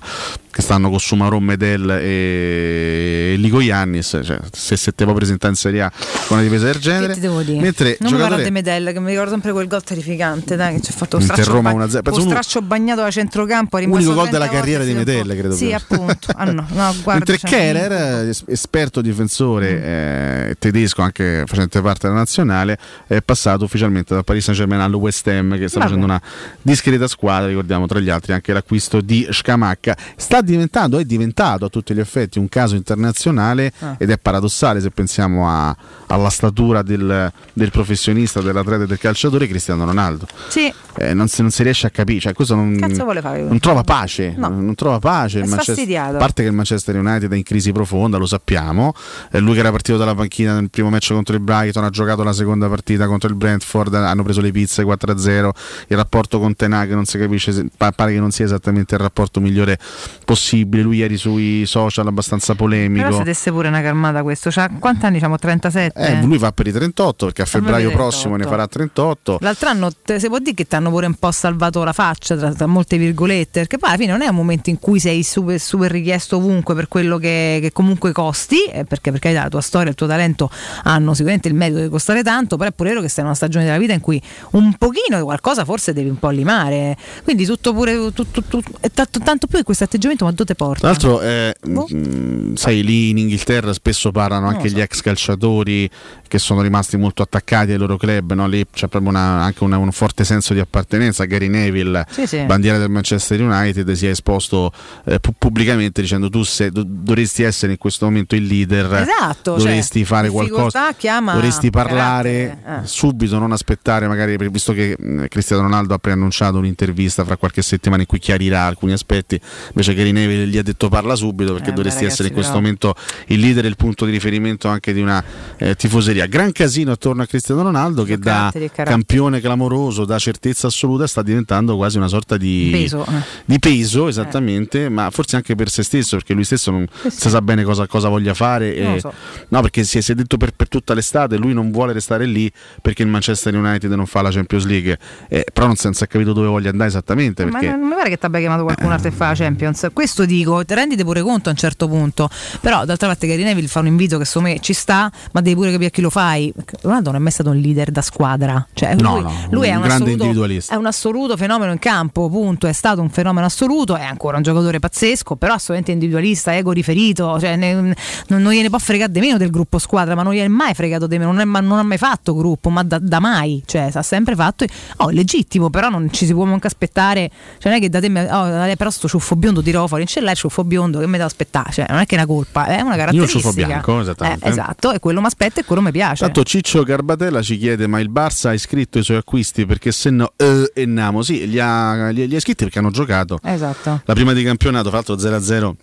[0.51, 5.57] che stanno con Sumaron Medel e Ligo Iannis, cioè, se, se te puoi presentare in
[5.59, 5.91] Serie A
[6.27, 7.07] con una difesa del genere.
[7.07, 7.59] Che ti devo dire?
[7.59, 10.75] Mentre non mi giocatore- parla di Medella, che mi ricordo sempre quel gol terrificante, dai,
[10.75, 12.01] che ci ha fatto un straccio, Roma ba- 1-0.
[12.01, 13.77] Penso un uno- straccio bagnato da centrocampo.
[13.77, 14.93] è rimasto Unico gol 30 della carriera di.
[14.93, 15.55] Medel, credo.
[15.55, 16.31] Sì, appunto.
[16.35, 16.65] Ah, no, no,
[17.03, 19.83] guarda, Mentre cioè, Keller, es- esperto difensore Mm.
[19.83, 22.77] eh, tedesco, anche facente parte della nazionale,
[23.07, 25.89] è passato ufficialmente dal Paris Saint Germain al West Ham, che sta Vabbè.
[25.91, 26.21] facendo una
[26.61, 27.47] discreta squadra.
[27.47, 29.95] Ricordiamo tra gli altri anche l'acquisto di Scamacca.
[30.15, 33.95] Sta diventando, è diventato a tutti gli effetti un caso internazionale Ah.
[33.97, 35.75] ed è paradossale se pensiamo a-
[36.07, 40.25] alla statura del, del professionista, dell'atleta e del calciatore Cristiano Ronaldo.
[40.47, 44.33] Sì, Eh, non, si, non si riesce a capire, cioè, questo non, non trova pace.
[44.35, 44.49] No.
[44.49, 45.41] Non trova pace.
[45.41, 48.93] A parte che il Manchester United è in crisi profonda, lo sappiamo.
[49.31, 52.23] Eh, lui che era partito dalla panchina nel primo match contro il Brighton, ha giocato
[52.23, 55.49] la seconda partita contro il Brentford, hanno preso le pizze 4-0.
[55.87, 59.01] Il rapporto con Tenag non si capisce, se- pa- pare che non sia esattamente il
[59.01, 59.77] rapporto migliore
[60.25, 60.83] possibile.
[60.83, 63.11] Lui ieri sui social abbastanza però polemico.
[63.17, 64.49] se desse pure una calmata questo.
[64.49, 65.37] C'ha, quanti anni diciamo?
[65.37, 65.99] 37?
[65.99, 67.97] Eh, lui va per i 38 perché a febbraio 38.
[67.97, 69.37] prossimo ne farà 38.
[69.41, 72.51] L'altro anno si può dire che ti hanno pure un po' salvato la faccia tra,
[72.51, 75.59] tra molte virgolette, perché poi alla fine non è un momento in cui sei super,
[75.59, 79.61] super richiesto ovunque per quello che, che comunque costi, eh, perché per carità la tua
[79.61, 80.49] storia e il tuo talento
[80.83, 83.35] hanno sicuramente il merito di costare tanto, però è pure vero che sei in una
[83.35, 84.19] stagione della vita in cui
[84.51, 86.97] un pochino di qualcosa forse devi un po' limare.
[87.23, 88.63] Quindi tutto pure tutto, tutto-
[88.93, 90.79] tanto, tanto più questo atteggiamento ma dove te porta?
[90.79, 95.89] Tra l'altro, eh, mh, sai, lì in Inghilterra spesso parlano anche lo gli ex calciatori
[96.31, 98.47] che sono rimasti molto attaccati ai loro club, no?
[98.47, 101.25] lì c'è proprio una- anche una- un forte senso di appartenenza.
[101.25, 102.39] Gary Neville, Sì, sì.
[102.45, 104.71] bandiera del Manchester United, si è esposto
[105.03, 109.57] eh, pu- pubblicamente dicendo tu se- do- dovresti essere in questo momento il leader, Esatto,
[109.57, 110.95] dovresti cioè, fare qualcosa,
[111.33, 112.29] dovresti parlare
[112.65, 112.87] eh.
[112.87, 118.03] subito, non aspettare magari, visto che mh, Cristiano Ronaldo ha preannunciato un'intervista fra qualche settimana
[118.03, 119.37] in cui chiarirà alcuni aspetti,
[119.67, 122.33] invece Gary Neville gli ha detto parla subito perché Eh, beh, dovresti ragazzi, essere in
[122.33, 122.95] questo però- momento
[123.27, 125.21] il leader e il punto di riferimento anche di una
[125.57, 125.75] eh,
[126.21, 126.27] tifoseria.
[126.27, 128.51] Gran casino attorno a Cristiano Ronaldo che da
[128.83, 133.21] campione clamoroso, da certezza assoluta sta diventando quasi una sorta di Peso, eh.
[133.45, 137.19] di peso esattamente, ma forse anche per se stesso, perché lui stesso non Sì, sì.
[137.21, 138.75] si sa bene cosa, cosa voglia fare.
[138.75, 139.13] E- so.
[139.49, 142.25] No, perché si è, si è detto per, per tutta l'estate, lui non vuole restare
[142.25, 145.93] lì perché il Manchester United non fa la Champions League, Eh, però non si non
[145.95, 147.43] si è capito dove voglia andare esattamente.
[147.45, 149.87] Ma Perché non mi pare che ti abbia chiamato qualcun altro e fa la Champions.
[149.93, 152.29] Questo dico, te rendite pure conto a un certo punto.
[152.61, 155.55] Però d'altra parte Gary Neville fa un invito che secondo me ci sta, ma devi
[155.55, 156.53] pure capire chi lo fai.
[156.81, 158.63] Ronaldo non è mai stato un leader da squadra.
[158.73, 160.73] Cioè, No, lui, no, lui è un un, grande assoluto, individualista.
[160.75, 162.67] è un assoluto fenomeno in campo, punto.
[162.67, 167.39] È stato un fenomeno assoluto, è ancora un giocatore pazzesco, però assolutamente individualista, ego riferito.
[167.39, 167.93] Cioè, ne- non,
[168.41, 171.07] non gliene può fregare di meno del gruppo squadra, ma non gliene è mai fregato
[171.07, 171.31] di meno.
[171.31, 173.63] Non, è ma- non ha mai fatto gruppo, ma da, da mai.
[173.65, 174.65] Cioè, ha sempre fatto.
[174.97, 177.29] Oh, è legittimo, però non ci si può manco aspettare.
[177.57, 180.11] Cioè, non è che da te, oh, eh, però sto ciuffo biondo tiro fuori, non
[180.11, 181.71] ce l'hai il ciuffo biondo, che mi devo aspettare?
[181.71, 183.39] Cioè, non è che è una colpa, è una Io caratteristica.
[183.39, 184.45] ciuffo bianco, esattamente.
[184.45, 185.99] Eh, esatto, e quello mi aspetta e quello mi piace.
[186.25, 190.09] Tanto Ciccio Garbatella ci chiede: ma il Barça ha iscritto i suoi acquisti perché se
[190.09, 191.21] no eh, e Namo?
[191.21, 193.39] Sì, li ha, li, li ha iscritti perché hanno giocato.
[193.43, 194.01] Esatto.
[194.05, 195.73] La prima di campionato, fra l'altro 0-0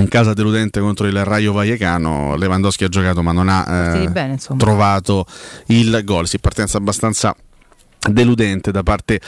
[0.00, 2.36] in casa deludente contro il Raio Vallecano.
[2.36, 5.26] Lewandowski ha giocato ma non ha eh, bene, trovato
[5.66, 6.26] il gol.
[6.28, 7.34] Sì, partenza abbastanza
[8.10, 9.20] deludente da parte,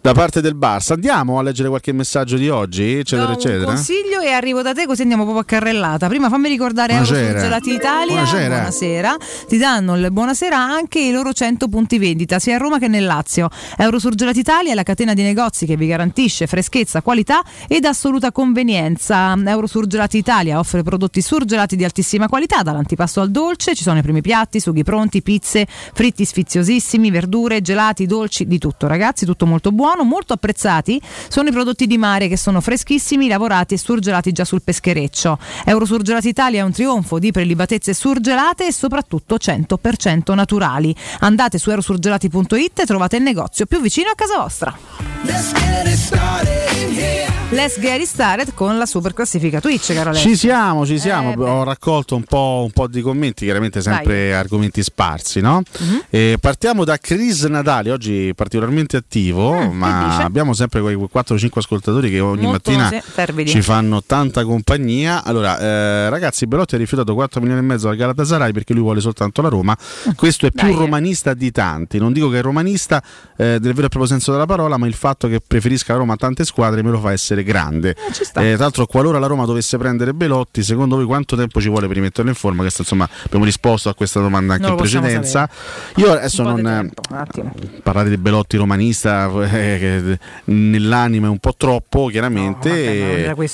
[0.00, 0.92] da parte del Barça.
[0.92, 3.70] Andiamo a leggere qualche messaggio di oggi, eccetera, Do eccetera.
[3.70, 6.08] Un consiglio e arrivo da te così andiamo proprio a carrellata.
[6.08, 7.38] Prima fammi ricordare Euro Buonasera.
[7.38, 8.14] Surgelati Italia.
[8.14, 8.54] Buonasera.
[8.54, 9.16] Buonasera.
[9.48, 13.04] Ti danno il buonasera anche i loro 100 punti vendita sia a Roma che nel
[13.04, 13.48] Lazio.
[13.76, 18.30] Euro Surgelati Italia è la catena di negozi che vi garantisce freschezza, qualità ed assoluta
[18.32, 19.34] convenienza.
[19.46, 24.02] Euro Surgelati Italia offre prodotti surgelati di altissima qualità, dall'antipasto al dolce, ci sono i
[24.02, 29.70] primi piatti, sughi pronti, pizze, fritti sfiziosissimi, verdure, gelati, dolci, di tutto ragazzi, tutto molto
[29.72, 34.44] buono, molto apprezzati sono i prodotti di mare che sono freschissimi, lavorati e surgelati già
[34.44, 35.38] sul peschereccio.
[35.64, 40.94] Eurosurgelati Italia è un trionfo di prelibatezze surgelate e soprattutto 100% naturali.
[41.20, 44.76] Andate su eurosurgelati.it e trovate il negozio più vicino a casa vostra.
[47.50, 50.12] Let's get started con la super classifica Twitch, caro.
[50.12, 51.32] Ci siamo, ci siamo.
[51.32, 51.48] Eh.
[51.48, 55.40] Ho raccolto un po', un po' di commenti, chiaramente sempre argomenti sparsi.
[55.40, 55.62] No?
[55.78, 56.02] Mhm.
[56.10, 62.10] E partiamo da Chris Natali, oggi particolarmente attivo, Ah, ma abbiamo sempre quei 4-5 ascoltatori
[62.10, 63.48] che ogni Molto, mattina fervidi.
[63.48, 65.24] ci fanno tanta compagnia.
[65.24, 69.00] Allora, eh, ragazzi, Belotti ha rifiutato 4 milioni e mezzo al Galatasaray perché lui vuole
[69.00, 69.74] soltanto la Roma.
[70.16, 70.78] Questo è più Dai, eh.
[70.78, 71.96] romanista di tanti.
[71.96, 73.02] Non dico che è romanista
[73.38, 76.12] eh, nel vero e proprio senso della parola, ma il fatto che preferisca la Roma
[76.12, 77.96] a tante squadre me lo fa essere grande.
[78.12, 78.40] ci sta.
[78.40, 81.86] Eh, tra l'altro, qualora la Roma dovesse prendere Belotti, secondo voi quanto tempo ci vuole
[81.86, 82.62] per rimetterlo in forma?
[82.62, 85.48] Questo, insomma, abbiamo risposto a questa domanda anche Non in precedenza.
[85.96, 87.54] Io adesso non tempo, attimo.
[87.82, 90.18] parlare di Belotti romanista eh, che
[90.52, 92.70] nell'anima è un po' troppo, chiaramente.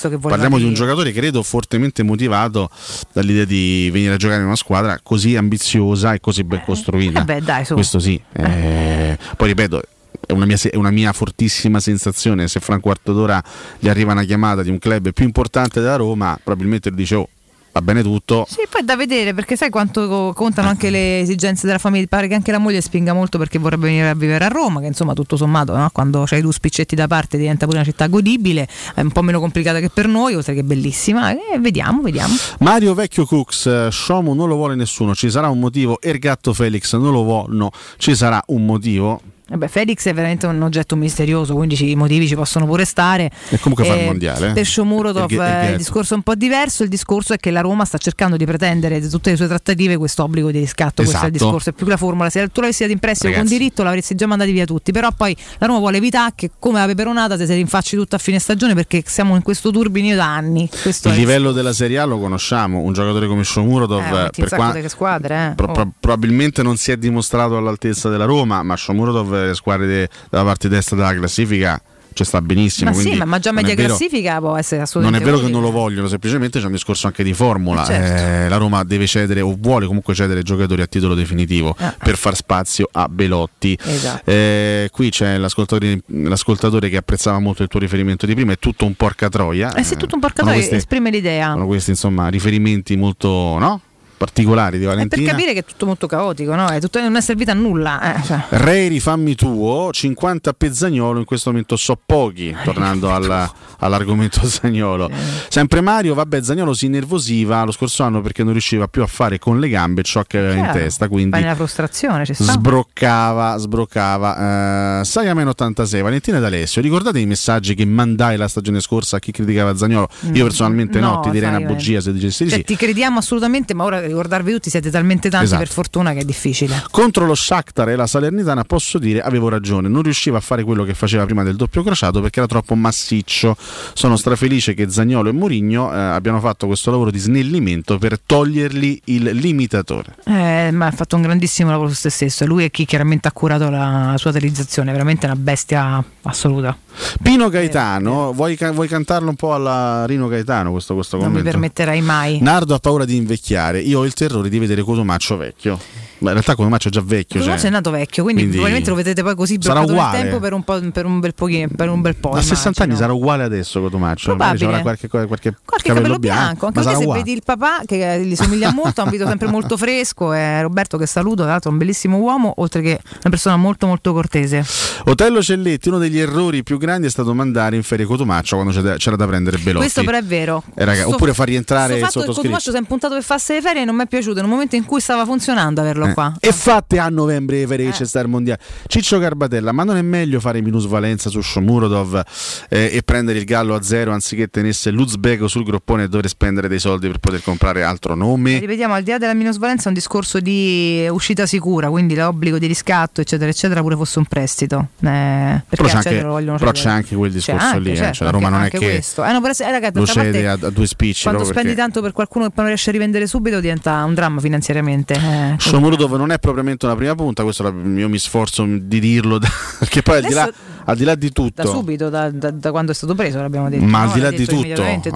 [0.09, 2.69] che voleva Parliamo di un giocatore credo fortemente motivato
[3.13, 7.21] dall'idea di venire a giocare in una squadra così ambiziosa e così ben costruita.
[7.21, 7.65] eh beh, dai.
[7.65, 8.21] Questo sì.
[8.33, 9.81] Eh, poi ripeto.
[10.25, 12.47] È una, mia, è una mia fortissima sensazione.
[12.47, 13.43] Se fra un quarto d'ora
[13.79, 17.29] gli arriva una chiamata di un club più importante della Roma, probabilmente lui dice: Oh,
[17.75, 18.45] va bene tutto.
[18.49, 22.05] Sì, poi è da vedere perché sai quanto co- contano anche le esigenze della famiglia.
[22.07, 24.87] Pare che anche la moglie spinga molto perché vorrebbe venire a vivere a Roma, che
[24.87, 25.89] insomma tutto sommato no?
[25.91, 29.41] quando c'hai due spiccetti da parte diventa pure una città godibile, è un po' meno
[29.41, 31.31] complicata che per noi, oltre che bellissima.
[31.31, 32.33] E vediamo, vediamo.
[32.59, 35.99] Mario Vecchio Cooks, eh, Shomu non lo vuole nessuno, ci sarà un motivo.
[36.01, 39.21] Ergatto Felix non lo vuole, ci sarà un motivo.
[39.47, 43.29] Eh beh, Felix è veramente un oggetto misterioso, quindi i motivi ci possono pure stare.
[43.49, 44.53] E comunque fa il Eh, mondiale, eh.
[44.53, 46.81] Per Shomurodov Il il eh, il discorso è un po' diverso.
[46.81, 49.97] Il discorso è che la Roma sta cercando di pretendere da tutte le sue trattative
[49.97, 51.03] questo obbligo di riscatto.
[51.03, 51.45] Questo è il Esatto.
[51.45, 51.69] discorso.
[51.69, 52.29] È più che la formula.
[52.31, 54.91] Se tu l'avessi dato in prestito con diritto, l'avresti già mandati via tutti.
[54.91, 58.19] Però poi la Roma vuole evitare che, come la peperonata, te se rinfacci tutta a
[58.19, 60.67] fine stagione perché siamo in questo turbinio da anni.
[60.81, 64.73] Questo Il livello della Serie A lo conosciamo, un giocatore come Shomurodov eh, per qua-
[64.87, 65.49] squadre.
[65.51, 65.53] Eh.
[65.55, 65.71] pro- Oh.
[65.71, 70.43] pro- probabilmente non si è dimostrato all'altezza della Roma, ma Shomurodov le squadre de- dalla
[70.45, 71.81] parte destra della classifica
[72.13, 72.91] ci sta benissimo.
[72.91, 75.31] ma sì, ma, ma già non è media vero- classifica può essere Non assolutamente è
[75.33, 77.81] vero che non lo vogliono, semplicemente c'è un discorso anche di formula.
[77.83, 78.21] Eh, certo.
[78.45, 81.93] Eh, la Roma deve cedere o vuole comunque cedere giocatori a titolo definitivo Ah.
[82.01, 83.77] per far spazio a Belotti.
[83.83, 84.31] Esatto.
[84.31, 88.85] Eh, qui c'è l'ascoltatore, l'ascoltatore che apprezzava molto il tuo riferimento di prima, è tutto
[88.85, 89.73] un porca troia.
[89.73, 91.51] Eh, se tutto un porcatoio questi- esprime l'idea.
[91.51, 93.81] Sono questi insomma riferimenti molto no?
[94.25, 95.31] Particolari di È per Valentina.
[95.31, 96.67] capire che è tutto molto caotico, no?
[96.67, 98.15] È tutto- non è servito a nulla.
[98.17, 98.39] eh, cioè.
[98.49, 105.09] Ray rifammi tuo, 50 a Pezzagnolo, in questo momento so pochi, tornando alla- all'argomento Zagnolo.
[105.49, 109.37] Sempre Mario, vabbè Zagnolo si innervosiva lo scorso anno perché non riusciva più a fare
[109.39, 114.99] con le gambe ciò che aveva in testa, quindi nella frustrazione, sbroccava, sbroccava.
[115.01, 119.31] Eh, Saiamen 86, Valentina D'Alessio, ricordate i messaggi che mandai la stagione scorsa a chi
[119.31, 120.07] criticava Zagnolo?
[120.33, 122.65] Io personalmente no, no, ti direi una bugia se dicessi di Cioè, sì.
[122.65, 125.63] Ti crediamo assolutamente, ma ora ricordarvi tutti siete talmente tanti Esatto.
[125.63, 126.83] per fortuna che è difficile.
[126.89, 130.83] Contro lo Shakhtar e la Salernitana posso dire avevo ragione, non riusciva a fare quello
[130.83, 133.55] che faceva prima del doppio crociato perché era troppo massiccio.
[133.93, 139.01] Sono strafelice che Zagnolo e Mourinho eh, abbiano fatto questo lavoro di snellimento per togliergli
[139.05, 140.15] il limitatore.
[140.25, 142.45] Eh, ma ha fatto un grandissimo lavoro su se stesso.
[142.45, 146.77] Lui è chi chiaramente ha curato la sua realizzazione, veramente una bestia assoluta.
[147.21, 151.31] Pino Gaetano, vuoi, ca- vuoi cantarlo un po' alla Rino Gaetano questo, questo Non mi
[151.33, 151.51] commento?
[151.51, 152.39] permetterai mai.
[152.41, 155.79] Nardo ha paura di invecchiare, io ho il terrore di vedere Cotomaccio vecchio.
[156.19, 157.39] Ma in realtà Cotomaccio è già vecchio.
[157.39, 157.69] Comunque cioè.
[157.69, 160.23] è nato vecchio, quindi, Quindi probabilmente lo vedrete poi così sarà bloccato nel uguale.
[160.23, 162.31] tempo per un, po', per un bel pochino, per un bel po'.
[162.31, 162.97] A 60 anni immagino.
[162.97, 164.25] sarà uguale adesso Cotomaccio.
[164.27, 164.65] Probabile.
[164.65, 165.55] Avrà qualche, qualche, Qualche
[165.89, 169.03] capello, capello bianco, anche perché sarà se vedi il papà che gli somiglia molto, ha
[169.03, 172.53] un video sempre molto fresco, è Roberto che saluto, tra l'altro è un bellissimo uomo,
[172.57, 174.65] oltre che una persona molto molto cortese.
[175.05, 178.97] Otello Celletti, uno degli errori più grandi è stato mandare in ferie Cotomaccio quando c'era
[178.97, 179.77] c'era da prendere Belotti.
[179.77, 180.63] Questo però è vero.
[180.73, 182.41] Eh, raga, Sto- oppure far rientrare sto il fatto che il sottoscritto.
[182.41, 184.85] Cotumaccio si è impuntato per farsi le ferie non mi è piaciuto nel momento in
[184.85, 186.33] cui stava funzionando averlo eccolo Eh, qua.
[186.39, 188.59] E fatte a novembre per il Star mondiale.
[188.87, 192.21] Ciccio Carbatella, ma non è meglio fare minusvalenza su Shomurodov
[192.69, 196.67] eh, e prendere il gallo a zero anziché tenesse l'Uzbeko sul groppone e dover spendere
[196.67, 198.59] dei soldi per poter comprare altro nome?
[198.59, 202.67] Ripetiamo, al di là della minusvalenza è un discorso di uscita sicura, quindi l'obbligo di
[202.67, 204.89] riscatto, eccetera, eccetera, pure fosse un prestito.
[204.99, 207.95] Eh, perché Però c'è, anche, però c'è anche quel C'è discorso anche, lì, eh.
[207.95, 209.23] certo, cioè, la Roma non è che questo.
[209.23, 211.23] Eh, no, per essere- ragazzi, lo cede a, a due spicci.
[211.23, 214.13] Quando spendi perché tanto per qualcuno che poi non riesce a rivendere subito diventa un
[214.13, 215.13] dramma finanziariamente.
[215.13, 215.55] Eh,
[215.95, 219.39] Shomurodov non è propriamente una prima punta, questo io mi sforzo di dirlo,
[219.79, 220.49] perché poi al di, là,
[220.85, 223.69] al di là di da tutto, subito, da, da- da quando è stato preso, l'abbiamo
[223.69, 223.83] detto.
[223.85, 224.07] ma no?
[224.09, 224.63] al di là di tutto, al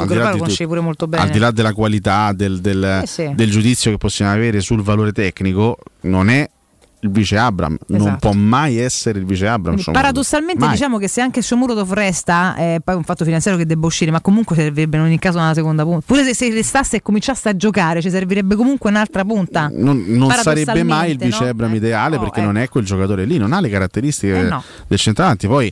[0.08, 3.32] di là di tutto, al di là della qualità del, del- Eh sì.
[3.34, 6.50] del giudizio che possiamo avere sul valore tecnico, non è
[7.02, 8.18] il vice Abram, non Esatto.
[8.20, 9.82] può mai essere il vice Abram.
[9.92, 10.72] Paradossalmente Mai.
[10.74, 14.20] diciamo che se anche Shomurodov resta, è poi un fatto finanziario che debba uscire, ma
[14.20, 16.04] comunque servirebbe in ogni caso una seconda punta.
[16.06, 19.70] Pure se, se restasse e cominciasse a giocare, ci servirebbe comunque un'altra punta.
[19.74, 21.50] non, non sarebbe mai il vice no?
[21.50, 22.44] Abram ideale no, perché eh.
[22.44, 24.62] non è quel giocatore lì, non ha le caratteristiche Eh no.
[24.88, 25.48] del centravanti.
[25.48, 25.72] Poi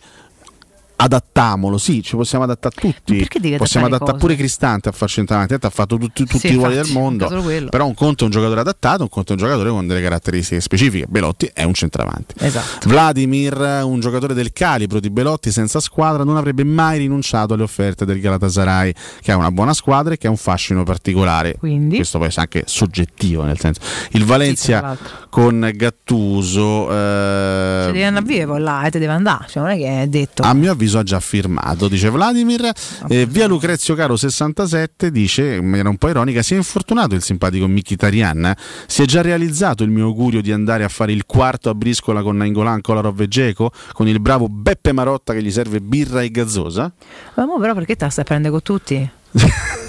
[1.00, 3.28] adattamolo, sì, ci possiamo adattare tutti.
[3.58, 4.24] Possiamo adattare cose?
[4.24, 7.28] puri Cristante a far centravanti, ha fatto tutti, tutti Sì, i ruoli del mondo.
[7.70, 10.60] Però un conto è un giocatore adattato, un conto è un giocatore con delle caratteristiche
[10.60, 11.06] specifiche.
[11.08, 12.34] Belotti è un centravanti.
[12.40, 12.90] Esatto.
[12.90, 18.04] Vladimir, un giocatore del calibro di Belotti senza squadra, non avrebbe mai rinunciato alle offerte
[18.04, 21.56] del Galatasaray, che ha una buona squadra e che ha un fascino particolare.
[21.60, 21.96] Quindi?
[21.98, 23.82] Questo poi è anche soggettivo, nel senso.
[24.12, 25.08] Il Valencia l'altro.
[25.30, 26.90] con Gattuso.
[26.92, 30.02] eh, Se devi andare a poi là e te deve andare, cioè non è che
[30.02, 30.42] è detto.
[30.42, 32.72] a mio avviso ha già firmato, dice Vladimir.
[33.08, 37.22] Eh, via Lucrezio Caro 67 dice in maniera un po' ironica: si è infortunato il
[37.22, 38.54] simpatico Mkhitaryan.
[38.88, 42.22] Si è già realizzato il mio augurio di andare a fare il quarto a briscola
[42.22, 46.32] con Nainggolan, Kolarov e Geco, con il bravo Beppe Marotta che gli serve birra e
[46.32, 46.92] gazzosa.
[47.36, 49.10] Ma mo però perché te la stai a prendere con tutti?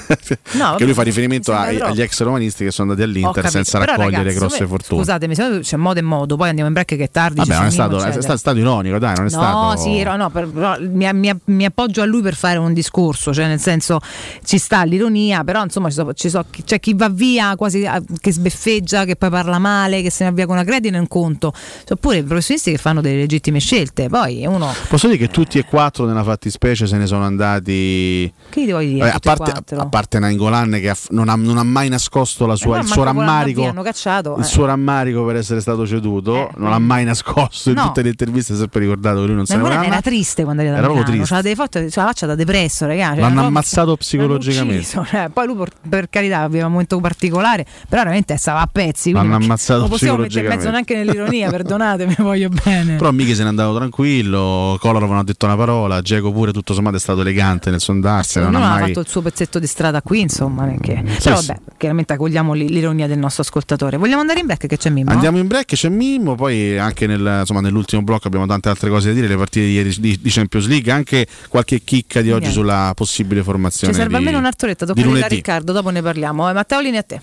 [0.53, 3.51] No, che lui fa riferimento ai- agli ex romanisti che sono andati all'Inter capito.
[3.53, 5.01] senza raccogliere ragazzi, grosse me- fortune.
[5.01, 7.37] Scusatemi, c'è modo e modo, poi andiamo in break che è tardi.
[7.37, 9.77] Vabbè, non è stato, è, sta- stato ironico, dai, non è No, stato.
[9.81, 13.47] sì, no, per- però mi, mi- mi appoggio a lui per fare un discorso, cioè
[13.47, 13.99] nel senso
[14.45, 18.03] ci sta l'ironia, però insomma ci so- ci so- c'è chi va via quasi a-
[18.21, 21.01] che sbeffeggia, che poi parla male, che se ne va via con una credine è
[21.01, 21.53] un conto.
[21.85, 24.73] C'è pure i professionisti che fanno delle legittime scelte, poi uno...
[24.89, 28.33] Posso dire che tutti e quattro nella fattispecie se ne sono andati.
[28.51, 28.99] Che gli devo dire?
[28.99, 32.79] Vabbè, a, parte, parte Nainggolan che non, ha, non ha mai nascosto la sua- Eh
[32.79, 33.73] no, il suo rammarico.
[33.83, 34.47] Cacciato, Il eh.
[34.47, 37.87] suo rammarico per essere stato ceduto, non ha mai nascosto in No.
[37.87, 38.53] tutte le interviste.
[38.53, 40.03] Si è sempre ricordato che lui non se ne era andare.
[40.03, 41.43] triste quando era Era proprio triste.
[41.43, 43.15] delle foto, c'aveva la faccia da depresso, ragazzi.
[43.15, 44.79] Cioè, L'hanno ammazzato psicologicamente.
[44.81, 48.69] ucciso, cioè, poi lui per, per carità aveva un momento particolare, però veramente stava a
[48.71, 49.13] pezzi.
[49.13, 52.97] L'hanno non- ammazzato Non possiamo mettere in mezzo neanche nell'ironia, perdonatemi, voglio bene.
[52.97, 54.77] Però Michi se n'è andato tranquillo.
[54.79, 56.01] Kolarov non ha detto una parola.
[56.03, 58.45] Geco pure tutto sommato è stato elegante nel suo andarsene.
[58.49, 58.87] Non ha ha mai.
[58.89, 60.73] fatto il suo pezzetto di strada qui, insomma.
[60.73, 61.47] è che- Però sì.
[61.47, 63.97] vabbè, chiaramente accogliamo l'i- l'ironia del nostro ascoltatore.
[63.97, 65.11] Vogliamo andare in break che c'è Mimmo?
[65.11, 69.09] Andiamo in break, c'è Mimmo, poi anche nel- insomma, nell'ultimo blocco abbiamo tante altre cose
[69.09, 72.41] da dire, le partite di ieri di, di Champions League, anche qualche chicca di oggi
[72.47, 72.59] Niente.
[72.59, 73.93] sulla possibile formazione.
[73.93, 75.29] Ci serve di- almeno un'artoretta, di tocca a.
[75.29, 76.49] Riccardo, dopo ne parliamo.
[76.49, 77.21] Eh, Matteo Lini a te.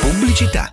[0.00, 0.72] Pubblicità.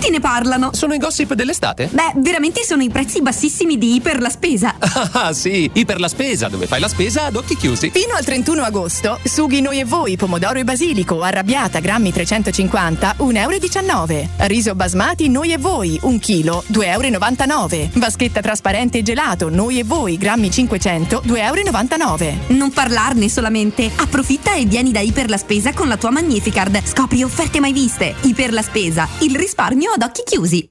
[0.00, 0.70] Tutti ne parlano.
[0.72, 1.90] Sono i gossip dell'estate?
[1.92, 4.76] Beh, veramente sono i prezzi bassissimi di Iper la Spesa.
[5.12, 7.90] Ah sì, Iper la spesa, dove fai la spesa ad occhi chiusi.
[7.90, 14.10] Fino al 31 agosto, sughi noi e voi, pomodoro e basilico, arrabbiata, grammi 350, 1,19
[14.10, 14.28] euro.
[14.46, 17.88] Riso basmati noi e voi, 1 chilo, 2,99 euro.
[17.94, 22.38] Vaschetta trasparente e gelato, noi e voi, grammi 500, 2,99 euro.
[22.48, 23.90] Non parlarne solamente.
[23.96, 26.82] Approfitta e vieni da Iper la Spesa con la tua Magnificard.
[26.84, 28.14] Scopri offerte mai viste.
[28.22, 30.70] Iper la Spesa, il risparmio ad occhi chiusi.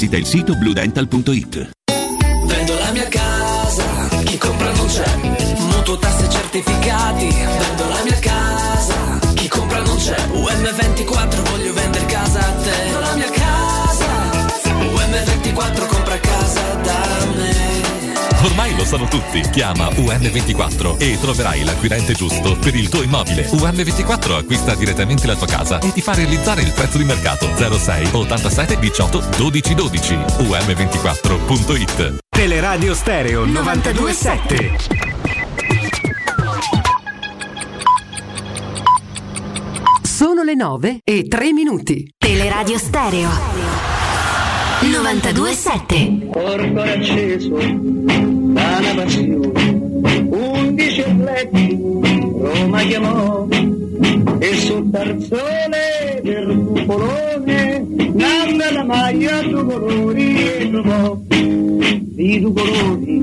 [0.00, 1.70] il sito bluedental.it.
[2.44, 3.84] Vendo la mia casa,
[4.24, 5.16] chi compra non c'è.
[5.58, 10.16] Mutuo tasse certificati, vendo la mia casa, chi compra non c'è.
[10.32, 12.70] UM24 voglio vendere casa a te.
[12.70, 14.30] Vendo la mia casa,
[14.62, 15.87] UM24
[18.44, 19.40] Ormai lo sanno tutti.
[19.50, 23.48] Chiama UM24 e troverai l'acquirente giusto per il tuo immobile.
[23.48, 28.08] UM24 acquista direttamente la tua casa e ti fa realizzare il prezzo di mercato 06
[28.12, 30.14] 87 18 12 12.
[30.14, 34.76] UM24.it Teleradio Stereo 927.
[40.02, 42.08] Sono le 9 e 3 minuti.
[42.16, 44.07] Teleradio Stereo
[44.80, 46.28] 927.
[46.30, 51.76] Corpo acceso da una passione, undici letti,
[52.38, 53.48] Roma chiamò,
[54.38, 63.22] e sul tarzone del cupolone, nanna la maglia due colori e trovò, di due colori,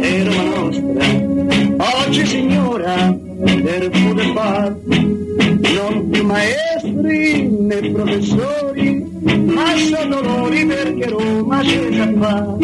[0.00, 10.20] è Roma nostra, oggi signora del pure far, non più maestri né professori, ma sono
[10.20, 12.56] loro perché Roma c'è già fa.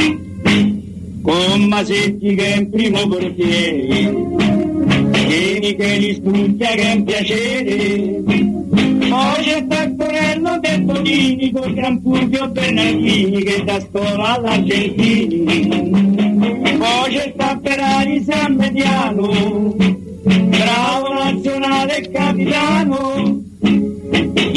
[1.22, 4.26] Con Masetti che è in primo portiere,
[5.26, 8.22] Vieni che li studia che è un piacere.
[9.09, 15.44] Poi c'è Taccorello Bonini con Gran Fulvio Bernardini che da scuola all'Argentini.
[16.78, 19.74] Poi c'è sta Ferrari San Mediano,
[20.22, 23.47] bravo nazionale e capitano.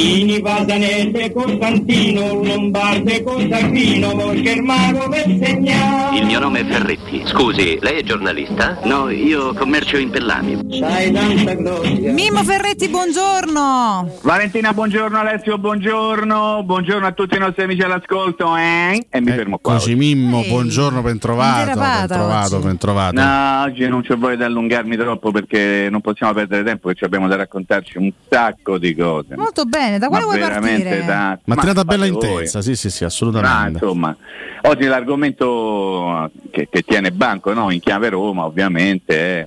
[0.01, 6.17] Ini Pasanelle Costantino, Lombardo e Costantino, per segnare.
[6.17, 7.21] Il mio nome è Ferretti.
[7.25, 8.79] Scusi, lei è giornalista?
[8.85, 10.79] No, io commercio in pellami.
[10.79, 12.13] C'hai tanta gloria.
[12.13, 14.11] Mimmo Ferretti, buongiorno.
[14.23, 19.05] Valentina, buongiorno Alessio, buongiorno, buongiorno a tutti i nostri amici all'ascolto, eh?
[19.07, 19.75] E mi fermo qua.
[19.75, 22.65] Eccoci Mimmo, buongiorno, ben trovato, ben trovato, oggi.
[22.65, 23.21] ben trovato.
[23.21, 27.27] No, oggi non c'è voglia di allungarmi troppo perché non possiamo perdere tempo perché abbiamo
[27.27, 29.35] da raccontarci un sacco di cose.
[29.35, 31.05] Molto bene, da quale Ma vuoi partire?
[31.05, 32.29] da- Mattinata ma bella fate voi.
[32.31, 33.79] intensa, sì sì sì, assolutamente.
[33.83, 34.15] insomma,
[34.63, 37.69] oggi l'argomento che, che tiene banco no?
[37.71, 39.45] in chiave Roma ovviamente è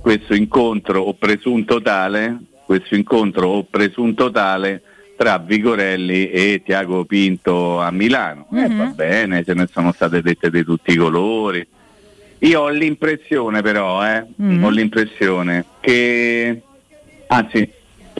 [0.00, 4.82] questo incontro o presunto tale, questo incontro o presunto tale
[5.16, 8.46] tra Vigorelli e Tiago Pinto a Milano.
[8.54, 11.66] Eh, va bene, ce ne sono state dette di tutti i colori.
[12.40, 14.62] Io ho l'impressione però, eh, Mhm.
[14.62, 16.60] ho l'impressione che,
[17.28, 17.68] anzi,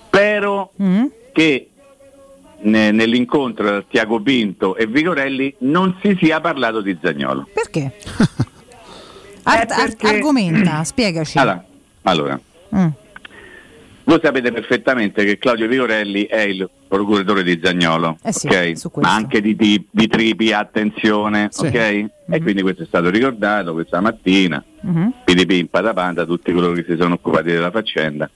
[0.07, 0.73] spero
[1.37, 1.69] che
[2.61, 7.47] ne- nell'incontro tra Tiago Pinto e Vigorelli non si sia parlato di Zagnolo.
[7.53, 7.93] Perché?
[9.45, 11.37] Art- ar- perché- argomenta, spiegaci.
[11.39, 11.63] Allora,
[12.03, 12.41] allora,
[12.75, 12.87] Mm.
[14.05, 18.77] voi sapete perfettamente che Claudio Vigorelli è il procuratore di Zagnolo, Eh sì, ok?
[18.79, 19.01] su questo.
[19.03, 21.67] ma anche di, Ti- di Tripi, attenzione, Sì.
[21.67, 21.75] ok?
[22.29, 25.13] E quindi questo è stato ricordato questa mattina, Mhm.
[25.25, 28.29] PDP, Patapanda, tutti coloro che si sono occupati della faccenda.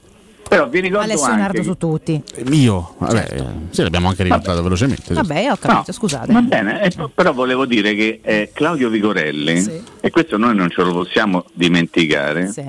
[0.49, 2.23] Però vi ricordo Alessio anche Nardo su tutti.
[2.51, 5.03] Io, vabbè, eh, sì, l'abbiamo anche ricordato velocemente.
[5.07, 5.13] sì.
[5.13, 6.33] Vabbè, ho capito, No, scusate.
[6.33, 10.83] Va bene, eh, però volevo dire che eh, Claudio Vigorelli, e questo noi non ce
[10.83, 12.65] lo possiamo dimenticare, Sì.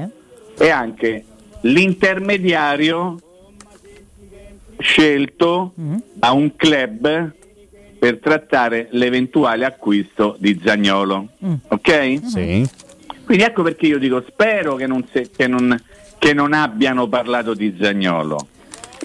[0.58, 1.26] è anche
[1.62, 3.18] l'intermediario
[4.78, 5.96] scelto Mm.
[6.14, 7.32] da un club
[8.00, 11.28] per trattare l'eventuale acquisto di Zagnolo.
[11.68, 12.20] Ok?
[12.26, 12.68] Sì.
[13.24, 15.80] Quindi ecco perché io dico spero che non, se- che non-
[16.22, 18.48] che non abbiano parlato di Zagnolo.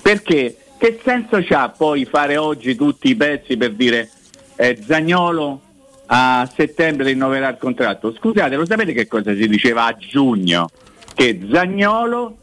[0.03, 4.11] Perché che senso c'ha poi fare oggi tutti i pezzi per dire
[4.55, 5.63] eh, Zagnolo
[6.09, 8.13] a settembre rinnoverà il contratto?
[8.13, 10.69] Scusate, lo sapete che cosa si diceva a giugno?
[11.15, 12.37] Che Zagnolo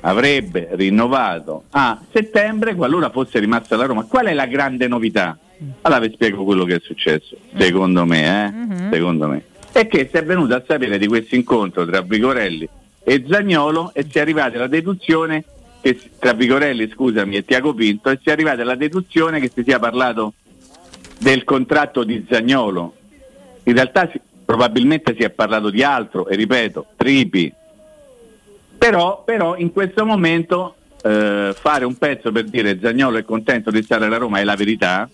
[0.00, 4.04] avrebbe rinnovato a settembre qualora fosse rimasto alla Roma.
[4.04, 5.38] Qual è la grande novità?
[5.82, 8.90] Allora vi spiego quello che è successo, secondo me, eh?
[8.90, 9.44] secondo me.
[9.70, 12.66] È che si è venuto a sapere di questo incontro tra Vigorelli
[13.04, 15.44] e Zagnolo e si è arrivati alla deduzione
[15.80, 19.62] che, tra Vigorelli, scusami, e Tiago Pinto e si è arrivati alla deduzione che si
[19.62, 20.32] sia parlato
[21.18, 22.94] del contratto di Zagnolo.
[23.64, 27.52] In realtà si- probabilmente si è parlato di altro e ripeto, Tripi.
[28.78, 33.82] Però, però in questo momento eh, fare un pezzo per dire Zagnolo è contento di
[33.82, 35.08] stare alla Roma è la verità.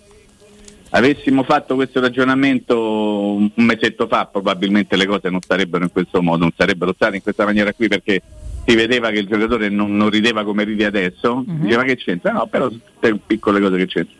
[0.92, 6.38] Avessimo fatto questo ragionamento un mesetto fa, probabilmente le cose non sarebbero in questo modo,
[6.38, 8.20] non sarebbero state in questa maniera qui perché
[8.66, 12.46] si vedeva che il giocatore non, non rideva come ride adesso, diceva che c'entra, no,
[12.46, 14.18] però tutte piccole cose che c'entrano.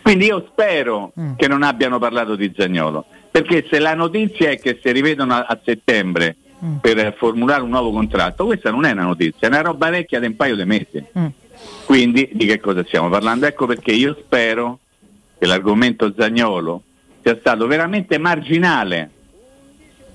[0.00, 4.78] Quindi io spero che non abbiano parlato di Zagnolo, perché se la notizia è che
[4.82, 6.36] si rivedono a, a settembre
[6.80, 10.26] per formulare un nuovo contratto, questa non è una notizia, è una roba vecchia di
[10.26, 11.04] un paio di mesi.
[11.84, 13.44] Quindi di che cosa stiamo parlando?
[13.44, 14.78] Ecco perché io spero
[15.38, 16.82] che l'argomento Zagnolo
[17.22, 19.10] sia stato veramente marginale,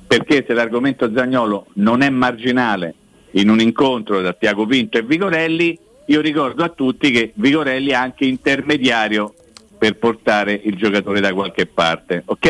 [0.05, 2.95] perché se l'argomento Zagnolo non è marginale
[3.31, 5.77] in un incontro tra Tiago Pinto e Vigorelli,
[6.07, 9.33] io ricordo a tutti che Vigorelli è anche intermediario
[9.77, 12.47] per portare il giocatore da qualche parte, ok?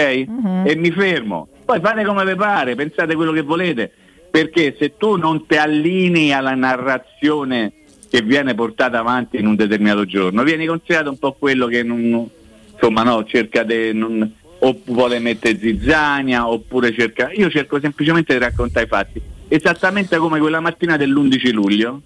[0.66, 1.48] E mi fermo.
[1.66, 3.92] Poi fate come vi pare, pensate quello che volete,
[4.30, 7.74] perché se tu non ti allinei alla narrazione
[8.10, 12.30] che viene portata avanti in un determinato giorno, vieni considerato un po' quello che non,
[12.74, 18.40] insomma no, cerca di non- o vuole mettere zizzania oppure cerca io cerco semplicemente di
[18.40, 19.22] raccontare i fatti.
[19.50, 22.02] Esattamente come quella mattina dell'11 luglio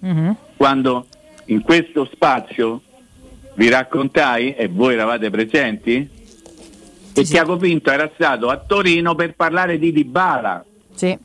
[0.56, 1.06] quando
[1.46, 2.82] in questo spazio
[3.54, 6.10] vi raccontai e voi eravate presenti
[7.14, 10.66] che Tiago Pinto era stato a Torino per parlare di Dybala.
[10.94, 11.16] Sì.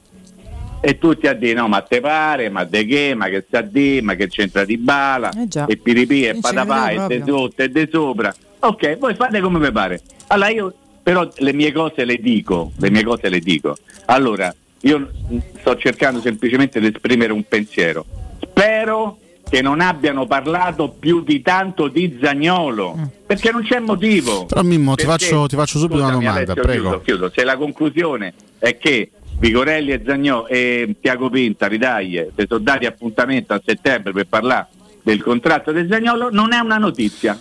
[0.85, 4.01] e tutti a dire no ma te pare ma de che ma che sta di
[4.03, 5.31] ma che c'entra Dybala?
[5.31, 5.65] Eh già.
[5.67, 9.73] e piripì e patapà e de sotto e de sopra ok voi fate come vi
[9.73, 13.77] pare allora io però le mie cose le dico le mie cose le dico
[14.07, 15.11] allora io
[15.59, 18.05] sto cercando semplicemente di esprimere un pensiero
[18.41, 19.19] spero
[19.49, 24.95] che non abbiano parlato più di tanto di Zagnolo perché non c'è motivo Però Mimmo
[24.95, 26.83] ti faccio, ti faccio subito una Scusami, domanda, Alessio, prego.
[26.89, 27.31] chiudo, chiudo.
[27.35, 32.87] Se la conclusione è che Vigorelli e Zagnò e Tiago Pinta, Ridaglie, si sono dati
[32.87, 34.69] appuntamento a settembre per parlare
[35.03, 37.39] del contratto del Zagnolo, non è una notizia.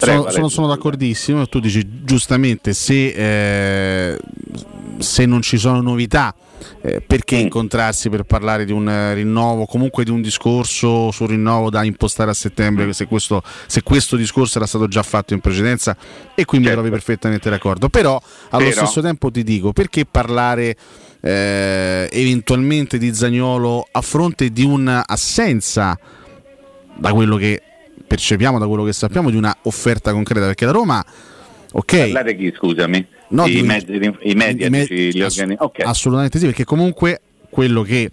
[0.00, 3.08] Sono, sono, sono d'accordissimo, tu dici giustamente se,
[4.12, 4.18] eh,
[4.98, 6.34] se non ci sono novità
[6.82, 7.40] eh, perché Mm.
[7.40, 12.34] incontrarsi per parlare di un rinnovo, comunque di un discorso sul rinnovo da impostare a
[12.34, 15.96] settembre, se questo, se questo discorso era stato già fatto in precedenza
[16.34, 18.12] e qui mi trovi perfettamente d'accordo, però
[18.50, 18.68] allo Certo.
[18.74, 20.76] Però- stesso tempo ti dico perché parlare
[21.22, 25.98] eh, eventualmente di Zagnolo a fronte di un'assenza
[26.96, 27.62] da quello che
[28.14, 31.04] percepiamo, da quello che sappiamo, di una offerta concreta, perché la Roma,
[31.70, 33.06] ok, Parlare chi, scusami?
[33.28, 35.82] No, I, di- di- i media, i me- dici, gli organi- ok.
[35.84, 38.10] assolutamente sì, perché comunque quello che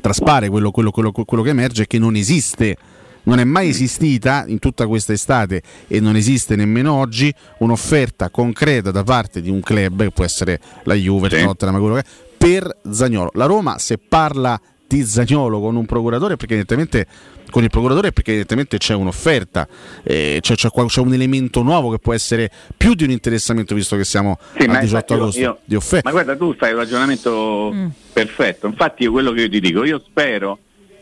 [0.00, 2.76] traspare, quello, quello- quello- quello che emerge è che non esiste.
[3.24, 8.90] Non è mai esistita in tutta questa estate e non esiste nemmeno oggi un'offerta concreta
[8.90, 12.04] da parte di un club, che può essere la Juve, il Tottenham, quello che è,
[12.38, 13.30] per Zagnolo.
[13.34, 17.06] La Roma se parla di Zagnolo con un procuratore perché evidentemente
[17.50, 19.66] con il procuratore perché evidentemente c'è un'offerta,
[20.02, 23.96] eh, c'è, c'è c'è un elemento nuovo che può essere più di un interessamento visto
[23.96, 26.08] che siamo Sì, al ma 18 infatti io- agosto io- di offerta.
[26.08, 27.86] Ma guarda, tu fai un ragionamento Mm.
[28.12, 28.66] perfetto.
[28.66, 30.58] Infatti, io quello che io ti dico, io spero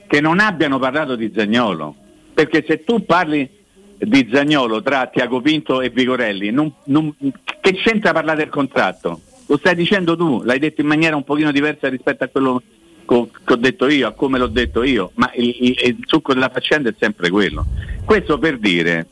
[0.06, 1.94] che non abbiano parlato di Zagnolo.
[2.32, 3.48] Perché se tu parli
[3.98, 7.14] di Zagnolo tra Tiago Pinto e Vigorelli, non- non-
[7.60, 9.20] che c'entra parlare del contratto?
[9.47, 12.62] Lo stai dicendo tu, l'hai detto in maniera un pochino diversa rispetto a quello
[13.06, 16.34] co- che ho detto io, a come l'ho detto io, ma il, il- il succo
[16.34, 17.64] della faccenda è sempre quello.
[18.04, 19.06] Questo per dire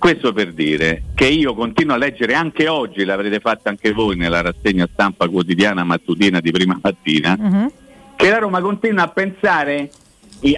[0.00, 4.40] questo per dire che io continuo a leggere anche oggi, l'avrete fatta anche voi nella
[4.40, 7.36] rassegna stampa quotidiana mattutina di prima mattina,
[8.16, 9.90] che la Roma continua a pensare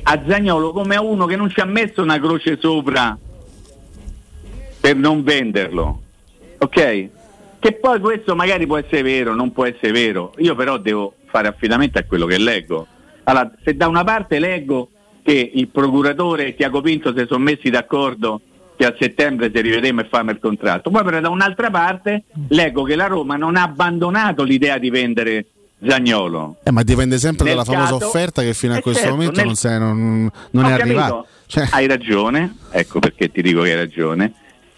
[0.05, 3.19] a Zagnolo come a uno che non ci ha messo una croce sopra
[4.81, 6.03] per non venderlo.
[6.59, 7.09] Ok?
[7.63, 10.35] Che poi questo magari può essere vero, non può essere vero.
[10.39, 12.89] Io però devo fare affidamento a quello che leggo.
[13.23, 14.89] Allora, se da una parte leggo
[15.23, 18.41] che il procuratore e Tiago Pinto si sono messi d'accordo
[18.77, 20.91] che a settembre si rivedremo e faremo il contratto.
[20.91, 25.47] Poi però da un'altra parte leggo che la Roma non ha abbandonato l'idea di vendere
[25.87, 26.57] Zagnolo.
[26.65, 29.15] Eh, ma dipende sempre Nel dalla famosa caso- offerta che fino a Eh, questo certo,
[29.17, 31.25] momento nel- non, se- non- non è arrivata.
[31.47, 34.33] Cioè, Hai ragione, ecco perché ti dico che hai ragione.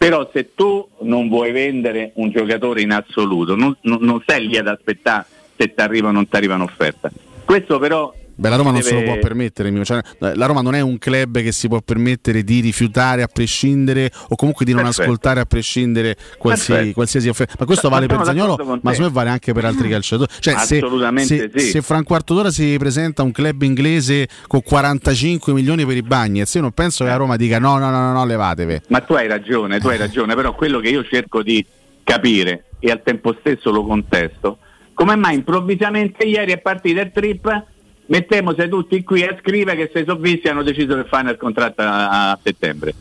[0.05, 4.59] Però se tu non vuoi vendere un giocatore in assoluto, non, non- non stai lì
[4.59, 5.25] ad aspettare
[5.57, 7.11] se ti arriva o non ti arriva un'offerta.
[7.43, 9.85] Questo però Beh, la Roma non se lo deve- può permettere.
[9.85, 14.11] Cioè, la Roma non è un club che si può permettere di rifiutare a prescindere
[14.28, 15.02] o comunque di non Perfetto.
[15.02, 17.55] ascoltare a prescindere qualsiasi, qualsiasi offerta.
[17.59, 20.31] Ma questo Ma vale per Zagnolo, ma secondo me vale anche per altri calciatori.
[20.40, 21.70] Cioè, Assolutamente se, sì.
[21.70, 26.02] se fra un quarto d'ora si presenta un club inglese con 45 milioni per i
[26.02, 28.81] Bagnets, io non penso che la Roma dica no, no, no, no, no levatevi.
[28.89, 31.65] Ma tu hai ragione, tu hai ragione, però quello che io cerco di
[32.02, 34.59] capire e al tempo stesso lo contesto,
[34.93, 37.65] come mai improvvisamente ieri è partito il trip,
[38.07, 41.83] mettiamoci tutti qui a scrivere che se sono visti hanno deciso di fare il contratto
[41.83, 42.95] a, a settembre.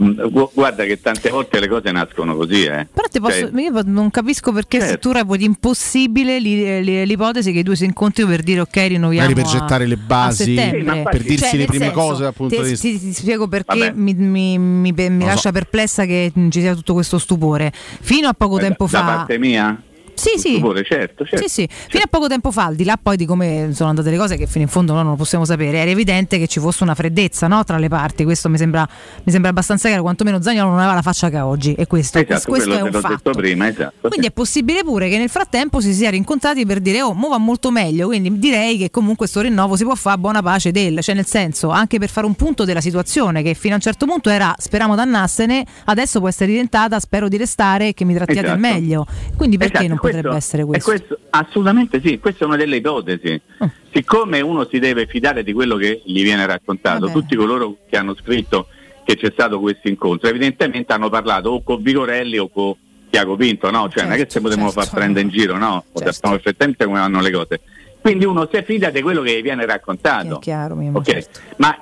[0.00, 2.86] Mm, gu- Guarda che tante volte le cose nascono così, eh.
[2.92, 5.08] Però ti posso, Cioè, io non capisco perché se Certo.
[5.08, 9.34] tu reputi impossibile li- l'ipotesi che i due si incontrino per dire ok rinnoviamo Magari
[9.34, 10.44] per a- gettare le basi.
[10.44, 13.12] Sì, per dirsi Cioè, le prime senso, cose dal punto te- di vista- Ti, ti
[13.12, 13.92] spiego perché Vabbè.
[13.96, 15.26] mi, mi- mi- mi lo so.
[15.26, 17.72] lascia perplessa che ci sia tutto questo stupore.
[17.74, 19.04] Fino a poco eh, tempo da fa...
[19.04, 19.82] parte mia?
[20.18, 20.50] Sì, sì.
[20.54, 21.46] Stupore, certo, certo.
[21.48, 21.68] Sì, sì.
[21.88, 24.36] Fino a poco tempo fa, al di là poi di come sono andate le cose,
[24.36, 26.94] che fino in fondo noi non lo possiamo sapere, era evidente che ci fosse una
[26.94, 28.24] freddezza no, tra le parti.
[28.24, 28.86] Questo mi sembra,
[29.24, 30.02] mi sembra abbastanza chiaro.
[30.02, 31.74] Quantomeno Zagnolo non aveva la faccia che ha oggi.
[31.74, 33.14] E questo, Esatto, questo è un l'ho fatto.
[33.14, 34.08] detto prima, esatto.
[34.08, 37.38] Quindi è possibile pure che nel frattempo si sia rincontrati per dire oh, mo va
[37.38, 41.00] molto meglio, quindi direi che comunque questo rinnovo si può fare a buona pace del,
[41.00, 44.06] cioè nel senso anche per fare un punto della situazione che fino a un certo
[44.06, 48.46] punto era speriamo dannassene, adesso può essere diventata spero di restare e che mi trattiate
[48.46, 48.60] Esatto.
[48.60, 49.06] meglio.
[49.36, 50.90] Quindi perché Esatto, non questo- potrebbe essere questo?
[50.90, 53.40] questo- assolutamente sì, questa è una delle ipotesi.
[53.58, 53.70] Ah.
[53.92, 57.12] Siccome uno si deve fidare di quello che gli viene raccontato, Vabbè.
[57.12, 58.68] tutti coloro che hanno scritto
[59.04, 62.74] che c'è stato questo incontro, evidentemente hanno parlato o con Vigorelli o con
[63.10, 63.88] Tiago Pinto, no?
[63.88, 64.82] Cioè non è che se potevamo certo.
[64.90, 65.84] far prendere in giro, no?
[65.92, 67.60] O sappiamo perfettamente come vanno le cose.
[68.02, 70.36] Quindi uno si fida di quello che gli viene raccontato.
[70.36, 71.40] È chiaro, Mimmo, Ok, certo.
[71.56, 71.76] ma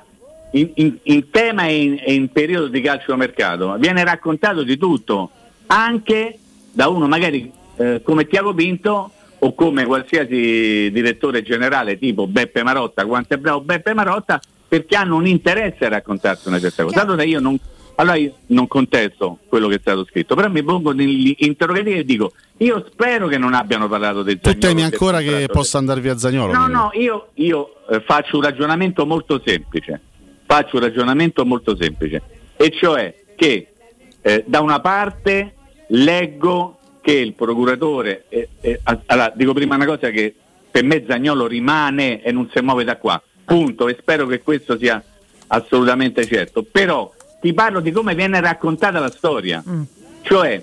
[0.51, 5.29] in, in- in tema e in, in periodo di calciomercato viene raccontato di tutto,
[5.67, 6.37] anche
[6.71, 13.05] da uno magari eh, come Tiago Pinto o come qualsiasi direttore generale tipo Beppe Marotta,
[13.05, 17.01] quanto è bravo Beppe Marotta, perché hanno un interesse a raccontarsi una certa cosa.
[17.01, 17.57] Allora io non,
[17.95, 22.03] allora io non contesto quello che è stato scritto, però mi pongo negli interrogativi e
[22.03, 26.01] dico, io spero che non abbiano parlato del Tu Zaniolo temi ancora che possa andare
[26.01, 26.53] via Zagnolo?
[26.53, 30.01] No, no, io, io, eh, faccio un ragionamento molto semplice.
[30.45, 32.21] Faccio un ragionamento molto semplice.
[32.55, 33.67] E cioè che
[34.21, 35.53] eh, da una parte
[35.89, 36.76] leggo
[37.07, 40.35] che il procuratore, eh, eh, allora dico prima una cosa che
[40.69, 44.77] per me Zagnolo rimane e non si muove da qua, punto, e spero che questo
[44.77, 45.01] sia
[45.47, 46.63] assolutamente certo.
[46.63, 47.09] Però
[47.39, 49.63] ti parlo di come viene raccontata la storia.
[50.21, 50.61] Cioè,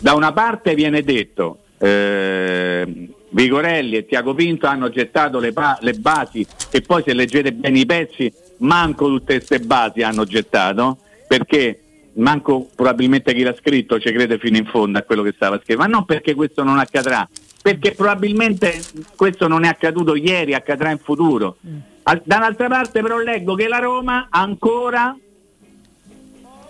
[0.00, 5.92] da una parte viene detto eh, Vigorelli e Tiago Pinto hanno gettato le, pa- le
[5.92, 10.98] basi e poi se leggete bene i pezzi manco tutte queste basi hanno gettato
[11.28, 11.82] perché
[12.14, 15.90] manco probabilmente chi l'ha scritto ci crede fino in fondo a quello che stava scrivendo
[15.92, 17.28] ma non perché questo non accadrà
[17.62, 18.80] perché probabilmente
[19.16, 21.56] questo non è accaduto ieri accadrà in futuro
[22.04, 25.14] Al- dall'altra parte però leggo che la Roma ancora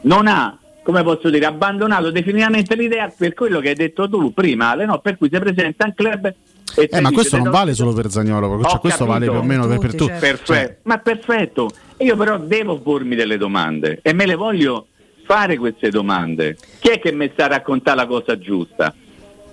[0.03, 4.71] non ha, come posso dire, abbandonato definitivamente l'idea per quello che hai detto tu prima,
[4.71, 5.01] Ale, no?
[5.01, 6.35] per cui si presenta un club
[6.77, 9.43] e Eh, ma questo non "Te do- vale solo per Zagnolo, cioè, questo vale capito.
[9.45, 10.13] più o meno per, per tutti.
[10.19, 11.71] Perfetto, ma perfetto.
[11.99, 14.87] Io però devo pormi delle domande e me le voglio
[15.29, 16.57] fare queste domande.
[16.79, 18.95] Chi è che mi sta a raccontare la cosa giusta?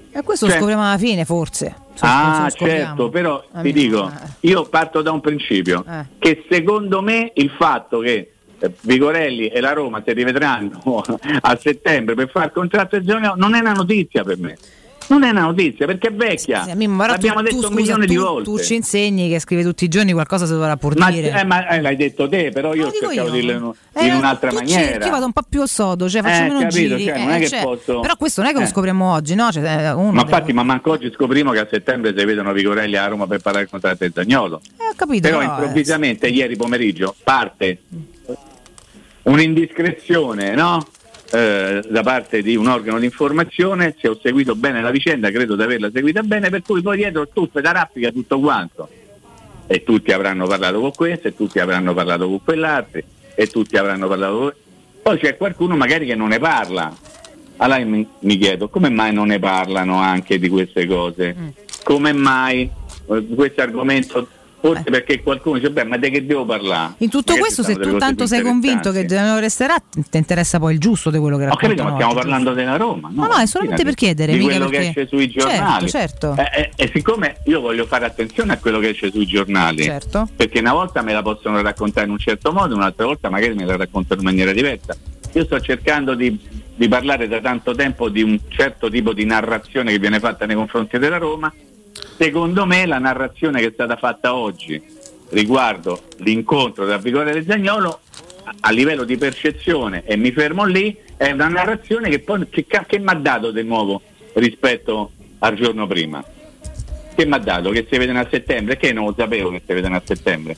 [0.10, 1.76] E questo Cioè- lo scopriamo alla fine, forse.
[1.96, 4.12] Se- Ah, certo, però Ah, ti mia, dico,
[4.42, 6.06] io parto da un principio, Eh.
[6.18, 11.04] che secondo me il fatto che eh, Vigorelli e la Roma si rivedranno
[11.42, 14.58] a settembre per fare il contratto di giorno non è una notizia per me.
[15.08, 16.64] Non è una notizia perché è vecchia.
[16.64, 18.44] Sì, Mimmo, però L'abbiamo tu, tu, detto un scusa, milione tu, di volte.
[18.50, 21.32] tu ci insegni che scrive tutti i giorni qualcosa si dovrà pur ma, dire.
[21.32, 23.74] eh, ma, eh, l'hai detto te, però io ho cercato di dirlo in,
[24.08, 24.82] Eh, un'altra tu maniera.
[24.82, 27.04] cerchi, io vado un po' più al sodo, cioè faccio Eh, meno capito, giri.
[27.06, 28.70] cioè, non è eh, che cioè, posso- Però questo non è che lo Eh.
[28.70, 29.52] scopriamo oggi, no?
[29.52, 32.96] Cioè, eh, Ma deve- infatti, ma manco oggi scopriamo che a settembre si vedono Vigorelli
[32.98, 34.60] a Roma per parlare il contratto di Zagnolo.
[34.78, 37.78] Eh, ho capito, Però eh, improvvisamente ieri pomeriggio parte
[39.24, 40.86] un'indiscrezione no?
[41.32, 45.56] Eh, da parte di un organo di informazione, se ho seguito bene la vicenda, credo
[45.56, 48.88] di averla seguita bene, per cui poi dietro tuffe da raffica tutto quanto.
[49.68, 53.02] E tutti avranno parlato con questo, e tutti avranno parlato con quell'altro,
[53.34, 54.54] e tutti avranno parlato con...
[55.02, 56.96] Poi c'è qualcuno magari che non ne parla.
[57.58, 61.54] Allora mi, mi chiedo, come mai non ne parlano anche di queste cose?
[61.84, 62.70] Come mai
[63.10, 64.28] eh, questo argomento
[64.66, 66.94] Forse perché qualcuno dice, beh, ma di che devo parlare?
[66.98, 69.06] In tutto Magari questo, se tu tanto sei convinto che.
[69.06, 72.20] Gianluca resterà, ti interessa poi il giusto di quello che Ho capito, ma stiamo oggi,
[72.22, 73.10] parlando della Roma.
[73.14, 75.88] No, no, è solamente per chiedere, Di quello che perché- esce sui giornali.
[75.90, 76.42] Certo, certo.
[76.58, 80.28] Eh, eh, e siccome io voglio fare attenzione a quello che esce sui giornali, Certo.
[80.36, 83.66] perché una volta me la possono raccontare in un certo modo, un'altra volta magari me
[83.66, 84.96] la raccontano in maniera diversa.
[85.34, 86.40] Io sto cercando di,
[86.76, 90.56] di parlare da tanto tempo di un certo tipo di narrazione che viene fatta nei
[90.56, 91.54] confronti della Roma.
[92.18, 94.82] Secondo me la narrazione che è stata fatta oggi
[95.30, 98.00] riguardo l'incontro tra Vigore e Zagnolo
[98.62, 103.00] a- livello di percezione, e mi fermo lì, è una narrazione che poi che, che
[103.00, 104.02] mi ha dato di nuovo
[104.34, 106.24] rispetto al giorno prima.
[107.16, 107.70] Che mi ha dato?
[107.72, 108.78] Che si vedono a settembre?
[108.78, 110.56] Che non lo sapevo che si vedono a settembre.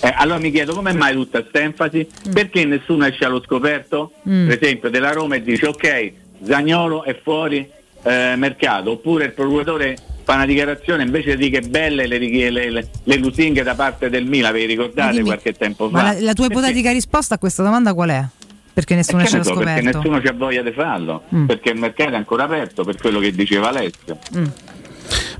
[0.00, 2.06] Eh, allora mi chiedo come mai tutta questa enfasi?
[2.32, 4.48] Perché nessuno esce allo scoperto, Mm.
[4.48, 7.68] per esempio, della Roma e dice ok, Zagnolo è fuori
[8.02, 9.96] eh, mercato, oppure il procuratore
[10.26, 14.26] fa una dichiarazione invece di che belle le, le, le- le lusinghe da parte del
[14.26, 16.02] Milan, vi ricordate dimmi, qualche tempo fa?
[16.02, 18.24] Ma la, la tua ipotetica risposta a questa domanda qual è?
[18.72, 19.98] Perché nessuno Eh, esce che allo ne so, perché scoperto.
[20.08, 21.46] nessuno c'ha voglia di farlo, Mm.
[21.46, 24.18] perché il mercato è ancora aperto, per quello che diceva Alessio.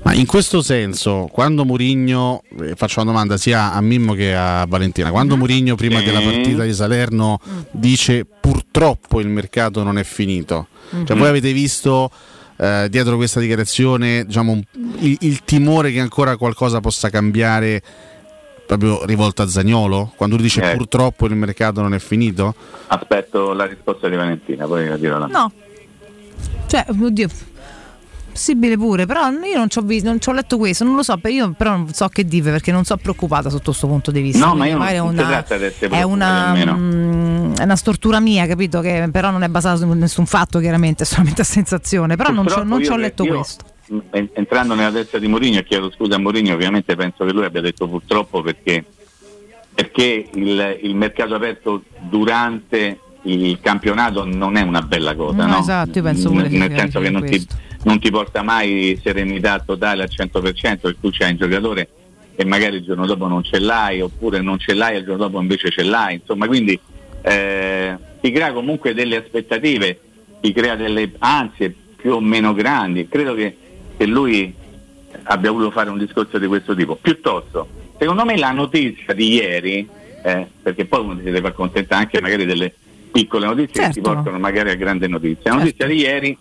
[0.03, 4.65] Ma in questo senso, quando Murigno, eh, faccio una domanda sia a Mimmo che a
[4.65, 6.05] Valentina, quando Murigno prima Sì.
[6.05, 7.39] della partita di Salerno
[7.71, 11.17] dice purtroppo il mercato non è finito, cioè Mhm.
[11.17, 12.09] voi avete visto
[12.57, 14.59] eh, dietro questa dichiarazione diciamo,
[14.99, 17.81] il, il timore che ancora qualcosa possa cambiare
[18.65, 20.11] proprio rivolto a Zagnolo?
[20.15, 20.75] Quando lui dice Eh.
[20.75, 22.53] purtroppo il mercato non è finito?
[22.87, 25.51] Aspetto la risposta di Valentina, poi la dirò la No.
[26.67, 27.27] Cioè, oddio.
[28.37, 31.01] Possibile pure, però io non ci ho visto, non ci ho letto questo, non lo
[31.01, 34.21] so, io però non so che dire perché non sono preoccupata sotto questo punto di
[34.21, 34.45] vista.
[34.45, 35.43] No, ma io non, è una,
[35.89, 38.79] è una, mm, è una stortura mia, capito?
[38.79, 42.15] Che però non è basata su nessun fatto, chiaramente, è solamente a sensazione.
[42.15, 43.65] Però non ci ho- Purtroppo non ci ho letto io, questo.
[43.87, 47.43] mh, en- Entrando nella testa di Mourinho, chiedo scusa a Mourinho, ovviamente penso che lui
[47.43, 48.85] abbia detto purtroppo perché,
[49.73, 55.59] perché il, il mercato aperto durante il campionato non è una bella cosa, No, no?
[55.59, 57.55] esatto, io penso pure N- nel senso che non ti, questo.
[57.87, 61.89] Non ti porta mai serenità totale al 100% perché tu c'hai un giocatore
[62.35, 65.23] e magari il giorno dopo non ce l'hai oppure non ce l'hai e il giorno
[65.23, 66.15] dopo invece ce l'hai.
[66.15, 66.77] Insomma quindi
[67.21, 69.99] eh, ti crea comunque delle aspettative
[70.41, 73.07] ti crea delle ansie più o meno grandi.
[73.07, 73.55] Credo che,
[73.95, 74.53] che lui
[75.23, 76.95] abbia voluto fare un discorso di questo tipo.
[76.95, 79.87] Piuttosto secondo me la notizia di ieri
[80.23, 82.73] eh, perché poi uno si deve accontentare anche magari delle
[83.11, 84.11] piccole notizie che ti Certo.
[84.11, 86.37] portano magari a grande notizia la notizia di ieri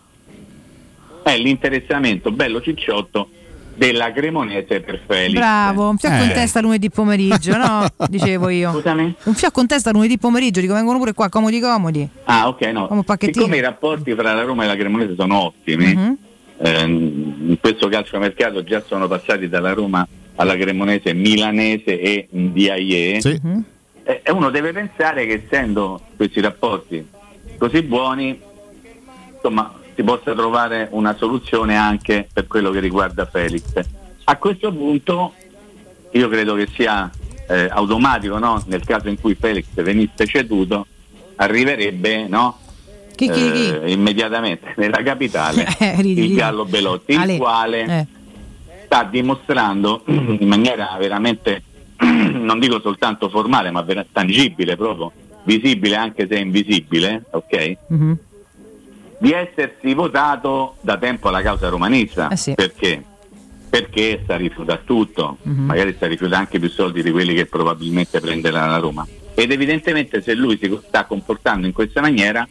[1.33, 3.29] è l'interessamento bello cicciotto
[3.75, 5.35] della Cremonese per Felix.
[5.35, 6.35] Bravo, un fiacco in Eh.
[6.35, 7.87] testa lunedì pomeriggio, no?
[8.09, 8.73] Dicevo io.
[8.73, 9.15] Scusami?
[9.25, 12.09] Un fiacco in testa lunedì pomeriggio, dico vengono pure qua comodi comodi.
[12.25, 12.87] Ah, ok, no.
[12.87, 13.03] Come.
[13.19, 16.17] Siccome i rapporti fra la Roma e la Cremonese sono ottimi, Mhm.
[16.59, 20.07] ehm, in questo calciomercato già sono passati dalla Roma
[20.37, 23.65] alla Cremonese milanese e DIE, Mhm.
[24.05, 27.07] e e uno deve pensare che essendo questi rapporti
[27.59, 28.39] così buoni,
[29.35, 33.63] insomma, si possa trovare una soluzione anche per quello che riguarda Felix.
[34.25, 35.33] A questo punto
[36.13, 37.11] io credo che sia
[37.49, 38.63] eh, automatico, no?
[38.67, 40.87] nel caso in cui Felix venisse ceduto,
[41.37, 42.59] arriverebbe no?
[43.15, 43.75] Chi, chi, chi?
[43.75, 46.35] eh, immediatamente nella capitale Eh, il.
[46.35, 47.33] Gallo Belotti, Ale.
[47.33, 48.07] il quale Eh.
[48.85, 51.63] sta dimostrando in maniera veramente,
[52.01, 55.13] non dico soltanto formale, ma tangibile proprio,
[55.45, 57.77] visibile anche se invisibile, ok?
[57.89, 58.19] Mhm.
[59.19, 62.29] Di essersi votato da tempo alla causa romanista.
[62.29, 62.55] Eh sì.
[62.55, 63.03] Perché?
[63.69, 65.65] Perché sta rifiutando tutto, Mhm.
[65.65, 69.07] magari sta rifiutando anche più soldi di quelli che probabilmente prenderà la Roma.
[69.35, 72.47] Ed evidentemente se lui si sta comportando in questa maniera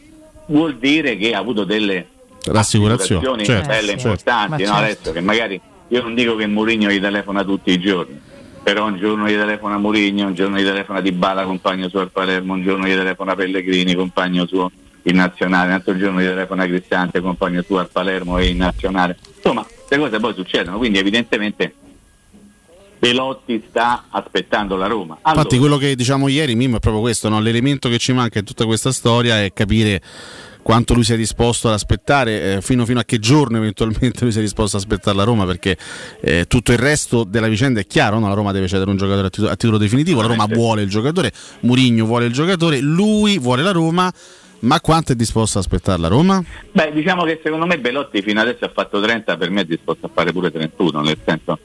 [0.46, 2.06] vuol dire che ha avuto delle
[2.44, 4.06] Rassicurazioni, assicurazioni certo, belle certo.
[4.06, 4.64] importanti, Ma no?
[4.64, 4.82] certo.
[4.84, 8.20] Adesso che magari io non dico che Mourinho gli telefona tutti i giorni,
[8.62, 12.10] però un giorno gli telefona Mourinho, un giorno gli telefona Di Bala, compagno suo al
[12.12, 14.70] Palermo, un giorno gli telefona Pellegrini, compagno suo
[15.06, 19.16] in nazionale, un altro giorno gli telefona Cristante, compagno suo al Palermo e in nazionale.
[19.36, 21.74] Insomma, queste cose poi succedono, quindi evidentemente
[22.98, 25.18] Belotti sta aspettando la Roma.
[25.22, 27.40] Allora, Infatti quello che diciamo ieri Mimmo è proprio questo, no?
[27.40, 30.02] l'elemento che ci manca in tutta questa storia è capire
[30.62, 34.40] quanto lui sia disposto ad aspettare, eh, fino, fino a che giorno eventualmente lui sia
[34.40, 35.76] disposto ad aspettare la Roma, perché
[36.20, 38.26] eh, tutto il resto della vicenda è chiaro, no?
[38.26, 40.88] la Roma deve cedere un giocatore a titolo, a titolo definitivo, la Roma vuole il
[40.88, 44.12] giocatore, Murigno vuole il giocatore, lui vuole la Roma,
[44.60, 46.42] ma quanto è disposto ad aspettare la Roma?
[46.72, 50.06] Beh, diciamo che secondo me Belotti fino adesso ha fatto 30, per me è disposto
[50.06, 51.58] a fare pure 31, nel senso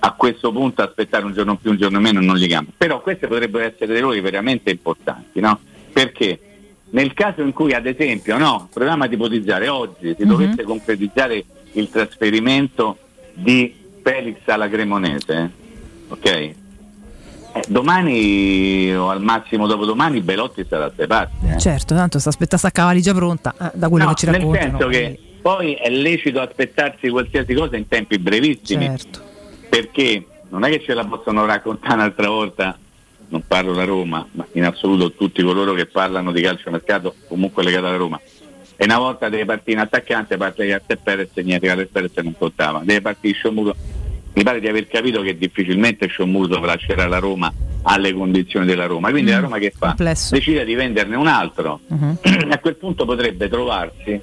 [0.00, 2.72] a questo punto aspettare un giorno più, un giorno meno non gli cambia.
[2.76, 5.58] Però queste potrebbero essere dei ruoli veramente importanti, no?
[5.92, 6.38] Perché
[6.90, 10.28] nel caso in cui ad esempio, no, proviamo ad ipotizzare oggi si Mhm.
[10.28, 12.98] dovesse concretizzare il trasferimento
[13.32, 15.50] di Felix alla Cremonese,
[16.08, 16.54] ok?
[17.56, 21.46] Eh, domani o al massimo dopodomani Belotti sarà a ste parti.
[21.54, 21.58] eh.
[21.58, 24.70] Certo, tanto sta aspettando sta cavaligia pronta eh, da quello No, che ci nel raccontano.
[24.78, 29.20] senso che poi è lecito aspettarsi qualsiasi cosa in tempi brevissimi Certo.
[29.68, 32.76] perché non è che ce la possono raccontare un'altra volta
[33.28, 37.84] non parlo da Roma ma in assoluto tutti coloro che parlano di calciomercato comunque legati
[37.84, 38.20] alla Roma
[38.76, 42.80] e una volta deve partire in attaccante parte Perez e niente Garzia Perez non contava
[42.82, 43.74] deve partire Sciomuro
[44.34, 49.10] mi pare di aver capito che difficilmente Sciomuro lascerà la Roma alle condizioni della Roma
[49.10, 49.88] quindi Mm, la Roma che fa?
[49.88, 50.34] complesso.
[50.34, 52.18] decide di venderne un altro Mhm.
[52.50, 54.20] a quel punto potrebbe trovarsi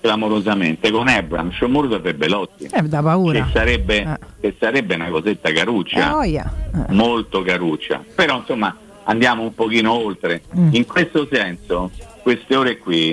[0.00, 3.44] clamorosamente con Ebram, Sciomurdo e Belotti Eh, da paura.
[3.44, 6.52] che sarebbe, che sarebbe una cosetta Eh, caruccia oia.
[6.74, 6.92] Eh.
[6.92, 10.74] molto caruccia però insomma andiamo un pochino oltre Mm.
[10.74, 11.90] in questo senso
[12.22, 13.10] queste ore qui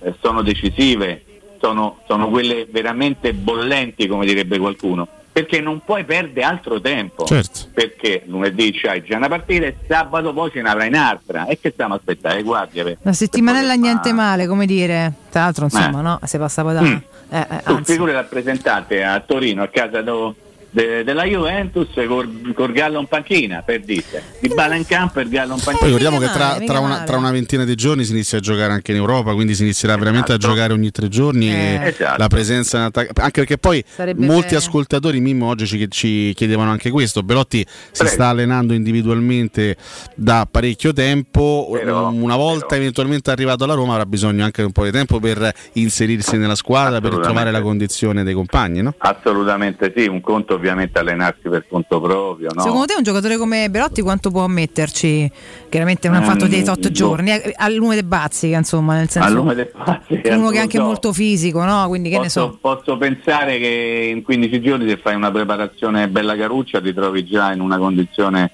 [0.00, 1.22] eh, sono decisive
[1.60, 5.06] sono, sono quelle veramente bollenti come direbbe qualcuno
[5.36, 7.66] perché non puoi perdere altro tempo Certo.
[7.74, 11.72] perché lunedì c'hai già una partita e sabato poi ce ne avrai un'altra e che
[11.72, 15.12] stiamo a aspettare guardia per- La settimanella niente male, come dire.
[15.28, 16.02] Tra l'altro, insomma, Eh.
[16.02, 16.18] no?
[16.24, 16.80] Se passava da.
[16.80, 16.96] Mm.
[17.28, 20.34] Eh, eh, tu figure rappresentate a Torino a casa do-
[20.70, 25.22] de- della Juventus col, col Gallo in panchina per dire di balla in campo e
[25.22, 28.04] il Gallo in panchina Poi ricordiamo che tra, tra una, tra una ventina di giorni
[28.04, 31.08] si inizia a giocare anche in Europa, quindi si inizierà veramente a giocare ogni tre
[31.08, 32.18] giorni e Esatto.
[32.18, 33.20] la presenza in attacco.
[33.20, 34.56] Anche perché poi Sarebbe molti bene.
[34.56, 37.22] ascoltatori, Mimmo, oggi ci, ci chiedevano anche questo.
[37.22, 38.12] Belotti si Prego.
[38.12, 39.76] sta allenando individualmente
[40.14, 41.68] da parecchio tempo.
[41.70, 45.52] una volta eventualmente arrivato alla Roma avrà bisogno anche di un po' di tempo per
[45.74, 48.94] inserirsi nella squadra, per trovare la condizione dei compagni, no?
[48.98, 52.62] assolutamente sì un conto ovviamente allenarsi per conto proprio no?
[52.62, 55.30] Secondo te un giocatore come Belotti quanto può metterci?
[55.68, 59.08] Chiaramente non ha fatto dei tot Mm, giorni, eh, al lume dei bazzica, insomma, nel
[59.08, 60.84] senso Al lume dei bazzica, uno che è anche so.
[60.84, 61.86] molto fisico, no?
[61.88, 62.58] Quindi che ne posso, so.
[62.60, 67.52] posso pensare che in 15 giorni se fai una preparazione bella caruccia ti trovi già
[67.52, 68.50] in una condizione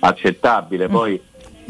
[0.00, 1.20] accettabile poi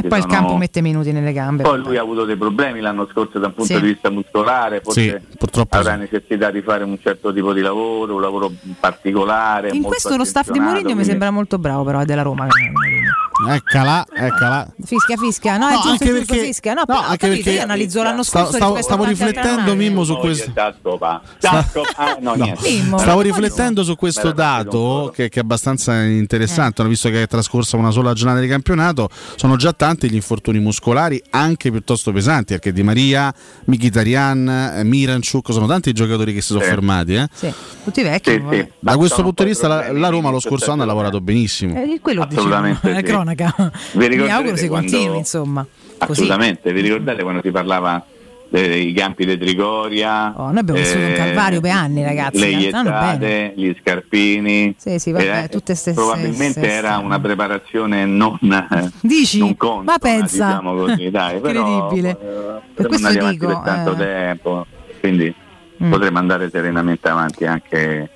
[0.03, 1.63] E poi il campo mette minuti nelle gambe.
[1.63, 3.81] Poi lui ha avuto dei problemi l'anno scorso da un punto Sì.
[3.81, 8.15] di vista muscolare, forse Sì, purtroppo avrà necessità di fare un certo tipo di lavoro,
[8.15, 9.69] un lavoro particolare.
[9.69, 12.23] In molto questo lo staff di Mourinho mi quindi- sembra molto bravo, però è della
[12.23, 12.47] Roma.
[13.49, 14.73] Eccola, eccola.
[14.85, 16.75] Fischia, fischia, no, è No, giusto, anche giusto, perché- fischia.
[16.75, 18.53] No, no, anche capito, perché- io analizzo l'anno scorso.
[18.53, 19.75] stavo- stavo riflettendo.
[19.75, 20.53] Mimmo, su questo.
[20.55, 22.69] ah, no, niente.
[22.71, 26.17] Mimmo, Stavo riflettendo su questo dato che, che è abbastanza Eh.
[26.19, 30.59] interessante, visto che è trascorsa una sola giornata di campionato, sono già tanti gli infortuni
[30.59, 33.33] muscolari, anche piuttosto pesanti, perché Di Maria,
[33.65, 36.67] Mkhitaryan, eh, Miranchuk, sono tanti i giocatori che si sono Sì.
[36.67, 37.15] fermati.
[37.15, 37.29] eh.
[37.33, 37.53] Sì,
[37.85, 38.39] tutti vecchi.
[38.39, 38.71] vabbè.
[38.81, 41.75] Da questo punto di vista la, Roma lo scorso anno ha lavorato benissimo.
[41.77, 43.13] Eh, quello Assolutamente diciamo, è sì.
[43.35, 43.73] Cronaca.
[43.95, 45.67] Mi auguro si quando- continui, insomma.
[45.99, 46.13] Così.
[46.13, 48.03] Assolutamente, vi ricordate quando si parlava
[48.49, 50.33] dei campi di Trigoria?
[50.37, 54.75] Oh, noi abbiamo vissuto un calvario per anni, ragazzi, Le eh, iettate, gli scarpini.
[54.79, 59.39] Sì, sì, vabbè, Eh, tutte stesse- Probabilmente stesse- era una preparazione non, eh, Dici?
[59.39, 60.47] non consona, Ma pensa.
[60.47, 62.11] diciamo così, dai, però, Incredibile.
[62.11, 63.97] eh, Per questo dico, per tanto eh.
[63.97, 64.67] tempo,
[65.01, 65.35] quindi
[65.83, 65.91] Mm.
[65.91, 68.11] potremmo andare serenamente avanti anche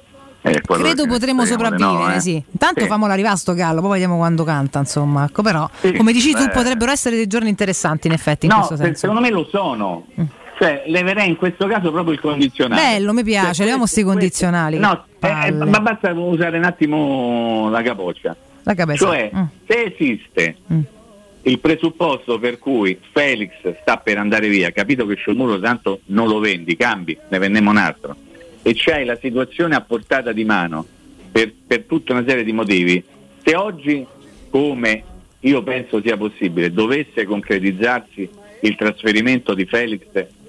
[0.47, 2.21] eh, Credo di sopravvivere, no, eh.
[2.21, 2.43] sì.
[2.51, 2.87] Intanto Sì.
[2.87, 5.25] famolo arrivare a sto gallo, poi vediamo quando canta, insomma.
[5.25, 8.59] Ecco, però, Sì, come dici tu, potrebbero essere dei giorni interessanti, in effetti, in No,
[8.59, 8.99] questo se- senso.
[9.01, 10.07] secondo me lo sono.
[10.59, 12.81] Cioè, leverei in questo caso proprio il condizionale.
[12.81, 14.79] Bello, mi piace, Cioè, leviamo sti condizionali.
[14.79, 15.65] No, eh, palle.
[15.65, 18.37] ma basta usare un attimo la capoccia.
[18.63, 19.05] La cabeza.
[19.07, 19.43] Cioè, Mm.
[19.67, 20.81] se esiste Mm.
[21.43, 23.51] il presupposto per cui Felix
[23.81, 27.77] sta per andare via, capito che Sciolmuro tanto non lo vendi, cambi, ne vendiamo un
[27.77, 28.15] altro,
[28.67, 30.86] e c'hai la situazione a portata di mano
[31.31, 33.02] per, per tutta una serie di motivi,
[33.44, 34.07] se oggi,
[34.49, 35.02] come
[35.41, 38.28] io penso sia possibile, dovesse concretizzarsi
[38.62, 40.01] il trasferimento di Felix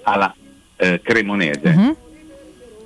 [0.02, 0.34] alla
[0.78, 1.96] eh, Cremonese, Mhm.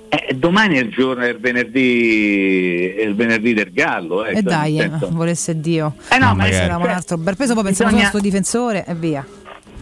[0.09, 4.25] eh, domani è il giorno, è il venerdì, è il venerdì del Gallo.
[4.25, 5.93] Eh, E cioè, dai, eh, volesse Dio.
[6.11, 6.55] Eh no, Ma magari.
[6.55, 9.25] eravamo un Cioè, altro bel peso, poi pensiamo bisogna- al suo difensore e via.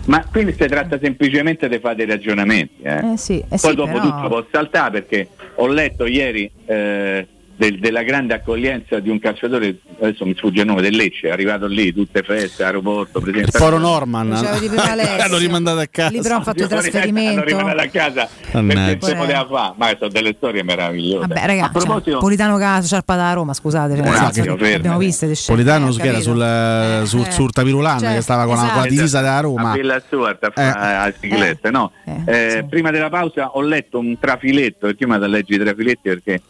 [0.05, 2.81] Ma quindi si tratta semplicemente di fare dei ragionamenti.
[2.81, 3.11] Eh.
[3.13, 5.27] Eh sì, eh Poi sì, dopo però- tutto posso saltare perché
[5.59, 7.27] ho letto ieri eh,
[7.59, 11.31] del- della grande accoglienza di un calciatore, adesso mi sfugge il nome, del Lecce, è
[11.31, 13.65] arrivato lì, tutte feste, aeroporto, presentazione.
[13.65, 16.09] Poro Norman l'hanno rimandato a casa.
[16.09, 17.43] Lì però hanno fatto il trasferimento.
[17.43, 21.27] rimandato a casa perché se poteva fare, ma sono delle storie meravigliose.
[21.27, 24.97] Vabbè, a ragazzi, proposito, Politano Casa, Ciarpa da Roma, scusate, cioè, Un attimo, che abbiamo
[24.97, 25.57] viste le scene.
[25.57, 27.31] Politano eh, che era sul, sul, eh.
[27.31, 28.89] sul Tavirulan Cioè, che stava con, la, con la esatto.
[28.89, 29.71] divisa della Roma.
[29.71, 30.51] a Villa Stuart a, Eh.
[30.53, 31.91] fa- a siglette, no?
[32.25, 35.99] Eh, Prima della pausa ho letto un trafiletto, perché io vado a leggere i trafiletti
[36.03, 36.41] perché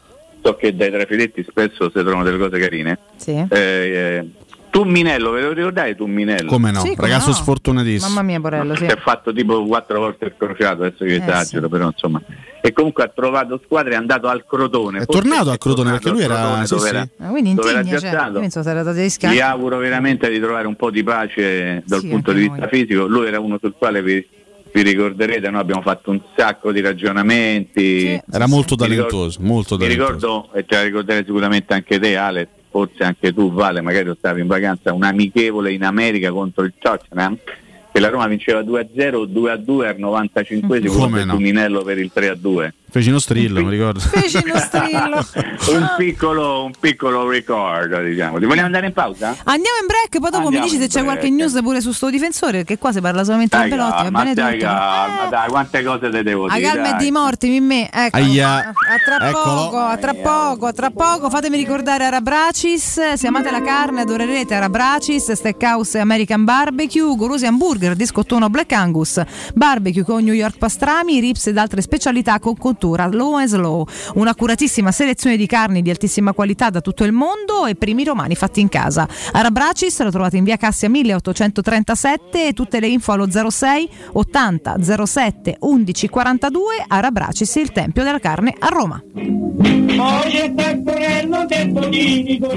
[0.41, 2.97] so che dai trafiletti spesso si trovano delle cose carine.
[3.15, 3.31] Sì.
[3.31, 4.25] Eh, eh,
[4.69, 6.47] Tumminello, ve lo ricordate Tumminello?
[6.47, 6.81] Come no?
[6.81, 7.33] Sì, come Ragazzo no.
[7.33, 8.09] sfortunatissimo.
[8.13, 8.85] Mamma mia, Porello, sì.
[8.85, 12.21] Si è fatto tipo quattro volte il crociato, adesso io Eh, esagero, però insomma.
[12.61, 14.99] E comunque ha trovato squadra e è andato al Crotone.
[14.99, 16.39] È Forse tornato a Crotone perché lui al era.
[16.41, 16.95] Crotone sì, dove sì.
[16.95, 19.33] era- Ah, quindi dove era intigna, già cioè, stato.
[19.33, 23.07] Gli auguro veramente di trovare un po' di pace dal Sì, punto di vista fisico.
[23.07, 24.27] Lui era uno sul quale vi,
[24.72, 28.19] vi ricorderete, noi abbiamo fatto un sacco di ragionamenti.
[28.31, 30.11] Era molto Mi ricordo- talentuoso, molto Mi talentoso.
[30.14, 34.41] ricordo, e te la ricorderai sicuramente anche te, Ale, forse anche tu, Vale, magari stavi
[34.41, 37.38] in vacanza, un amichevole in America contro il Tottenham,
[37.91, 41.33] che la Roma vinceva 2-0, 2-2 al 95 Come con no.
[41.33, 42.72] Tuminello per il 3-2.
[42.91, 43.99] Feci uno strillo, mi ricordo.
[45.69, 48.39] un, piccolo, un piccolo ricordo, diciamo.
[48.39, 49.27] Ti vogliamo andare in pausa?
[49.43, 51.05] Andiamo in break, poi dopo Andiamo mi dici se in c'è break.
[51.05, 54.01] qualche news pure su sto difensore, perché qua si parla solamente di Dai, Belotti, va
[54.03, 54.65] calma, bene dai, tutto.
[54.71, 56.67] calma, dai, quante cose te devo A dire?
[56.67, 57.89] calma e di morti, Mimmè.
[57.93, 58.17] Ecco.
[58.17, 58.57] Aia.
[58.57, 58.73] A
[59.05, 59.43] tra Eccolo.
[59.43, 61.29] poco, a tra poco, a tra poco.
[61.29, 63.13] Fatemi ricordare Arabracis.
[63.13, 69.21] Se amate la carne, adorerete Arabracis, Steakhouse American Barbecue, golosi hamburger di scottone Black Angus,
[69.53, 73.85] barbecue con New York pastrami, rips ed altre specialità con cottura low and slow.
[74.16, 78.61] Un'accuratissima selezione di carni di altissima qualità da tutto il mondo e primi romani fatti
[78.61, 79.06] in casa.
[79.33, 85.58] Arabracis lo trovate in via Cassia 1837 e tutte le info allo 06 80 07
[85.59, 89.03] 11 42 Arabracis, il tempio della carne a Roma.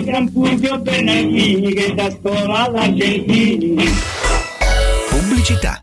[0.04, 2.70] Gran Fulvio che da scuola.
[5.10, 5.82] Pubblicità.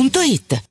[0.01, 0.70] otticasalvagente.it.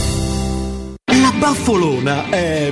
[1.19, 2.71] La baffolona è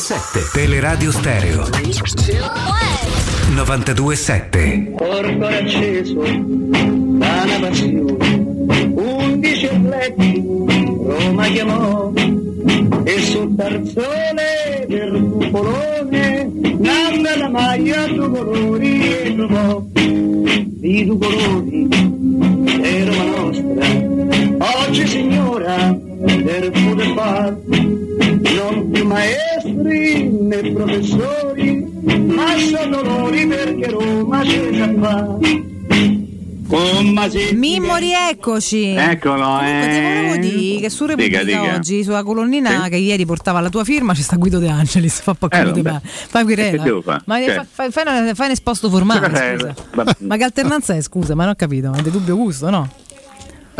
[0.01, 1.61] 92.7 Teleradio Stereo.
[3.53, 10.43] 92.7 Porto acceso da una passione, undici letti
[11.05, 12.11] Roma chiamò.
[13.03, 16.49] E sul tarzone del cupolone
[16.79, 21.87] nanda la maglia due colori e trovò di due colori
[22.81, 23.85] è Roma nostra.
[24.83, 31.85] Oggi signora del poter far non più maestri né professori
[32.27, 34.87] ma sono loro perché Roma c'è già
[37.01, 38.91] Masetti Mimmo, rieccoci.
[38.95, 40.39] Eccolo, Comunque, ti volevo eh.
[40.39, 41.75] dire che su Dica, Repubblica dica.
[41.75, 42.89] oggi, sulla colonnina Sì.
[42.91, 45.19] che ieri portava la tua firma, c'è sta Guido De Angelis.
[45.19, 46.01] Fa un Eh, me.
[46.03, 46.83] Fai querela.
[47.25, 47.53] Ma Cioè.
[47.55, 49.55] fa- fai, fai una- fai un esposto formale.
[49.57, 49.73] Eh.
[50.19, 51.01] Ma che alternanza è?
[51.01, 51.91] Scusa, ma non ho capito.
[51.93, 52.87] È di dubbio gusto, no?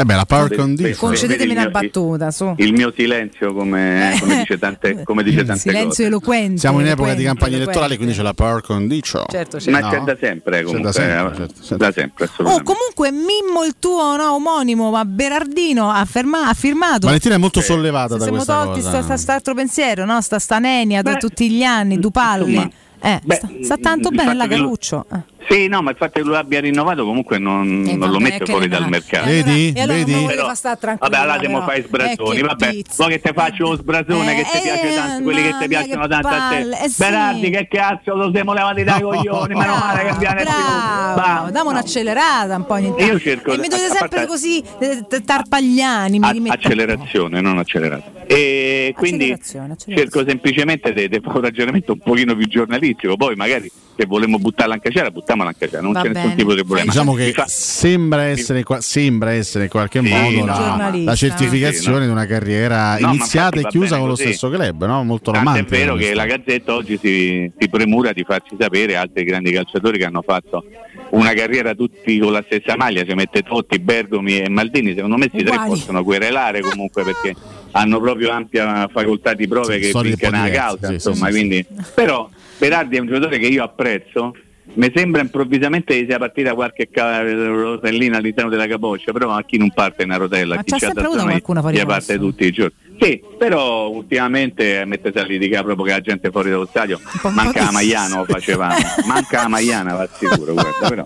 [0.01, 0.95] Eh beh, la power condition.
[1.09, 2.53] Concedetemi una il mio- battuta, su.
[2.57, 6.05] Il mio silenzio, come, come dice tante, come dice tante Silenzio cose.
[6.05, 6.57] eloquente.
[6.57, 7.63] Siamo in epoca di campagna eloquente.
[7.63, 9.25] elettorale, quindi c'è la power condition.
[9.29, 9.79] Certo, certo.
[9.79, 9.89] Ma No?
[9.91, 10.91] c'è da sempre, C'è comunque.
[10.91, 11.77] da sempre, eh, certo, certo.
[11.77, 17.05] Da sempre, Oh, comunque Mimmo, il tuo no, omonimo, ma Berardino ha, ferma- ha firmato.
[17.05, 19.01] Valentina è molto sollevata da siamo questa tolti cosa.
[19.03, 20.19] sta, sta, altro pensiero, no?
[20.21, 22.53] Sta sta nenia da tutti gli anni, Dupalli.
[22.53, 22.69] insomma,
[23.03, 25.05] Eh, beh, sta, sta tanto il bene la lo- Caruccio.
[25.11, 25.29] Eh.
[25.49, 28.45] Sì, no, ma il fatto che lo abbia rinnovato comunque non, Eh, non lo mette
[28.45, 29.27] fuori dal mercato.
[29.27, 29.73] E allora- Vedi?
[29.75, 30.11] E allora Vedi?
[30.13, 30.97] non Però- tranquillo.
[30.99, 34.57] Vabbè, allora fai Eh, sbrazzoni, che vabbè, poi che te faccio lo sbrazzone che ti
[34.57, 36.59] Eh, piace tanto, quelli che ti piacciono che tanto a te.
[36.83, 36.95] eh, sì.
[36.99, 41.51] Berardi, che cazzo, lo siamo levati dai coglioni, meno male che viene più.
[41.51, 43.03] Dammi un'accelerata un po' ogni tanto.
[43.03, 46.53] Io cerco- e mi dovete sempre parte- così eh, tarpagliani, mi A- rimetto.
[46.55, 48.19] accelerazione, non accelerata.
[48.27, 52.90] E quindi cerco semplicemente di fare un ragionamento un pochino più giornalistico.
[52.95, 56.35] Poi magari se volemo buttarla anche c'era, buttiamola anche c'era, non Va c'è nessun bene.
[56.35, 56.85] tipo di problema.
[56.91, 61.15] Diciamo che fa- sembra essere, qua- sembra essere in qualche Sì, modo no, la, la
[61.15, 62.05] certificazione Sì, no.
[62.05, 64.23] di una carriera No, iniziata e chiusa bene con lo così.
[64.27, 65.03] stesso club, no?
[65.03, 65.77] molto Tanto è romantico.
[65.77, 70.05] vero che la Gazzetta oggi si, si premura di farci sapere altri grandi calciatori che
[70.05, 70.63] hanno fatto
[71.11, 75.27] una carriera tutti con la stessa maglia, ci mette Totti, Bergomi e Maldini, secondo me
[75.29, 77.35] questi tre possono querelare comunque perché
[77.71, 81.31] hanno proprio ampia facoltà di prove Sì, che vincano la causa, sì, sì, insomma, sì,
[81.31, 82.29] quindi però
[82.61, 84.35] Berardi è un giocatore che io apprezzo.
[84.73, 89.71] Mi sembra improvvisamente che sia partita qualche rotellina all'interno della capoccia, però a chi non
[89.71, 92.75] parte una rotella, Ma chi c'ha sempre avuto qualcuno fuori parte tutti i giorni.
[92.99, 96.99] Sì, però ultimamente mettete a litigare proprio che la gente fuori dallo stadio
[97.31, 98.75] manca la Maiano facevamo,
[99.07, 101.05] manca la Maiana va sicuro, guarda, però.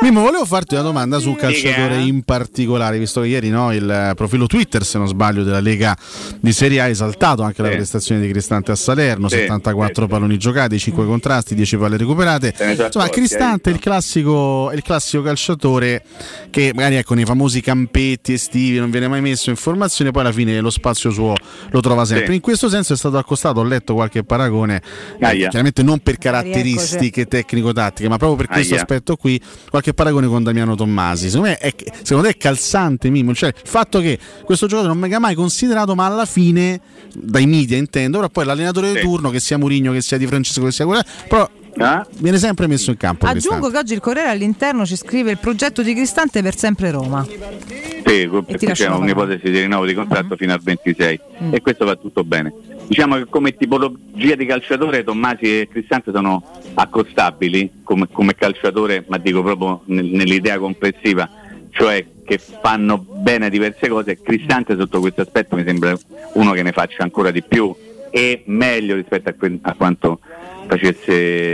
[0.00, 2.08] Mimmo, volevo farti una domanda su un calciatore Dica.
[2.08, 5.96] in particolare, visto che ieri no, il profilo Twitter, se non sbaglio, della Lega
[6.40, 7.74] di Serie A ha esaltato anche la Sì.
[7.76, 12.54] prestazione di Cristante a Salerno, Sì, 74 sì, palloni giocati, 5 contrasti, 10 palle recuperate.
[12.58, 16.02] Insomma, Cristante è hai il classico, è il classico calciatore
[16.50, 20.32] che magari ecco, nei famosi campetti estivi non viene mai messo in formazione, poi alla
[20.32, 21.34] fine lo spazio suo
[21.70, 22.26] lo trova sempre.
[22.26, 22.34] Sì.
[22.34, 24.82] In questo senso è stato accostato, ho letto qualche paragone,
[25.18, 28.82] eh, chiaramente non per caratteristiche tecnico-tattiche, ma proprio per questo Aia.
[28.82, 31.30] aspetto qui, qualche paragone con Damiano Tommasi.
[31.30, 35.00] Secondo me è, secondo te è calzante, Mimmo, cioè il fatto che questo giocatore non
[35.00, 36.80] venga mai considerato, ma alla fine,
[37.14, 39.02] dai media intendo, però poi l'allenatore di Sì.
[39.02, 42.06] turno, che sia Murigno, che sia Di Francesco, che sia quello, però Ah?
[42.18, 43.26] viene sempre messo in campo.
[43.26, 43.72] Aggiungo Cristante.
[43.72, 47.24] che oggi il Corriere all'interno ci scrive il progetto di Cristante per sempre Roma.
[47.24, 51.54] Sì, perché c'è un'ipotesi di rinnovo di contratto fino al 26 Mm.
[51.54, 52.52] e questo va tutto bene.
[52.86, 56.42] Diciamo che come tipologia di calciatore Tommasi e Cristante sono
[56.74, 61.28] accostabili come, come calciatore, ma dico proprio nel- nell'idea complessiva,
[61.70, 64.20] cioè che fanno bene diverse cose.
[64.20, 65.96] Cristante sotto questo aspetto mi sembra
[66.34, 67.74] uno che ne faccia ancora di più
[68.10, 70.20] e meglio rispetto a, que- a quanto
[70.66, 71.12] facesse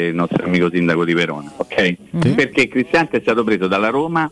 [0.08, 1.96] il nostro amico sindaco di Verona, ok?
[2.34, 4.30] Perché Cristante è stato preso dalla Roma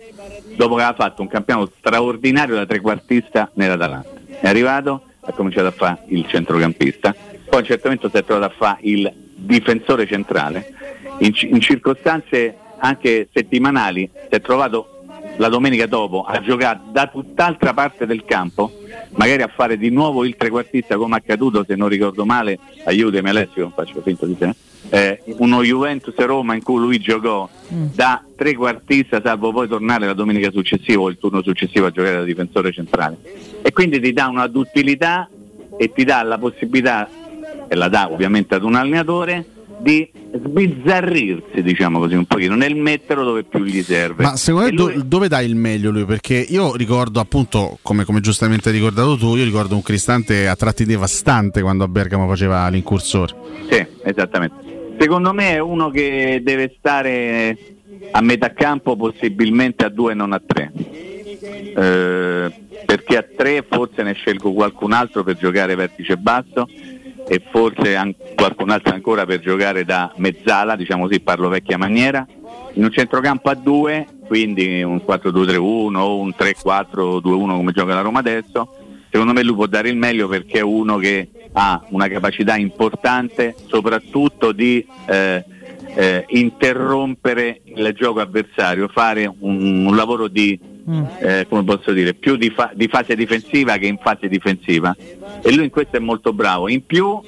[0.57, 4.11] dopo che aveva fatto un campionato straordinario da trequartista nell'Atalanta.
[4.41, 8.25] è arrivato, ha cominciato a fare il centrocampista, poi a un certo momento si è
[8.25, 10.73] trovato a fare il difensore centrale,
[11.19, 14.99] in, in circostanze anche settimanali si è trovato
[15.37, 18.73] la domenica dopo a giocare da tutt'altra parte del campo,
[19.11, 23.29] magari a fare di nuovo il trequartista come è accaduto, se non ricordo male, aiutami
[23.29, 24.55] Alessio, non faccio finta di te,
[24.91, 30.51] eh, uno Juventus Roma in cui lui giocò da trequartista salvo poi tornare la domenica
[30.51, 33.19] successiva o il turno successivo a giocare da difensore centrale.
[33.63, 35.29] E quindi ti dà una duttilità
[35.77, 37.09] e ti dà la possibilità,
[37.69, 39.45] e la dà ovviamente ad un allenatore,
[39.81, 44.25] di sbizzarrirsi, diciamo così, un pochino, nel metterlo dove più gli serve.
[44.25, 46.05] Ma secondo te do- lui- dove dai il meglio lui?
[46.05, 50.57] Perché io ricordo appunto, come, come giustamente hai ricordato tu, io ricordo un Cristante a
[50.57, 53.35] tratti devastante quando a Bergamo faceva l'incursore.
[53.71, 54.78] Sì, esattamente.
[54.99, 57.57] Secondo me è uno che deve stare
[58.11, 60.73] a metà campo, possibilmente a due e non a tre.
[60.75, 62.53] Eh,
[62.85, 66.69] perché a tre forse ne scelgo qualcun altro per giocare vertice basso
[67.29, 72.27] e forse an- qualcun altro ancora per giocare da mezzala, diciamo così, parlo vecchia maniera.
[72.73, 78.19] In un centrocampo a due, quindi un 4-2-3-1 o un 3-4-2-1 come gioca la Roma
[78.19, 78.69] adesso,
[79.11, 83.55] secondo me lui può dare il meglio perché è uno che ha una capacità importante
[83.67, 85.45] soprattutto di eh,
[85.95, 90.77] eh, interrompere il gioco avversario, fare un, un lavoro di
[91.19, 94.97] eh, come posso dire, più di, fa- di fase difensiva che in fase difensiva
[95.43, 96.69] e lui in questo è molto bravo.
[96.69, 97.21] In più,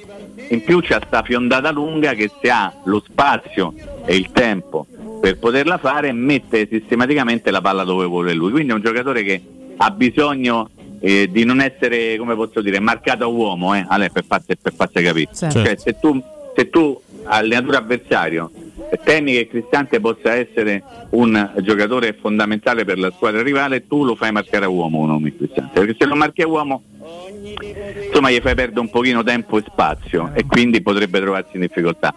[0.49, 3.73] in più c'è sta fiondata lunga che se ha lo spazio
[4.05, 4.87] e il tempo
[5.21, 8.51] per poterla fare mette sistematicamente la palla dove vuole lui.
[8.51, 9.41] Quindi è un giocatore che
[9.77, 10.69] ha bisogno
[11.01, 14.73] eh, di non essere, come posso dire, marcato a uomo, eh, Ale, per farsi per
[14.73, 15.31] farsi capire.
[15.33, 15.63] Certo.
[15.63, 16.23] Cioè, se tu,
[16.55, 18.51] se tu allenatore avversario
[19.03, 24.31] temi che Cristante possa essere un giocatore fondamentale per la squadra rivale, tu lo fai
[24.31, 26.83] marcare a uomo un nome Cristante, perché se lo marchi a uomo
[28.05, 32.13] insomma gli fai perdere un pochino tempo e spazio e quindi potrebbe trovarsi in difficoltà.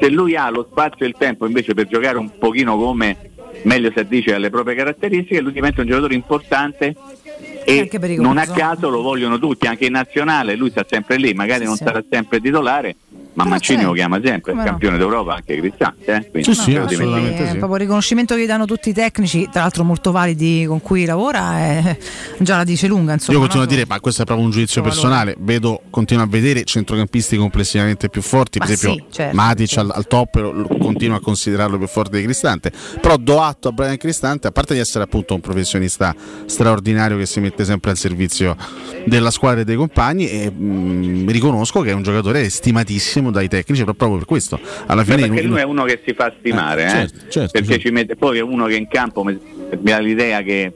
[0.00, 3.16] Se lui ha lo spazio e il tempo invece per giocare un pochino come
[3.62, 6.94] meglio si addice alle proprie caratteristiche, lui diventa un giocatore importante
[7.64, 11.64] e non a caso lo vogliono tutti, anche in nazionale, lui sta sempre lì, magari
[11.64, 12.96] non sarà sempre titolare,
[13.44, 14.70] ma Mancini lo chiama sempre, come il no.
[14.72, 16.12] campione d'Europa anche Cristante.
[16.12, 16.30] Eh?
[16.30, 17.42] Quindi Sì, sì, non te lo dimentichi.
[17.42, 20.80] È proprio il riconoscimento che gli danno tutti i tecnici, tra l'altro molto validi con
[20.82, 21.96] cui lavora, è-
[22.38, 23.12] già la dice lunga.
[23.12, 23.70] Insomma, Io continuo no?
[23.70, 25.36] a dire, ma questo è proprio un giudizio personale.
[25.38, 28.58] Vedo, continuo a vedere centrocampisti complessivamente più forti.
[28.58, 31.86] Ma per esempio, sì, certo, Matic al, al top, lo- lo- continuo a considerarlo più
[31.86, 32.72] forte di Cristante.
[33.00, 36.14] Però do atto a Brian Cristante, a parte di essere appunto un professionista
[36.46, 38.56] straordinario che si mette sempre al servizio
[39.04, 43.84] della squadra e dei compagni, e mm, riconosco che è un giocatore stimatissimo dai tecnici,
[43.84, 44.58] proprio per questo.
[44.86, 46.90] Alla Beh, fine, perché in- lui è uno che si fa stimare, Eh, eh?
[46.90, 47.82] certo, certo, perché certo.
[47.82, 49.38] ci mette, poi è uno che in campo mi,
[49.70, 50.72] mi dà l'idea che,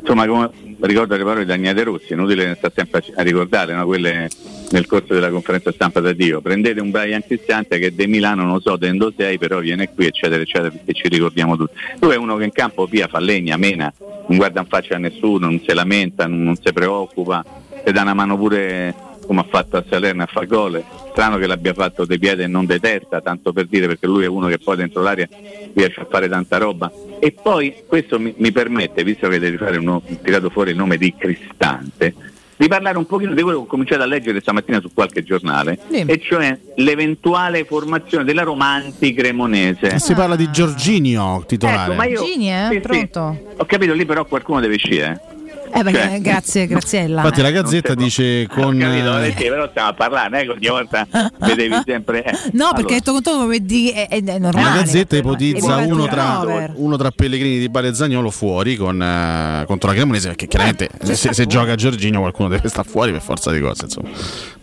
[0.00, 0.50] insomma, come
[0.80, 3.84] ricordo le parole di Agnete Rossi, inutile ne sta sempre a, ricordare, no?
[3.84, 4.28] quelle
[4.70, 8.60] nel corso della conferenza stampa da Dio, prendete un Brian Cristante che de Milano non
[8.60, 11.74] so, dendo 6, però viene qui, eccetera, eccetera, perché ci ricordiamo tutti.
[11.98, 13.92] Lui è uno che in campo via, fa legna, mena,
[14.28, 17.44] non guarda in faccia a nessuno, non si lamenta, non, non si preoccupa,
[17.84, 18.94] ti dà una mano pure
[19.30, 20.82] come ha fatto a Salerno a far gol.
[21.10, 24.24] Strano che l'abbia fatto de piede e non de testa, tanto per dire perché lui
[24.24, 25.28] è uno che poi dentro l'aria
[25.72, 26.90] riesce a fare tanta roba.
[27.20, 30.96] E poi questo mi, mi permette, visto che devi fare uno, tirato fuori il nome
[30.96, 32.12] di Cristante,
[32.56, 35.78] di parlare un pochino di quello che ho cominciato a leggere stamattina su qualche giornale,
[35.88, 40.00] e cioè l'eventuale formazione della Roma anticremonese.
[40.00, 41.92] si parla di Giorginio titolare.
[41.92, 42.66] Ecco, ma io- Gini, eh?
[42.68, 42.80] sì, sì.
[42.80, 43.38] Pronto?
[43.58, 45.38] Ho capito lì però qualcuno deve uscire.
[45.72, 45.78] Eh.
[45.78, 47.22] Eh, perché- Cioè- grazie, Graziella.
[47.22, 47.52] Infatti, la eh.
[47.52, 48.76] Gazzetta dice con.
[48.76, 51.06] Ho capito, eh, perché però stiamo a parlare, che ogni volta
[51.38, 52.24] vedevi sempre.
[52.24, 52.30] eh.
[52.52, 52.94] No, perché Allora.
[52.94, 54.68] detto con tutto come di è, è- è normale.
[54.68, 59.00] La Gazzetta ipotizza È uno tra, uno tra Pellegrini di Bari e Zagnolo fuori con,
[59.00, 63.20] eh, contro la Cremonese perché chiaramente se, se gioca Giorginio qualcuno deve stare fuori per
[63.22, 64.08] forza di cose insomma.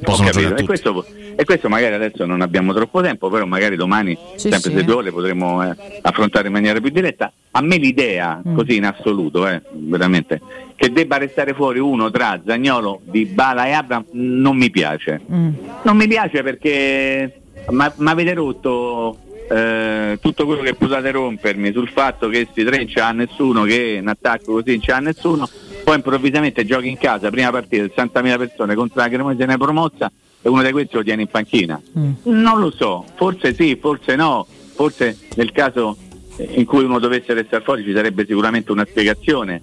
[0.02, 0.32] Possono capito.
[0.50, 1.06] giocare tutti questo,
[1.40, 4.76] e questo magari adesso non abbiamo troppo tempo, però magari domani, Sì, sempre sì.
[4.78, 7.32] se vuole, potremo eh, affrontare in maniera più diretta.
[7.52, 8.56] A me l'idea, Mm.
[8.56, 10.42] così in assoluto, eh, veramente,
[10.76, 15.22] che debba restare fuori uno tra Zagnolo, Di Bala e Abram non mi piace.
[15.32, 15.50] Mm.
[15.84, 19.18] Non mi piace perché mi avete rotto
[19.52, 24.00] eh, tutto quello che potete rompermi sul fatto che questi tre non c'ha nessuno, che
[24.02, 25.48] in attacco così non c'ha nessuno,
[25.84, 30.12] poi improvvisamente giochi in casa, prima partita, 60.000 persone contro la Cremonese ne è promossa
[30.42, 31.82] e uno di questi lo tiene in panchina.
[32.24, 35.98] Non lo so, forse sì, forse no, forse nel caso
[36.38, 39.62] eh, in cui uno dovesse restare fuori ci sarebbe sicuramente una spiegazione.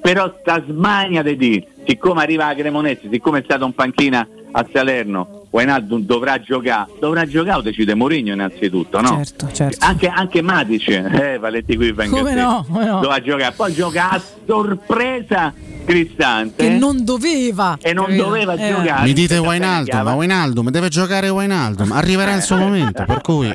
[0.00, 4.66] Però sta smania di dire, siccome arriva la Cremonese, siccome è stato in panchina a
[4.70, 9.22] Salerno Wijnaldum dovrà giocare, dovrà giocare o decide Mourinho innanzitutto, no?
[9.22, 9.84] Certo, certo.
[9.86, 12.98] Anche, anche Matic, eh, Valetti qui venga Come no, come no.
[13.00, 17.78] Dovrà giocare, poi gioca a sorpresa Cristante Che non doveva.
[17.80, 18.68] e non doveva Eh.
[18.68, 19.04] giocare.
[19.06, 23.46] Mi dite Wijnaldum, ma Wijnaldum deve giocare Wijnaldum, arriverà il suo momento, per cui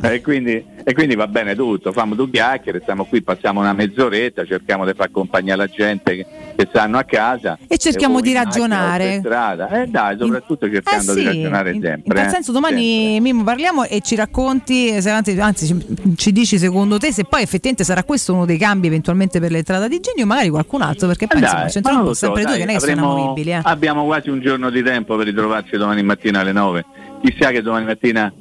[0.00, 4.44] e, quindi, e quindi va bene tutto, famo due chiacchiere, stiamo qui, passiamo una mezz'oretta,
[4.44, 8.32] cerchiamo di far compagnia alla gente che, che stanno a casa E cerchiamo voi di
[8.32, 9.18] ragionare.
[9.18, 9.68] strada.
[9.82, 12.02] Eh dai, soprattutto cercando Eh di sì, ragionare in, sempre.
[12.06, 12.30] in tal eh.
[12.30, 17.12] senso domani Mimmo parliamo e ci racconti, se- anzi, anzi, ci, ci dici secondo te
[17.12, 20.48] se poi effettivamente sarà questo uno dei cambi eventualmente per l'entrata di Genio o magari
[20.48, 22.94] qualcun altro perché poi Eh insomma lo so, sempre due dai, che non è che
[22.94, 23.34] sono.
[23.36, 23.60] Eh.
[23.62, 26.84] Abbiamo quasi un giorno di tempo per ritrovarci domani mattina alle 9.
[27.22, 28.32] Chissà che domani mattina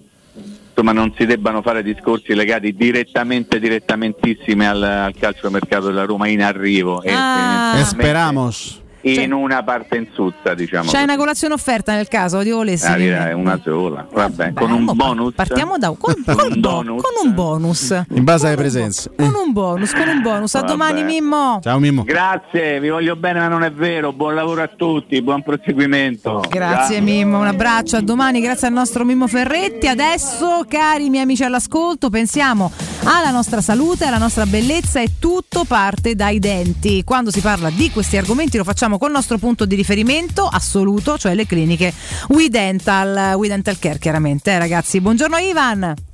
[0.72, 6.41] insomma, non si debbano fare discorsi legati direttamente, direttamentissime al, al calciomercato della Roma in
[6.41, 7.01] arrivo.
[7.03, 7.77] e- Ah.
[7.77, 8.81] e- e speramos.
[9.03, 10.89] In una partenza, diciamo.
[10.91, 12.85] C'hai una colazione offerta nel caso, ti volessi?
[12.85, 15.33] Ah, direi una sola, vabbè, con un bonus.
[15.33, 17.01] Partiamo da con, Con col un bo- bonus.
[17.01, 18.03] con un bonus.
[18.13, 19.11] In base alle presenze.
[19.15, 20.55] Con un bonus, con un bonus.
[20.55, 20.71] A Vabbè.
[20.71, 21.59] domani Mimmo.
[21.61, 22.03] Ciao Mimmo.
[22.03, 24.13] Grazie, vi voglio bene, ma non è vero.
[24.13, 26.43] Buon lavoro a tutti, buon proseguimento.
[26.49, 27.03] Grazie Ciao.
[27.03, 29.88] Mimmo, un abbraccio a domani, grazie al nostro Mimmo Ferretti.
[29.88, 32.71] Adesso, cari miei amici all'ascolto, pensiamo
[33.03, 37.03] alla nostra salute, alla nostra bellezza e tutto parte dai denti.
[37.03, 41.36] Quando si parla di questi argomenti lo facciamo col nostro punto di riferimento assoluto, cioè
[41.36, 41.94] le cliniche
[42.30, 45.00] We Dental, We Dental Care chiaramente, eh, ragazzi.
[45.02, 46.10] Buongiorno Ivan.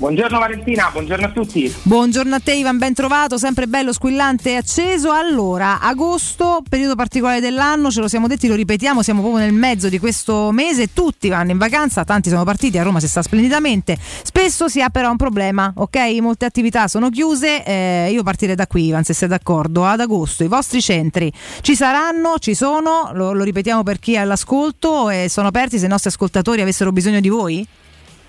[0.00, 1.74] Buongiorno Valentina, buongiorno a tutti.
[1.82, 5.12] Buongiorno a te Ivan, ben trovato, sempre bello, squillante e acceso.
[5.12, 9.90] Allora, agosto, periodo particolare dell'anno, ce lo siamo detti, lo ripetiamo, siamo proprio nel mezzo
[9.90, 13.98] di questo mese, tutti vanno in vacanza, tanti sono partiti, a Roma si sta splendidamente.
[14.00, 15.98] Spesso si ha però un problema, ok?
[16.20, 19.84] Molte attività sono chiuse, eh, io partirei da qui Ivan, se sei d'accordo.
[19.84, 24.18] Ad agosto i vostri centri ci saranno, ci sono, lo, lo ripetiamo per chi è
[24.18, 27.66] all'ascolto, e sono aperti se i nostri ascoltatori avessero bisogno di voi?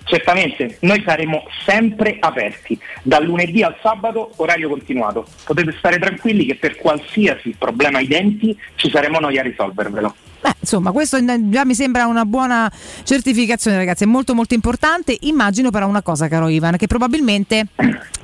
[0.03, 5.25] Certamente, noi saremo sempre aperti, dal lunedì al sabato, orario continuato.
[5.45, 10.15] Potete stare tranquilli che per qualsiasi problema ai denti ci saremo noi a risolvervelo.
[10.41, 12.71] Beh, insomma, questo già mi sembra una buona
[13.03, 14.03] certificazione, ragazzi.
[14.03, 15.15] È molto molto importante.
[15.21, 17.67] Immagino però una cosa, caro Ivan, che probabilmente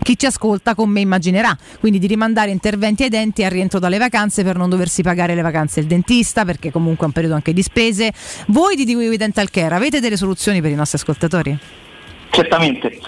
[0.01, 3.99] chi ci ascolta con me immaginerà, quindi di rimandare interventi ai denti al rientro dalle
[3.99, 7.53] vacanze per non doversi pagare le vacanze del dentista, perché comunque è un periodo anche
[7.53, 8.11] di spese.
[8.47, 11.57] Voi di DWI Dental Care avete delle soluzioni per i nostri ascoltatori?
[12.31, 12.99] Certamente,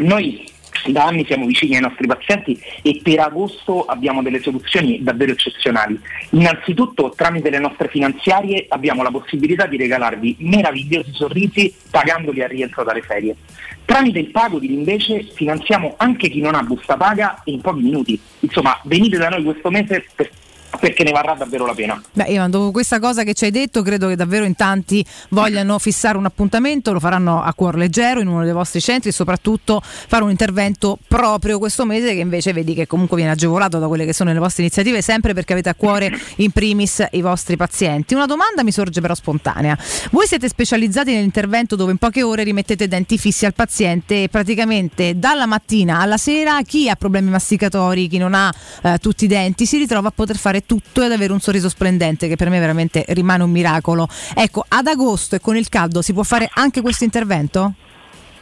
[0.00, 0.48] noi
[0.92, 5.98] da anni siamo vicini ai nostri pazienti e per agosto abbiamo delle soluzioni davvero eccezionali.
[6.30, 12.84] Innanzitutto tramite le nostre finanziarie abbiamo la possibilità di regalarvi meravigliosi sorrisi pagandoli al rientro
[12.84, 13.36] dalle ferie.
[13.84, 18.20] Tramite il Pagodi invece finanziamo anche chi non ha busta paga in pochi minuti.
[18.40, 20.30] Insomma, venite da noi questo mese per-
[20.78, 22.00] perché ne varrà davvero la pena.
[22.12, 25.78] Beh, Ivan, dopo questa cosa che ci hai detto, credo che davvero in tanti vogliano
[25.80, 29.80] fissare un appuntamento, lo faranno a cuor leggero in uno dei vostri centri e soprattutto
[29.82, 34.04] fare un intervento proprio questo mese che invece vedi che comunque viene agevolato da quelle
[34.04, 38.14] che sono le vostre iniziative, sempre perché avete a cuore in primis i vostri pazienti.
[38.14, 39.76] Una domanda mi sorge però spontanea.
[40.10, 45.18] Voi siete specializzati nell'intervento dove in poche ore rimettete denti fissi al paziente e praticamente
[45.18, 49.66] dalla mattina alla sera chi ha problemi masticatori, chi non ha eh, tutti i denti,
[49.66, 52.58] si ritrova a poter fare tutto e ad avere un sorriso splendente che per me
[52.58, 54.08] veramente rimane un miracolo.
[54.34, 57.74] Ecco, ad agosto e con il caldo si può fare anche questo intervento?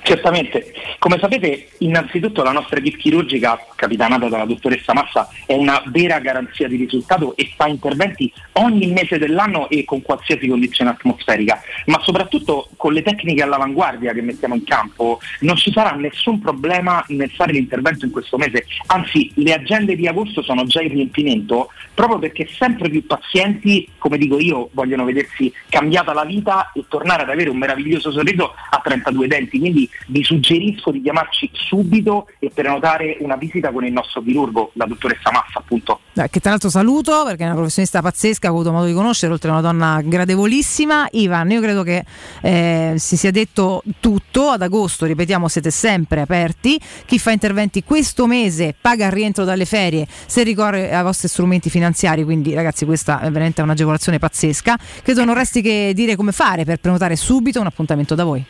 [0.07, 6.19] Certamente, come sapete innanzitutto la nostra equip chirurgica, capitanata dalla dottoressa Massa, è una vera
[6.19, 12.03] garanzia di risultato e fa interventi ogni mese dell'anno e con qualsiasi condizione atmosferica, ma
[12.03, 17.31] soprattutto con le tecniche all'avanguardia che mettiamo in campo non ci sarà nessun problema nel
[17.31, 22.19] fare l'intervento in questo mese, anzi le agende di agosto sono già in riempimento proprio
[22.19, 27.31] perché sempre più pazienti, come dico io, vogliono vedersi cambiata la vita e tornare ad
[27.31, 33.17] avere un meraviglioso sorriso a 32 denti, quindi vi suggerisco di chiamarci subito e prenotare
[33.21, 36.01] una visita con il nostro chirurgo, la dottoressa Massa appunto.
[36.15, 39.51] Che tra l'altro saluto perché è una professionista pazzesca, ho avuto modo di conoscere, oltre
[39.51, 41.09] a una donna gradevolissima.
[41.13, 42.05] Ivan, io credo che
[42.43, 44.51] eh, si sia detto tutto.
[44.51, 46.79] Ad agosto, ripetiamo, siete sempre aperti.
[47.07, 51.71] Chi fa interventi questo mese paga il rientro dalle ferie se ricorre ai vostri strumenti
[51.71, 52.25] finanziari.
[52.25, 54.77] Quindi, ragazzi, questa è veramente un'agevolazione pazzesca.
[55.03, 58.45] Credo non resti che dire come fare per prenotare subito un appuntamento da voi.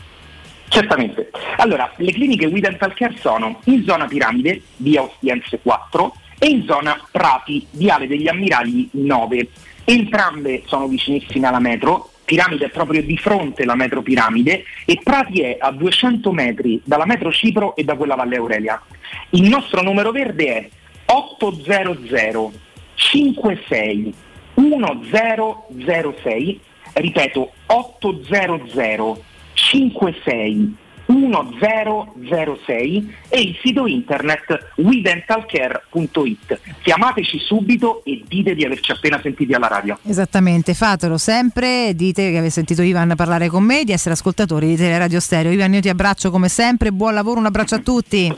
[0.75, 1.31] Certamente.
[1.59, 6.65] Allora, le cliniche We Dental Care sono in zona Piramide, via Ostiense 4, e in
[6.65, 9.51] zona Prati, viale degli Ammiragli 9.
[9.85, 15.43] Entrambe sono vicinissime alla metro, Piramide è proprio di fronte alla metro Piramide e Prati
[15.43, 18.83] è a 200 metri dalla metro Cipro e da quella Valle Aurelia.
[19.31, 20.69] Il nostro numero verde è
[21.05, 22.53] 800
[22.97, 24.15] 56
[24.55, 26.61] 1006
[26.94, 29.23] ripeto 800
[29.70, 36.60] 56 1006 e il sito internet widentalcare.it.
[36.83, 39.99] Chiamateci subito e dite di averci appena sentiti alla radio.
[40.07, 44.76] Esattamente, fatelo sempre, dite che avete sentito Ivan parlare con me, di essere ascoltatori di
[44.76, 45.52] Teleradio Stereo.
[45.52, 48.34] Ivan, io ti abbraccio come sempre, buon lavoro, un abbraccio a tutti.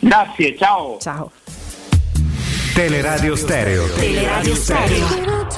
[0.00, 0.98] Grazie, ciao.
[1.00, 1.32] Ciao.
[2.74, 3.88] Teleradio Stereo.
[3.94, 5.06] Teleradio Stereo.
[5.06, 5.48] We don't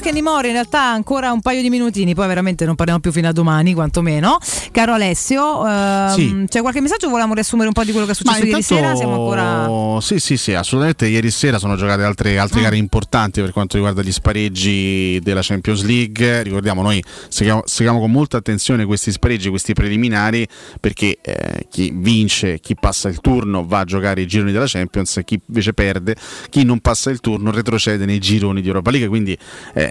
[0.00, 3.28] Talk anymore, in realtà ancora un paio di minutini, poi veramente non parliamo più fino
[3.28, 4.38] a domani, quantomeno.
[4.72, 6.44] Caro Alessio, ehm, Sì.
[6.48, 7.08] c'è qualche messaggio?
[7.10, 8.94] Volevamo riassumere un po' di quello che è successo ieri intanto- sera?
[8.96, 10.00] Siamo ancora...
[10.00, 11.06] Sì, sì, sì, assolutamente.
[11.06, 12.38] Ieri sera sono giocate altre, Mm.
[12.38, 16.42] altre gare importanti per quanto riguarda gli spareggi della Champions League.
[16.44, 20.46] Ricordiamo, noi seguiamo, seguiamo con molta attenzione questi spareggi, questi preliminari,
[20.80, 25.20] perché eh, chi vince, chi passa il turno va a giocare i gironi della Champions,
[25.26, 26.16] chi invece perde,
[26.48, 29.08] chi non passa il turno retrocede nei gironi di Europa League.
[29.08, 29.36] Quindi
[29.74, 29.88] eh,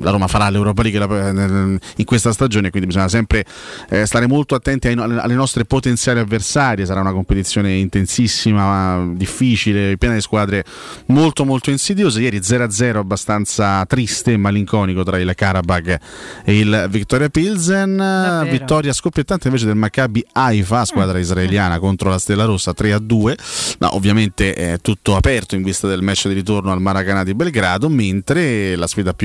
[0.00, 3.44] la Roma farà l'Europa League nel- in questa stagione, quindi bisogna sempre
[3.88, 6.86] eh, stare molto attenti ai alle nostre potenziali avversarie.
[6.86, 10.64] Sarà una competizione intensissima, difficile, piena di squadre
[11.06, 12.20] molto molto insidiose.
[12.20, 15.98] Ieri 0-0 abbastanza triste e malinconico tra il Karabag
[16.44, 18.46] e il Victoria Pilsen.
[18.50, 23.34] Vittoria scoppiettante invece del Maccabi Haifa, squadra israeliana contro la Stella Rossa 3-2.
[23.78, 27.88] No, ovviamente è tutto aperto in vista del match di ritorno al Maracanã di Belgrado,
[27.88, 29.23] mentre la sfida più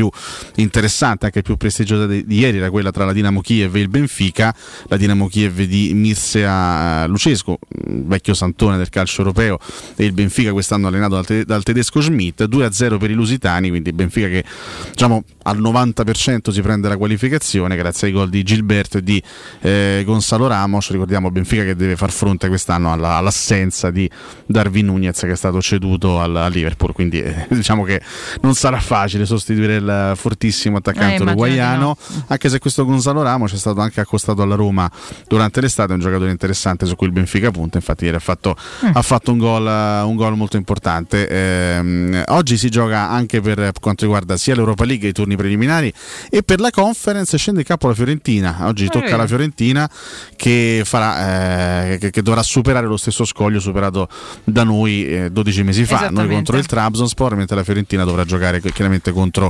[0.55, 3.89] interessante, anche più prestigiosa di, di ieri era quella tra la Dinamo Kiev e il
[3.89, 4.53] Benfica,
[4.87, 9.57] la Dinamo Kiev di Mircea Lucescu, mh, vecchio santone del calcio europeo,
[9.95, 14.27] e il Benfica quest'anno allenato dal, dal tedesco Schmidt, 2-0 per i lusitani, quindi Benfica
[14.27, 14.43] che
[14.91, 19.21] diciamo al 90% si prende la qualificazione grazie ai gol di Gilberto e di
[19.61, 24.09] eh, Gonzalo Ramos, ricordiamo Benfica che deve far fronte quest'anno alla- all'assenza di
[24.45, 28.01] Darwin Nunez che è stato ceduto al, al Liverpool, quindi eh, diciamo che
[28.41, 33.53] non sarà facile sostituire il fortissimo Eh, attaccante di uruguaiano, anche se questo Gonzalo Ramos
[33.53, 34.89] è stato anche accostato alla Roma
[35.27, 38.55] durante l'estate, è un giocatore interessante su cui il Benfica punta, infatti ieri ha fatto,
[38.85, 38.91] Mm.
[38.93, 41.27] ha fatto un, gol, eh, un gol molto importante.
[41.27, 45.91] Ehm, oggi si gioca anche per quanto riguarda sia l'Europa League, i turni preliminari,
[46.29, 48.57] e per la conference scende in campo la Fiorentina.
[48.61, 49.15] Oggi tocca vero.
[49.15, 49.89] alla Fiorentina
[50.35, 54.07] che, farà, eh, che, che dovrà superare lo stesso scoglio superato
[54.43, 58.61] da noi eh, 12 mesi fa, noi contro il Trabzonspor, mentre la Fiorentina dovrà giocare
[58.61, 59.49] chiaramente contro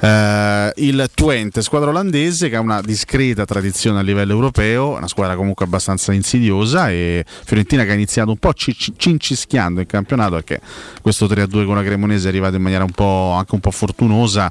[0.00, 5.36] eh, il Twente, squadra olandese che ha una discreta tradizione a livello europeo, una squadra
[5.36, 10.34] comunque abbastanza insidiosa e Fiorentina che ha iniziato un po' ci- ci- cincischiando il campionato
[10.34, 10.60] perché
[11.02, 14.50] questo 3-2 con la Cremonese è arrivato in maniera un po', anche un po' fortunosa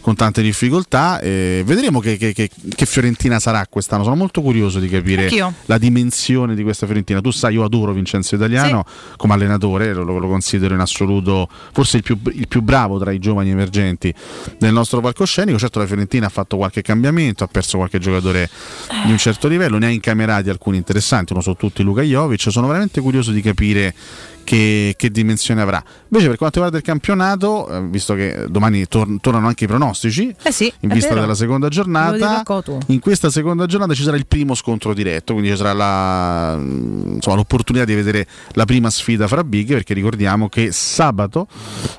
[0.00, 4.78] con tante difficoltà e vedremo che, che- che- che Fiorentina sarà quest'anno, sono molto curioso
[4.78, 5.52] di capire Anch'io.
[5.66, 7.20] la dimensione di questa Fiorentina.
[7.20, 8.84] Tu sai, io adoro Vincenzo Italiano
[9.16, 13.18] come allenatore, lo, lo considero in assoluto forse il più, il più bravo tra i
[13.18, 14.12] giovani emergenti
[14.58, 15.58] del nostro palcoscenico.
[15.58, 18.48] Certo, la Fiorentina ha fatto qualche cambiamento, ha perso qualche giocatore
[19.04, 22.50] di un certo livello, ne ha incamerati alcuni interessanti, uno su tutti Luca Jovic.
[22.50, 23.94] Sono veramente curioso di capire
[24.48, 25.82] che, che dimensione avrà.
[26.08, 30.34] Invece, per quanto riguarda il campionato, eh, visto che domani tor- tornano anche i pronostici,
[30.42, 31.20] Eh sì, in vista vero.
[31.20, 32.42] della seconda giornata,
[32.86, 37.36] in questa seconda giornata ci sarà il primo scontro diretto, quindi ci sarà la- insomma,
[37.36, 41.46] l'opportunità di vedere la prima sfida fra big, perché ricordiamo che sabato,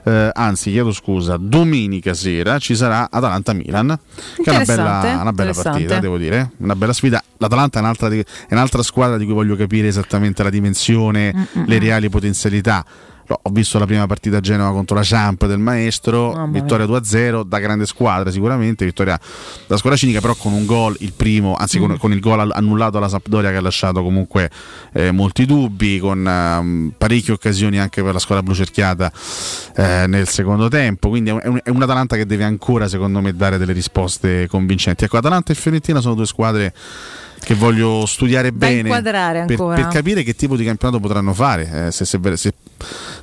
[0.06, 4.00] eh, anzi chiedo scusa, domenica sera ci sarà Atalanta-Milan,
[4.44, 4.84] che è una bella,
[5.22, 7.24] una bella partita, devo dire, una bella sfida.
[7.38, 11.64] L'Atalanta è un'altra, di- è un'altra squadra di cui voglio capire esattamente la dimensione, Mm,
[11.68, 12.38] le reali potenzialità.
[13.30, 16.62] No, Ho visto la prima partita a Genova contro la Champ del maestro, mia.
[16.62, 19.20] vittoria 2-0 da grande squadra sicuramente, vittoria
[19.68, 21.96] da squadra cinica però con un gol, il primo, anzi con, Mm.
[21.98, 24.50] con il gol annullato alla Sampdoria che ha lasciato comunque
[24.94, 29.12] eh, molti dubbi, con ehm, parecchie occasioni anche per la squadra blu cerchiata
[29.76, 33.36] eh, nel secondo tempo, quindi è un, è un Atalanta che deve ancora secondo me
[33.36, 35.04] dare delle risposte convincenti.
[35.04, 36.74] Ecco, Atalanta e Fiorentina sono due squadre
[37.40, 42.06] che voglio studiare bene per, per capire che tipo di campionato potranno fare, eh, se,
[42.06, 42.54] se- se-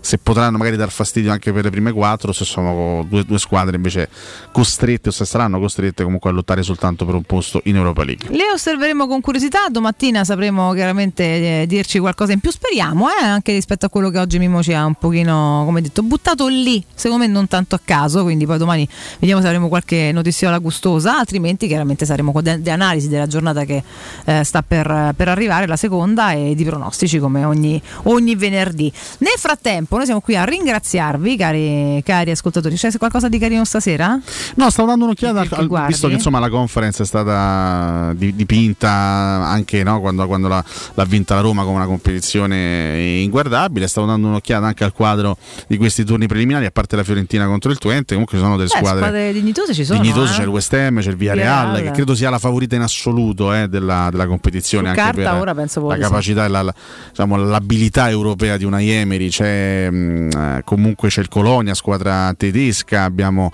[0.00, 3.76] se potranno magari dar fastidio anche per le prime quattro, se sono due, due squadre
[3.76, 4.08] invece
[4.52, 8.28] costrette o se saranno costrette comunque a lottare soltanto per un posto in Europa League.
[8.30, 13.52] Le osserveremo con curiosità, domattina sapremo chiaramente eh, dirci qualcosa in più, speriamo, eh, anche
[13.52, 17.24] rispetto a quello che oggi Mimo ci ha un pochino, come detto, buttato lì, secondo
[17.24, 18.86] me non tanto a caso, quindi poi domani
[19.18, 23.64] vediamo se avremo qualche notiziola gustosa, altrimenti chiaramente saremo con de- di analisi della giornata
[23.64, 23.82] che
[24.25, 28.93] eh, sta per, per arrivare, la seconda, e di pronostici come ogni, ogni venerdì.
[29.18, 34.18] Nel frattempo noi siamo qui a ringraziarvi, cari, cari ascoltatori, c'è qualcosa di carino stasera?
[34.55, 35.93] No, stavo dando un'occhiata, al- guardi?
[35.93, 41.05] visto che insomma la conference è stata di- dipinta anche no, quando, quando l'ha, l'ha
[41.05, 45.36] vinta la Roma come una competizione inguardabile, stavo dando un'occhiata anche al quadro
[45.67, 48.68] di questi turni preliminari, a parte la Fiorentina contro il Twente, comunque ci sono delle
[48.73, 50.01] Beh, squadre, squadre dignitose ci sono.
[50.01, 50.36] dignitose, eh.
[50.36, 51.85] c'è il West Ham, c'è il Villarreal, Villarreal.
[51.86, 55.55] che credo sia la favorita in assoluto eh, della, della competizione, Su anche carta ora
[55.55, 56.75] penso la capacità e la, la-
[57.08, 63.05] diciamo, l'abilità europea di una Emery, c'è mh, eh, comunque c'è il Colonia, squadra tedesca,
[63.05, 63.50] abbiamo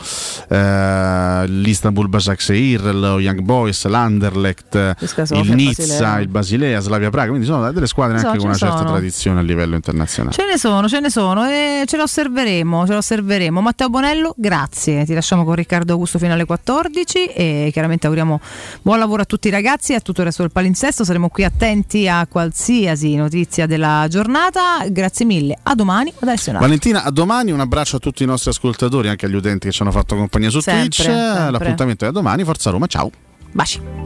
[0.49, 6.19] eh, l'Istanbul Başakşehir, lo Young Boys, l'Anderlecht, Sofia, il Nizza, Basilea.
[6.21, 8.77] il Basilea, Slavia Praga, quindi sono delle squadre ne anche con sono, una ne certa
[8.79, 8.91] sono.
[8.91, 10.35] tradizione a livello internazionale.
[10.35, 13.61] Ce ne sono, ce ne sono e ce lo osserveremo, ce lo osserveremo.
[13.61, 15.05] Matteo Bonello, grazie.
[15.05, 18.41] Ti lasciamo con Riccardo Augusto fino alle 14 e chiaramente auguriamo
[18.83, 21.05] buon lavoro a tutti i ragazzi e a tutto il del palinsesto.
[21.05, 24.89] Saremo qui attenti a qualsiasi notizia della giornata.
[24.89, 25.59] Grazie mille.
[25.63, 26.53] A domani ad Alessio.
[26.59, 29.83] Valentina, a domani, un abbraccio a tutti i nostri ascoltatori, anche agli utenti che ci
[29.83, 31.03] hanno fatto compagnia su Sempre, Twitch.
[31.03, 31.51] sempre.
[31.51, 33.11] L'appuntamento è a domani, Forza Roma, ciao.
[33.53, 34.01] Baci.